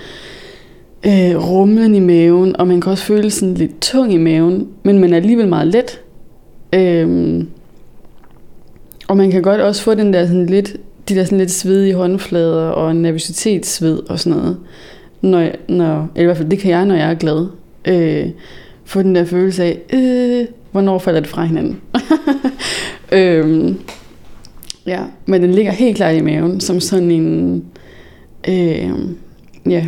øh, 1.07 1.51
rumlen 1.51 1.95
i 1.95 2.01
maven, 2.01 2.57
og 2.57 2.67
man 2.67 2.81
kan 2.81 2.93
også 2.93 3.05
føle 3.05 3.31
sådan 3.31 3.55
lidt 3.55 3.81
tung 3.81 4.15
i 4.15 4.19
maven, 4.19 4.69
men 4.83 4.99
man 4.99 5.13
er 5.13 5.17
alligevel 5.17 5.49
meget 5.49 5.67
let. 5.67 6.01
Øh, 6.73 7.45
og 9.09 9.17
man 9.17 9.31
kan 9.31 9.43
godt 9.43 9.61
også 9.61 9.83
få 9.83 9.95
den 9.95 10.13
der 10.13 10.27
sådan 10.27 10.47
lidt, 10.47 10.77
de 11.09 11.15
der 11.15 11.25
sådan 11.25 11.39
lidt 11.39 11.51
svedige 11.51 11.95
håndflader 11.95 12.69
og 12.69 12.97
nervøsitetssved 12.97 13.99
og 14.09 14.21
sådan 14.21 14.39
noget. 14.39 14.57
Når, 15.21 15.49
når, 15.69 16.09
eller 16.15 16.23
i 16.23 16.25
hvert 16.25 16.37
fald 16.37 16.51
det 16.51 16.59
kan 16.59 16.71
jeg, 16.71 16.87
når 16.87 16.95
jeg 16.95 17.11
er 17.11 17.15
glad. 17.15 17.47
Øh, 17.85 18.31
få 18.85 19.03
den 19.03 19.15
der 19.15 19.25
følelse 19.25 19.65
af, 19.65 19.79
øh, 19.93 20.47
hvornår 20.73 20.99
falder 20.99 21.21
det 21.21 21.29
fra 21.29 21.45
hinanden. 21.45 21.81
øh, 23.13 23.75
ja, 24.87 25.01
men 25.27 25.43
den 25.43 25.51
ligger 25.51 25.73
helt 25.73 25.97
klart 25.97 26.17
i 26.17 26.21
maven, 26.21 26.61
som 26.61 26.81
sådan 26.81 27.11
en, 27.11 27.65
øh, 28.49 28.91
ja, 29.71 29.87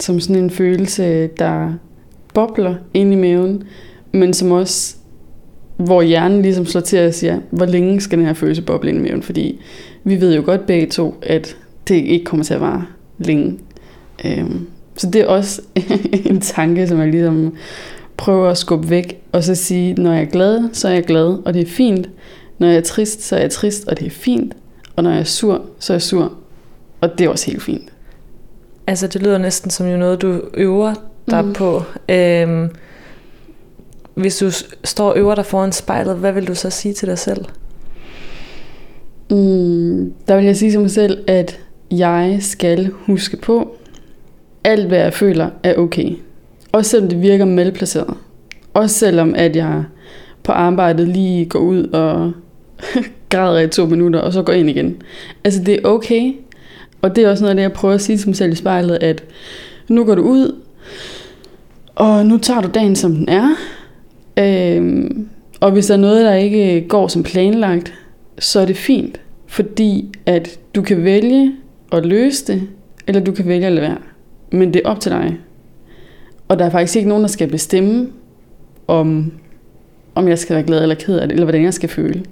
som 0.00 0.20
sådan 0.20 0.42
en 0.42 0.50
følelse, 0.50 1.26
der 1.26 1.72
bobler 2.34 2.74
ind 2.94 3.12
i 3.12 3.16
maven, 3.16 3.62
men 4.12 4.34
som 4.34 4.50
også, 4.50 4.96
hvor 5.76 6.02
hjernen 6.02 6.42
ligesom 6.42 6.66
slår 6.66 6.80
til 6.80 7.06
og 7.06 7.14
siger, 7.14 7.40
hvor 7.50 7.66
længe 7.66 8.00
skal 8.00 8.18
den 8.18 8.26
her 8.26 8.34
følelse 8.34 8.62
boble 8.62 8.90
ind 8.90 8.98
i 8.98 9.02
maven, 9.02 9.22
fordi 9.22 9.60
vi 10.04 10.20
ved 10.20 10.34
jo 10.36 10.42
godt 10.44 10.66
begge 10.66 10.86
to, 10.86 11.14
at 11.22 11.56
det 11.88 11.94
ikke 11.94 12.24
kommer 12.24 12.44
til 12.44 12.54
at 12.54 12.60
vare 12.60 12.84
længe. 13.18 13.58
Øhm, 14.24 14.66
så 14.96 15.10
det 15.10 15.20
er 15.20 15.26
også 15.26 15.62
en 16.30 16.40
tanke, 16.40 16.88
som 16.88 16.98
jeg 16.98 17.08
ligesom 17.08 17.54
prøver 18.16 18.50
at 18.50 18.58
skubbe 18.58 18.90
væk, 18.90 19.22
og 19.32 19.44
så 19.44 19.54
sige, 19.54 19.94
når 19.94 20.12
jeg 20.12 20.22
er 20.22 20.30
glad, 20.30 20.68
så 20.72 20.88
er 20.88 20.92
jeg 20.92 21.04
glad, 21.04 21.38
og 21.44 21.54
det 21.54 21.62
er 21.62 21.66
fint. 21.66 22.08
Når 22.58 22.66
jeg 22.66 22.76
er 22.76 22.80
trist, 22.80 23.22
så 23.22 23.36
er 23.36 23.40
jeg 23.40 23.50
trist, 23.50 23.88
og 23.88 23.98
det 23.98 24.06
er 24.06 24.10
fint. 24.10 24.54
Og 24.96 25.02
når 25.02 25.10
jeg 25.10 25.20
er 25.20 25.24
sur, 25.24 25.62
så 25.78 25.92
er 25.92 25.94
jeg 25.94 26.02
sur, 26.02 26.32
og 27.00 27.18
det 27.18 27.24
er 27.24 27.28
også 27.28 27.46
helt 27.46 27.62
fint. 27.62 27.92
Altså, 28.86 29.06
det 29.06 29.22
lyder 29.22 29.38
næsten 29.38 29.70
som 29.70 29.86
jo 29.86 29.96
noget, 29.96 30.22
du 30.22 30.40
øver 30.54 30.94
dig 31.30 31.44
mm. 31.44 31.52
på. 31.52 31.82
Øhm, 32.08 32.70
hvis 34.14 34.38
du 34.38 34.50
står 34.84 35.10
og 35.10 35.18
øver 35.18 35.34
dig 35.34 35.46
foran 35.46 35.72
spejlet, 35.72 36.16
hvad 36.16 36.32
vil 36.32 36.48
du 36.48 36.54
så 36.54 36.70
sige 36.70 36.94
til 36.94 37.08
dig 37.08 37.18
selv? 37.18 37.44
Mm, 39.30 40.12
der 40.28 40.36
vil 40.36 40.44
jeg 40.44 40.56
sige 40.56 40.70
til 40.70 40.80
mig 40.80 40.90
selv, 40.90 41.24
at 41.26 41.60
jeg 41.90 42.38
skal 42.40 42.90
huske 42.92 43.36
på, 43.36 43.76
alt 44.64 44.86
hvad 44.86 44.98
jeg 44.98 45.14
føler 45.14 45.50
er 45.62 45.74
okay. 45.76 46.16
Også 46.72 46.90
selvom 46.90 47.08
det 47.08 47.22
virker 47.22 47.44
malplaceret. 47.44 48.14
Også 48.74 48.98
selvom 48.98 49.34
at 49.36 49.56
jeg 49.56 49.84
på 50.42 50.52
arbejdet 50.52 51.08
lige 51.08 51.46
går 51.46 51.58
ud 51.58 51.84
og 51.84 52.32
græder 53.30 53.60
i 53.60 53.68
to 53.68 53.86
minutter, 53.86 54.20
og 54.20 54.32
så 54.32 54.42
går 54.42 54.52
ind 54.52 54.70
igen. 54.70 55.02
Altså 55.44 55.62
det 55.62 55.74
er 55.74 55.88
okay. 55.88 56.32
Og 57.02 57.16
det 57.16 57.24
er 57.24 57.30
også 57.30 57.44
noget 57.44 57.50
af 57.50 57.56
det, 57.56 57.62
jeg 57.62 57.72
prøver 57.72 57.94
at 57.94 58.00
sige 58.00 58.18
til 58.18 58.28
mig 58.28 58.36
selv 58.36 58.52
i 58.52 58.56
spejlet, 58.56 58.98
at 59.02 59.24
nu 59.88 60.04
går 60.04 60.14
du 60.14 60.22
ud, 60.22 60.60
og 61.94 62.26
nu 62.26 62.38
tager 62.38 62.60
du 62.60 62.68
dagen, 62.74 62.96
som 62.96 63.14
den 63.14 63.28
er. 63.28 63.48
Øhm, 64.38 65.28
og 65.60 65.70
hvis 65.70 65.86
der 65.86 65.94
er 65.94 65.98
noget, 65.98 66.24
der 66.24 66.34
ikke 66.34 66.88
går 66.88 67.08
som 67.08 67.22
planlagt, 67.22 67.94
så 68.38 68.60
er 68.60 68.66
det 68.66 68.76
fint. 68.76 69.20
Fordi 69.46 70.12
at 70.26 70.58
du 70.74 70.82
kan 70.82 71.04
vælge 71.04 71.52
at 71.92 72.06
løse 72.06 72.52
det, 72.52 72.62
eller 73.06 73.20
du 73.20 73.32
kan 73.32 73.48
vælge 73.48 73.66
at 73.66 73.72
lade 73.72 73.86
være. 73.86 73.98
Men 74.52 74.74
det 74.74 74.82
er 74.84 74.88
op 74.88 75.00
til 75.00 75.12
dig. 75.12 75.38
Og 76.48 76.58
der 76.58 76.64
er 76.64 76.70
faktisk 76.70 76.96
ikke 76.96 77.08
nogen, 77.08 77.24
der 77.24 77.28
skal 77.28 77.48
bestemme, 77.48 78.08
om, 78.86 79.32
om 80.14 80.28
jeg 80.28 80.38
skal 80.38 80.56
være 80.56 80.64
glad 80.64 80.82
eller 80.82 80.94
ked 80.94 81.18
af 81.18 81.28
det, 81.28 81.32
eller 81.32 81.44
hvordan 81.44 81.62
jeg 81.64 81.74
skal 81.74 81.88
føle. 81.88 82.24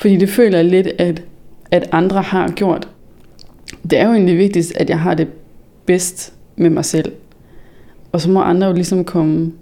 Fordi 0.00 0.16
det 0.16 0.28
føler 0.28 0.58
jeg 0.58 0.64
lidt, 0.64 0.86
at, 0.98 1.22
at 1.70 1.88
andre 1.92 2.22
har 2.22 2.48
gjort. 2.48 2.88
Det 3.90 3.98
er 3.98 4.06
jo 4.06 4.12
egentlig 4.12 4.38
vigtigst, 4.38 4.72
at 4.76 4.90
jeg 4.90 5.00
har 5.00 5.14
det 5.14 5.28
bedst 5.86 6.32
med 6.56 6.70
mig 6.70 6.84
selv. 6.84 7.12
Og 8.12 8.20
så 8.20 8.30
må 8.30 8.40
andre 8.40 8.66
jo 8.66 8.72
ligesom 8.72 9.04
komme, 9.04 9.52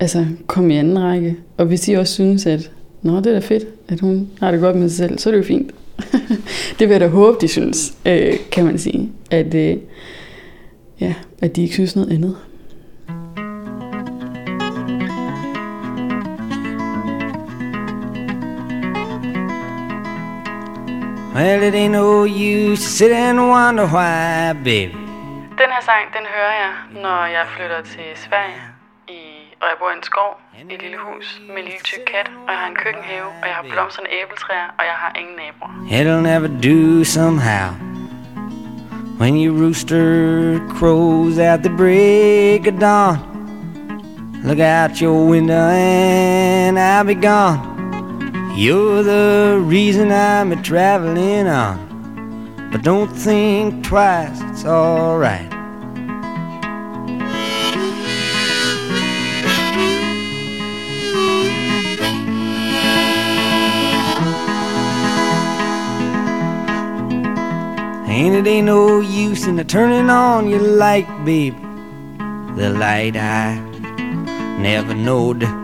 altså 0.00 0.26
komme 0.46 0.74
i 0.74 0.76
anden 0.76 1.02
række. 1.02 1.36
Og 1.56 1.66
hvis 1.66 1.80
de 1.80 1.96
også 1.96 2.14
synes, 2.14 2.46
at 2.46 2.70
Nå, 3.04 3.16
det 3.16 3.26
er 3.26 3.32
da 3.32 3.38
fedt, 3.38 3.66
at 3.88 4.00
hun 4.00 4.28
har 4.40 4.50
det 4.50 4.60
godt 4.60 4.76
med 4.76 4.88
sig 4.88 4.96
selv, 4.96 5.18
så 5.18 5.28
er 5.28 5.32
det 5.32 5.38
jo 5.38 5.44
fint. 5.44 5.70
det 6.78 6.88
vil 6.88 6.90
jeg 6.90 7.00
da 7.00 7.06
håbe, 7.06 7.38
de 7.40 7.48
synes, 7.48 7.94
øh, 8.06 8.32
kan 8.52 8.64
man 8.64 8.78
sige. 8.78 9.10
At, 9.30 9.54
øh, 9.54 9.76
ja, 11.00 11.14
at 11.40 11.56
de 11.56 11.62
ikke 11.62 11.74
synes 11.74 11.96
noget 11.96 12.12
andet. 12.12 12.36
Well, 21.34 21.64
it 21.64 21.74
ain't 21.74 21.92
no 21.92 22.22
use 22.22 22.80
to 22.84 22.88
sit 22.88 23.10
and 23.10 23.48
wonder 23.48 23.86
why, 23.88 24.52
baby. 24.52 24.92
Den 25.58 25.68
her 25.74 25.82
sang, 25.82 26.06
den 26.16 26.26
hører 26.34 26.54
jeg, 26.62 26.72
når 27.02 27.26
jeg 27.26 27.46
flytter 27.56 27.82
til 27.82 28.08
Sverige, 28.14 28.60
i, 29.08 29.20
og 29.60 29.66
jeg 29.70 29.76
bor 29.80 29.90
i 29.90 29.96
en 29.96 30.02
skov, 30.02 30.32
i 30.58 30.74
et 30.74 30.82
lille 30.82 30.98
hus 30.98 31.40
med 31.48 31.56
en 31.56 31.64
lille 31.64 31.80
tyk 31.84 32.00
kat, 32.06 32.30
og 32.46 32.50
jeg 32.52 32.58
har 32.58 32.68
en 32.68 32.74
køkkenhave, 32.74 33.26
og 33.42 33.46
jeg 33.48 33.54
har 33.54 33.64
blomstrende 33.70 34.10
æbletræer, 34.22 34.68
og 34.78 34.84
jeg 34.84 34.96
har 35.02 35.12
ingen 35.20 35.36
naboer. 35.36 35.72
It'll 35.96 36.22
never 36.22 36.48
do 36.68 37.04
somehow. 37.04 37.68
When 39.20 39.34
your 39.44 39.54
rooster 39.64 40.60
crows 40.78 41.38
at 41.38 41.60
the 41.66 41.76
break 41.76 42.66
of 42.72 42.80
dawn, 42.80 43.18
look 44.44 44.60
out 44.60 45.00
your 45.02 45.30
window 45.30 45.66
and 45.70 46.78
I'll 46.78 47.04
be 47.14 47.26
gone. 47.28 47.73
You're 48.56 49.02
the 49.02 49.60
reason 49.60 50.12
I'm 50.12 50.52
a 50.52 50.62
traveling 50.62 51.48
on. 51.48 52.68
But 52.70 52.82
don't 52.82 53.08
think 53.08 53.84
twice, 53.84 54.40
it's 54.42 54.64
alright. 54.64 55.52
And 68.06 68.34
it 68.36 68.46
ain't 68.46 68.66
no 68.66 69.00
use 69.00 69.48
in 69.48 69.56
the 69.56 69.64
turning 69.64 70.08
on 70.08 70.48
your 70.48 70.60
light, 70.60 71.08
babe. 71.24 71.56
The 72.56 72.70
light 72.70 73.16
I 73.16 73.58
never 74.60 74.94
knowed. 74.94 75.63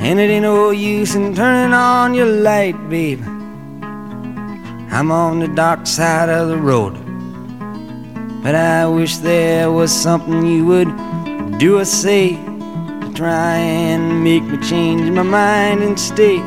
And 0.00 0.20
it 0.20 0.30
ain't 0.30 0.42
no 0.42 0.70
use 0.70 1.16
in 1.16 1.34
turning 1.34 1.74
on 1.74 2.14
your 2.14 2.26
light, 2.26 2.88
babe. 2.88 3.20
I'm 4.90 5.10
on 5.10 5.40
the 5.40 5.48
dark 5.48 5.86
side 5.86 6.28
of 6.28 6.48
the 6.48 6.56
road. 6.56 6.94
But 8.42 8.54
I 8.54 8.86
wish 8.86 9.18
there 9.18 9.70
was 9.70 9.92
something 9.92 10.46
you 10.46 10.64
would 10.66 11.58
do 11.58 11.78
or 11.78 11.84
say 11.84 12.36
to 12.36 13.12
try 13.14 13.56
and 13.56 14.22
make 14.22 14.44
me 14.44 14.56
change 14.66 15.10
my 15.10 15.22
mind 15.24 15.82
and 15.82 15.98
stay. 15.98 16.38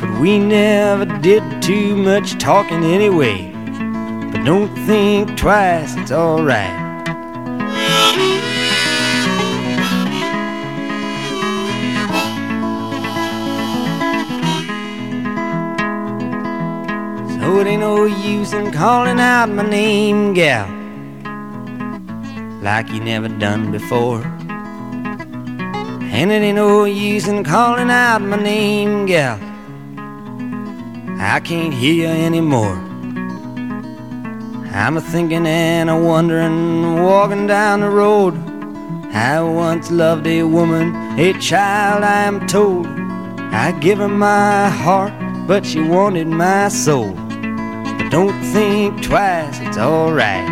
But 0.00 0.20
we 0.20 0.38
never 0.38 1.04
did 1.04 1.42
too 1.60 1.96
much 1.96 2.38
talking 2.38 2.84
anyway. 2.84 3.52
But 4.32 4.44
don't 4.44 4.74
think 4.86 5.36
twice, 5.36 5.96
it's 5.96 6.12
alright. 6.12 6.89
Ain't 17.80 17.96
no 17.96 18.04
use 18.04 18.52
in 18.52 18.70
calling 18.72 19.18
out 19.18 19.48
my 19.48 19.66
name, 19.66 20.34
gal, 20.34 20.68
like 22.60 22.90
you 22.90 23.00
never 23.00 23.28
done 23.28 23.72
before. 23.72 24.22
And 26.12 26.30
it 26.30 26.42
ain't 26.42 26.56
no 26.56 26.84
use 26.84 27.26
in 27.26 27.42
calling 27.42 27.90
out 27.90 28.20
my 28.20 28.36
name, 28.36 29.06
gal. 29.06 29.38
I 31.18 31.40
can't 31.40 31.72
hear 31.72 31.94
you 31.94 32.06
anymore. 32.06 32.76
I'm 34.72 34.98
a 34.98 35.00
thinking 35.00 35.46
and 35.46 35.88
a 35.88 35.96
wondering, 35.96 37.02
walking 37.02 37.46
down 37.46 37.80
the 37.80 37.88
road. 37.88 38.34
I 39.14 39.40
once 39.40 39.90
loved 39.90 40.26
a 40.26 40.42
woman, 40.42 40.94
a 41.18 41.32
child, 41.40 42.04
I 42.04 42.24
am 42.24 42.46
told. 42.46 42.86
I 43.52 43.72
give 43.80 43.98
her 43.98 44.08
my 44.08 44.68
heart, 44.68 45.14
but 45.46 45.64
she 45.64 45.80
wanted 45.80 46.26
my 46.26 46.68
soul. 46.68 47.19
Don't 48.10 48.42
think 48.52 49.04
twice, 49.04 49.60
it's 49.60 49.78
alright. 49.78 50.44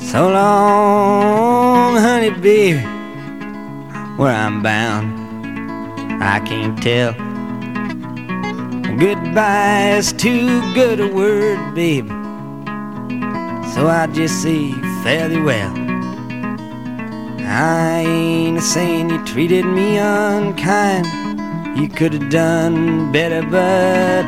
So 0.00 0.28
long, 0.28 1.98
honey, 1.98 2.30
baby, 2.30 2.80
where 4.16 4.34
I'm 4.34 4.60
bound, 4.60 5.06
I 6.20 6.40
can't 6.40 6.82
tell. 6.82 7.12
Goodbye 8.98 9.98
is 9.98 10.12
too 10.12 10.62
good 10.74 10.98
a 10.98 11.06
word, 11.06 11.76
baby. 11.76 12.17
So 13.78 13.86
I 13.86 14.08
just 14.08 14.42
say 14.42 14.72
fairly 15.04 15.40
well. 15.40 15.72
I 17.46 18.00
ain't 18.00 18.58
a 18.58 18.60
saying 18.60 19.08
you 19.08 19.24
treated 19.24 19.64
me 19.66 19.98
unkind. 19.98 21.06
You 21.78 21.88
could 21.88 22.12
have 22.12 22.28
done 22.28 23.12
better, 23.12 23.40
but 23.40 24.24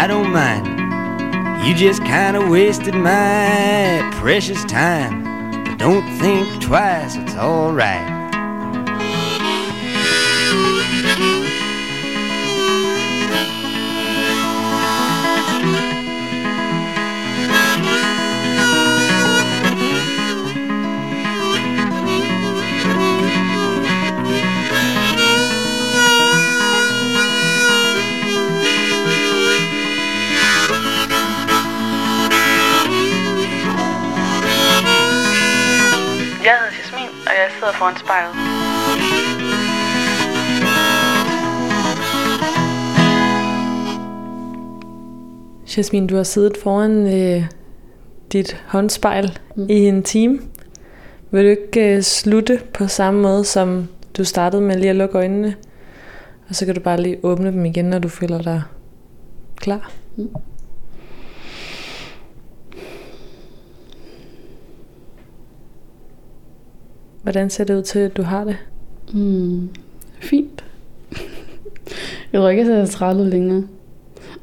I 0.00 0.06
don't 0.06 0.30
mind. 0.30 1.66
You 1.66 1.74
just 1.74 2.00
kind 2.02 2.36
of 2.36 2.48
wasted 2.48 2.94
my 2.94 4.08
precious 4.20 4.64
time. 4.66 5.64
But 5.64 5.78
don't 5.78 6.06
think 6.20 6.62
twice, 6.62 7.16
it's 7.16 7.34
alright. 7.34 8.21
Foran 37.82 37.96
spejlet. 37.96 38.34
Jasmin, 45.76 46.06
du 46.06 46.16
har 46.16 46.22
siddet 46.22 46.56
foran 46.56 47.06
øh, 47.06 47.44
dit 48.32 48.62
håndspejl 48.66 49.38
mm. 49.56 49.66
i 49.70 49.74
en 49.74 50.02
time. 50.02 50.38
Vil 51.30 51.44
du 51.44 51.48
ikke 51.48 51.96
øh, 51.96 52.02
slutte 52.02 52.60
på 52.74 52.86
samme 52.86 53.22
måde, 53.22 53.44
som 53.44 53.88
du 54.16 54.24
startede 54.24 54.62
med 54.62 54.76
lige 54.76 54.90
at 54.90 54.96
lukke 54.96 55.18
øjnene? 55.18 55.54
Og 56.48 56.54
så 56.54 56.66
kan 56.66 56.74
du 56.74 56.80
bare 56.80 57.00
lige 57.00 57.18
åbne 57.22 57.52
dem 57.52 57.64
igen, 57.64 57.84
når 57.84 57.98
du 57.98 58.08
føler 58.08 58.42
dig 58.42 58.62
klar. 59.56 59.90
Mm. 60.16 60.28
Hvordan 67.22 67.50
ser 67.50 67.64
det 67.64 67.74
ud 67.74 67.82
til, 67.82 67.98
at 67.98 68.16
du 68.16 68.22
har 68.22 68.44
det? 68.44 68.56
Mm. 69.14 69.68
Fint. 70.20 70.64
jeg 72.32 72.40
tror 72.40 72.48
ikke, 72.48 72.66
jeg 72.66 72.86
ser 72.86 72.92
træt 72.98 73.16
længere. 73.16 73.64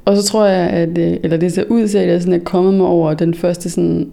Og 0.05 0.17
så 0.17 0.23
tror 0.23 0.45
jeg, 0.45 0.69
at, 0.69 0.97
øh, 0.97 1.17
eller 1.23 1.37
det 1.37 1.53
ser 1.53 1.63
ud 1.69 1.87
til, 1.87 1.97
at 1.97 2.07
jeg 2.07 2.21
sådan 2.21 2.41
er 2.41 2.43
kommet 2.43 2.73
mig 2.73 2.87
over 2.87 3.13
den 3.13 3.33
første 3.33 3.69
sådan 3.69 4.11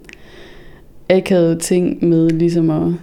akavede 1.09 1.59
ting 1.59 2.05
med 2.05 2.29
ligesom 2.29 2.69
at 2.69 2.93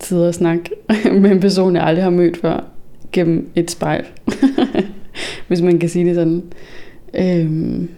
sidde 0.00 0.28
og 0.28 0.34
snakke 0.34 0.70
med 1.20 1.30
en 1.30 1.40
person, 1.40 1.76
jeg 1.76 1.84
aldrig 1.84 2.04
har 2.04 2.10
mødt 2.10 2.36
før, 2.36 2.64
gennem 3.12 3.50
et 3.54 3.70
spejl. 3.70 4.04
Hvis 5.48 5.62
man 5.62 5.78
kan 5.78 5.88
sige 5.88 6.04
det 6.04 6.14
sådan. 6.14 6.42
Øhm, 7.14 7.88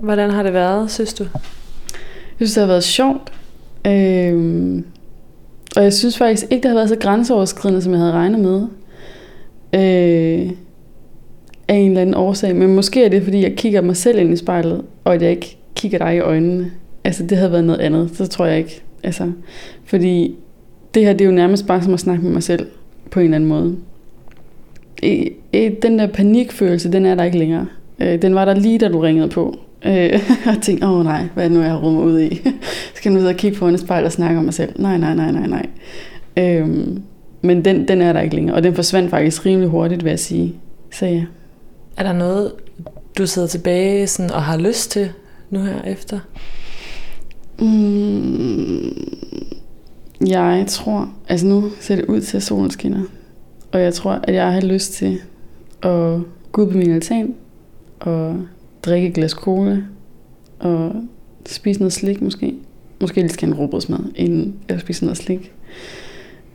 Hvordan 0.00 0.30
har 0.30 0.42
det 0.42 0.52
været, 0.52 0.90
synes 0.90 1.14
du? 1.14 1.24
jeg 2.40 2.48
synes, 2.48 2.54
det 2.54 2.60
har 2.60 2.68
været 2.68 2.84
sjovt. 2.84 3.32
Øhm, 3.86 4.84
og 5.76 5.82
jeg 5.82 5.92
synes 5.92 6.18
faktisk 6.18 6.46
ikke, 6.50 6.62
det 6.62 6.68
har 6.68 6.76
været 6.76 6.88
så 6.88 6.96
grænseoverskridende, 6.96 7.82
som 7.82 7.92
jeg 7.92 8.00
havde 8.00 8.12
regnet 8.12 8.40
med. 8.40 8.60
Øh, 9.74 10.52
af 11.68 11.74
en 11.74 11.88
eller 11.88 12.00
anden 12.00 12.14
årsag. 12.14 12.56
Men 12.56 12.74
måske 12.74 13.04
er 13.04 13.08
det, 13.08 13.22
fordi 13.22 13.42
jeg 13.42 13.54
kigger 13.56 13.80
mig 13.80 13.96
selv 13.96 14.18
ind 14.18 14.32
i 14.32 14.36
spejlet, 14.36 14.84
og 15.04 15.14
at 15.14 15.22
jeg 15.22 15.30
ikke 15.30 15.56
kigger 15.74 15.98
dig 15.98 16.16
i 16.16 16.20
øjnene. 16.20 16.70
Altså, 17.04 17.26
det 17.26 17.38
havde 17.38 17.52
været 17.52 17.64
noget 17.64 17.80
andet. 17.80 18.10
Så 18.14 18.26
tror 18.26 18.46
jeg 18.46 18.58
ikke. 18.58 18.82
Altså, 19.02 19.32
fordi 19.84 20.34
det 20.94 21.04
her, 21.04 21.12
det 21.12 21.20
er 21.20 21.26
jo 21.26 21.32
nærmest 21.32 21.66
bare 21.66 21.82
som 21.82 21.94
at 21.94 22.00
snakke 22.00 22.24
med 22.24 22.32
mig 22.32 22.42
selv, 22.42 22.66
på 23.10 23.20
en 23.20 23.24
eller 23.24 23.36
anden 23.36 23.48
måde. 23.48 23.76
I, 25.02 25.30
i, 25.52 25.68
den 25.82 25.98
der 25.98 26.06
panikfølelse, 26.06 26.92
den 26.92 27.06
er 27.06 27.14
der 27.14 27.24
ikke 27.24 27.38
længere. 27.38 27.66
Øh, 28.00 28.22
den 28.22 28.34
var 28.34 28.44
der 28.44 28.54
lige, 28.54 28.78
da 28.78 28.88
du 28.88 29.00
ringede 29.00 29.28
på. 29.28 29.58
Øh, 29.84 30.20
og 30.56 30.62
tænkte, 30.62 30.86
åh 30.86 31.04
nej, 31.04 31.26
hvad 31.34 31.44
er 31.44 31.48
det 31.48 31.56
nu, 31.56 31.62
jeg 31.62 31.70
har 31.70 31.78
rummet 31.78 32.02
ud 32.02 32.20
i? 32.20 32.34
Skal 32.94 33.10
jeg 33.10 33.14
nu 33.14 33.20
sidde 33.20 33.30
og 33.30 33.36
kigge 33.36 33.58
på 33.58 33.68
en 33.68 33.78
spejl 33.78 34.04
og 34.04 34.12
snakke 34.12 34.38
om 34.38 34.44
mig 34.44 34.54
selv? 34.54 34.72
Nej, 34.80 34.98
nej, 34.98 35.14
nej, 35.14 35.32
nej, 35.32 35.46
nej. 35.46 35.66
Øhm, 36.36 37.02
men 37.42 37.64
den, 37.64 37.88
den 37.88 38.02
er 38.02 38.12
der 38.12 38.20
ikke 38.20 38.34
længere, 38.34 38.56
og 38.56 38.62
den 38.62 38.74
forsvandt 38.74 39.10
faktisk 39.10 39.46
rimelig 39.46 39.68
hurtigt, 39.68 40.04
vil 40.04 40.10
jeg 40.10 40.18
sige. 40.18 40.54
Så 40.92 41.06
ja. 41.06 41.24
Er 41.96 42.02
der 42.02 42.12
noget, 42.12 42.52
du 43.18 43.26
sidder 43.26 43.48
tilbage 43.48 44.06
sådan, 44.06 44.30
og 44.30 44.42
har 44.42 44.56
lyst 44.56 44.90
til 44.90 45.10
nu 45.50 45.60
her 45.60 45.82
efter? 45.82 46.20
Mm, 47.58 49.08
jeg 50.26 50.64
tror, 50.68 51.12
altså 51.28 51.46
nu 51.46 51.70
ser 51.80 51.96
det 51.96 52.04
ud 52.04 52.20
til, 52.20 52.36
at 52.36 52.42
solen 52.42 52.70
skinner. 52.70 53.02
Og 53.72 53.80
jeg 53.80 53.94
tror, 53.94 54.20
at 54.22 54.34
jeg 54.34 54.52
har 54.52 54.60
lyst 54.60 54.92
til 54.92 55.20
at 55.82 56.18
gå 56.52 56.62
ud 56.62 56.70
på 56.70 56.76
min 56.76 56.90
altan 56.90 57.34
og 58.00 58.36
drikke 58.84 59.08
et 59.08 59.14
glas 59.14 59.30
cola 59.30 59.82
og 60.58 60.92
spise 61.46 61.80
noget 61.80 61.92
slik 61.92 62.22
måske. 62.22 62.54
Måske 63.00 63.20
lige 63.20 63.28
skal 63.28 63.48
en 63.48 63.54
råbrødsmad, 63.54 63.98
inden 64.16 64.54
jeg 64.68 64.80
spiser 64.80 65.06
noget 65.06 65.18
slik. 65.18 65.52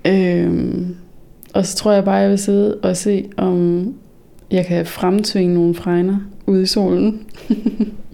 Øhm, 0.05 0.95
og 1.53 1.65
så 1.65 1.75
tror 1.75 1.91
jeg 1.91 2.05
bare, 2.05 2.17
at 2.17 2.21
jeg 2.21 2.29
vil 2.29 2.39
sidde 2.39 2.77
og 2.77 2.97
se, 2.97 3.29
om 3.37 3.93
jeg 4.51 4.65
kan 4.65 4.85
fremtvinge 4.85 5.53
nogle 5.53 5.75
fregner 5.75 6.17
ude 6.47 6.63
i 6.63 6.65
solen. 6.65 7.25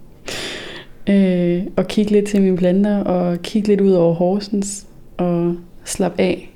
øh, 1.10 1.64
og 1.76 1.88
kigge 1.88 2.12
lidt 2.12 2.28
til 2.28 2.42
mine 2.42 2.58
planter, 2.58 2.98
og 2.98 3.42
kigge 3.42 3.68
lidt 3.68 3.82
ud 3.82 3.92
over 3.92 4.14
Horsens, 4.14 4.88
og 5.18 5.56
slappe 5.86 6.22
af. 6.22 6.56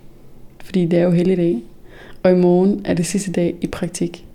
Fordi 0.64 0.86
det 0.86 1.00
er 1.00 1.04
jo 1.04 1.12
helligdag. 1.12 1.62
Og 2.24 2.32
i 2.32 2.36
morgen 2.36 2.82
er 2.86 2.94
det 2.94 3.06
sidste 3.06 3.32
dag 3.32 3.56
i 3.62 3.68
praktik. 3.68 4.26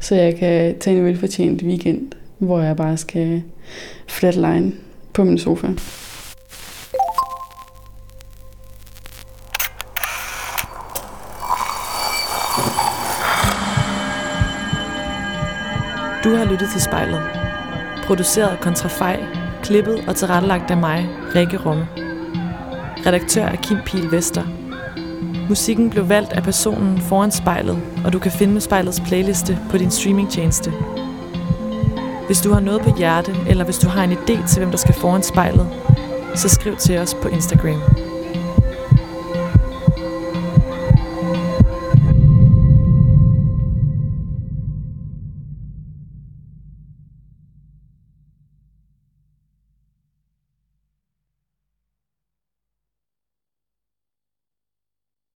Så 0.00 0.14
jeg 0.14 0.36
kan 0.36 0.78
tage 0.78 0.98
en 0.98 1.04
velfortjent 1.04 1.62
weekend, 1.62 2.12
hvor 2.44 2.60
jeg 2.60 2.76
bare 2.76 2.96
skal 2.96 3.42
flatline 4.08 4.72
på 5.12 5.24
min 5.24 5.38
sofa. 5.38 5.66
Du 16.24 16.34
har 16.36 16.44
lyttet 16.44 16.68
til 16.72 16.80
spejlet. 16.80 17.22
Produceret 18.04 18.48
af 18.48 18.60
Kontrafej, 18.60 19.24
klippet 19.62 20.04
og 20.08 20.16
tilrettelagt 20.16 20.70
af 20.70 20.76
mig, 20.76 21.08
Rikke 21.34 21.58
Rumme. 21.58 21.88
Redaktør 23.06 23.44
er 23.44 23.56
Kim 23.56 23.78
Pil 23.86 24.12
Vester. 24.12 24.42
Musikken 25.48 25.90
blev 25.90 26.08
valgt 26.08 26.32
af 26.32 26.42
personen 26.42 27.00
foran 27.00 27.30
spejlet, 27.30 27.82
og 28.04 28.12
du 28.12 28.18
kan 28.18 28.32
finde 28.32 28.60
spejlets 28.60 29.00
playliste 29.00 29.58
på 29.70 29.78
din 29.78 29.90
streamingtjeneste. 29.90 30.72
Hvis 32.26 32.40
du 32.40 32.52
har 32.52 32.60
noget 32.60 32.82
på 32.82 32.96
hjerte, 32.96 33.36
eller 33.48 33.64
hvis 33.64 33.78
du 33.78 33.88
har 33.88 34.04
en 34.04 34.12
idé 34.12 34.48
til, 34.48 34.58
hvem 34.58 34.70
der 34.70 34.78
skal 34.78 34.94
foran 34.94 35.22
spejlet, 35.22 35.68
så 36.34 36.48
skriv 36.48 36.76
til 36.76 36.98
os 36.98 37.14
på 37.14 37.28
Instagram. 37.28 38.03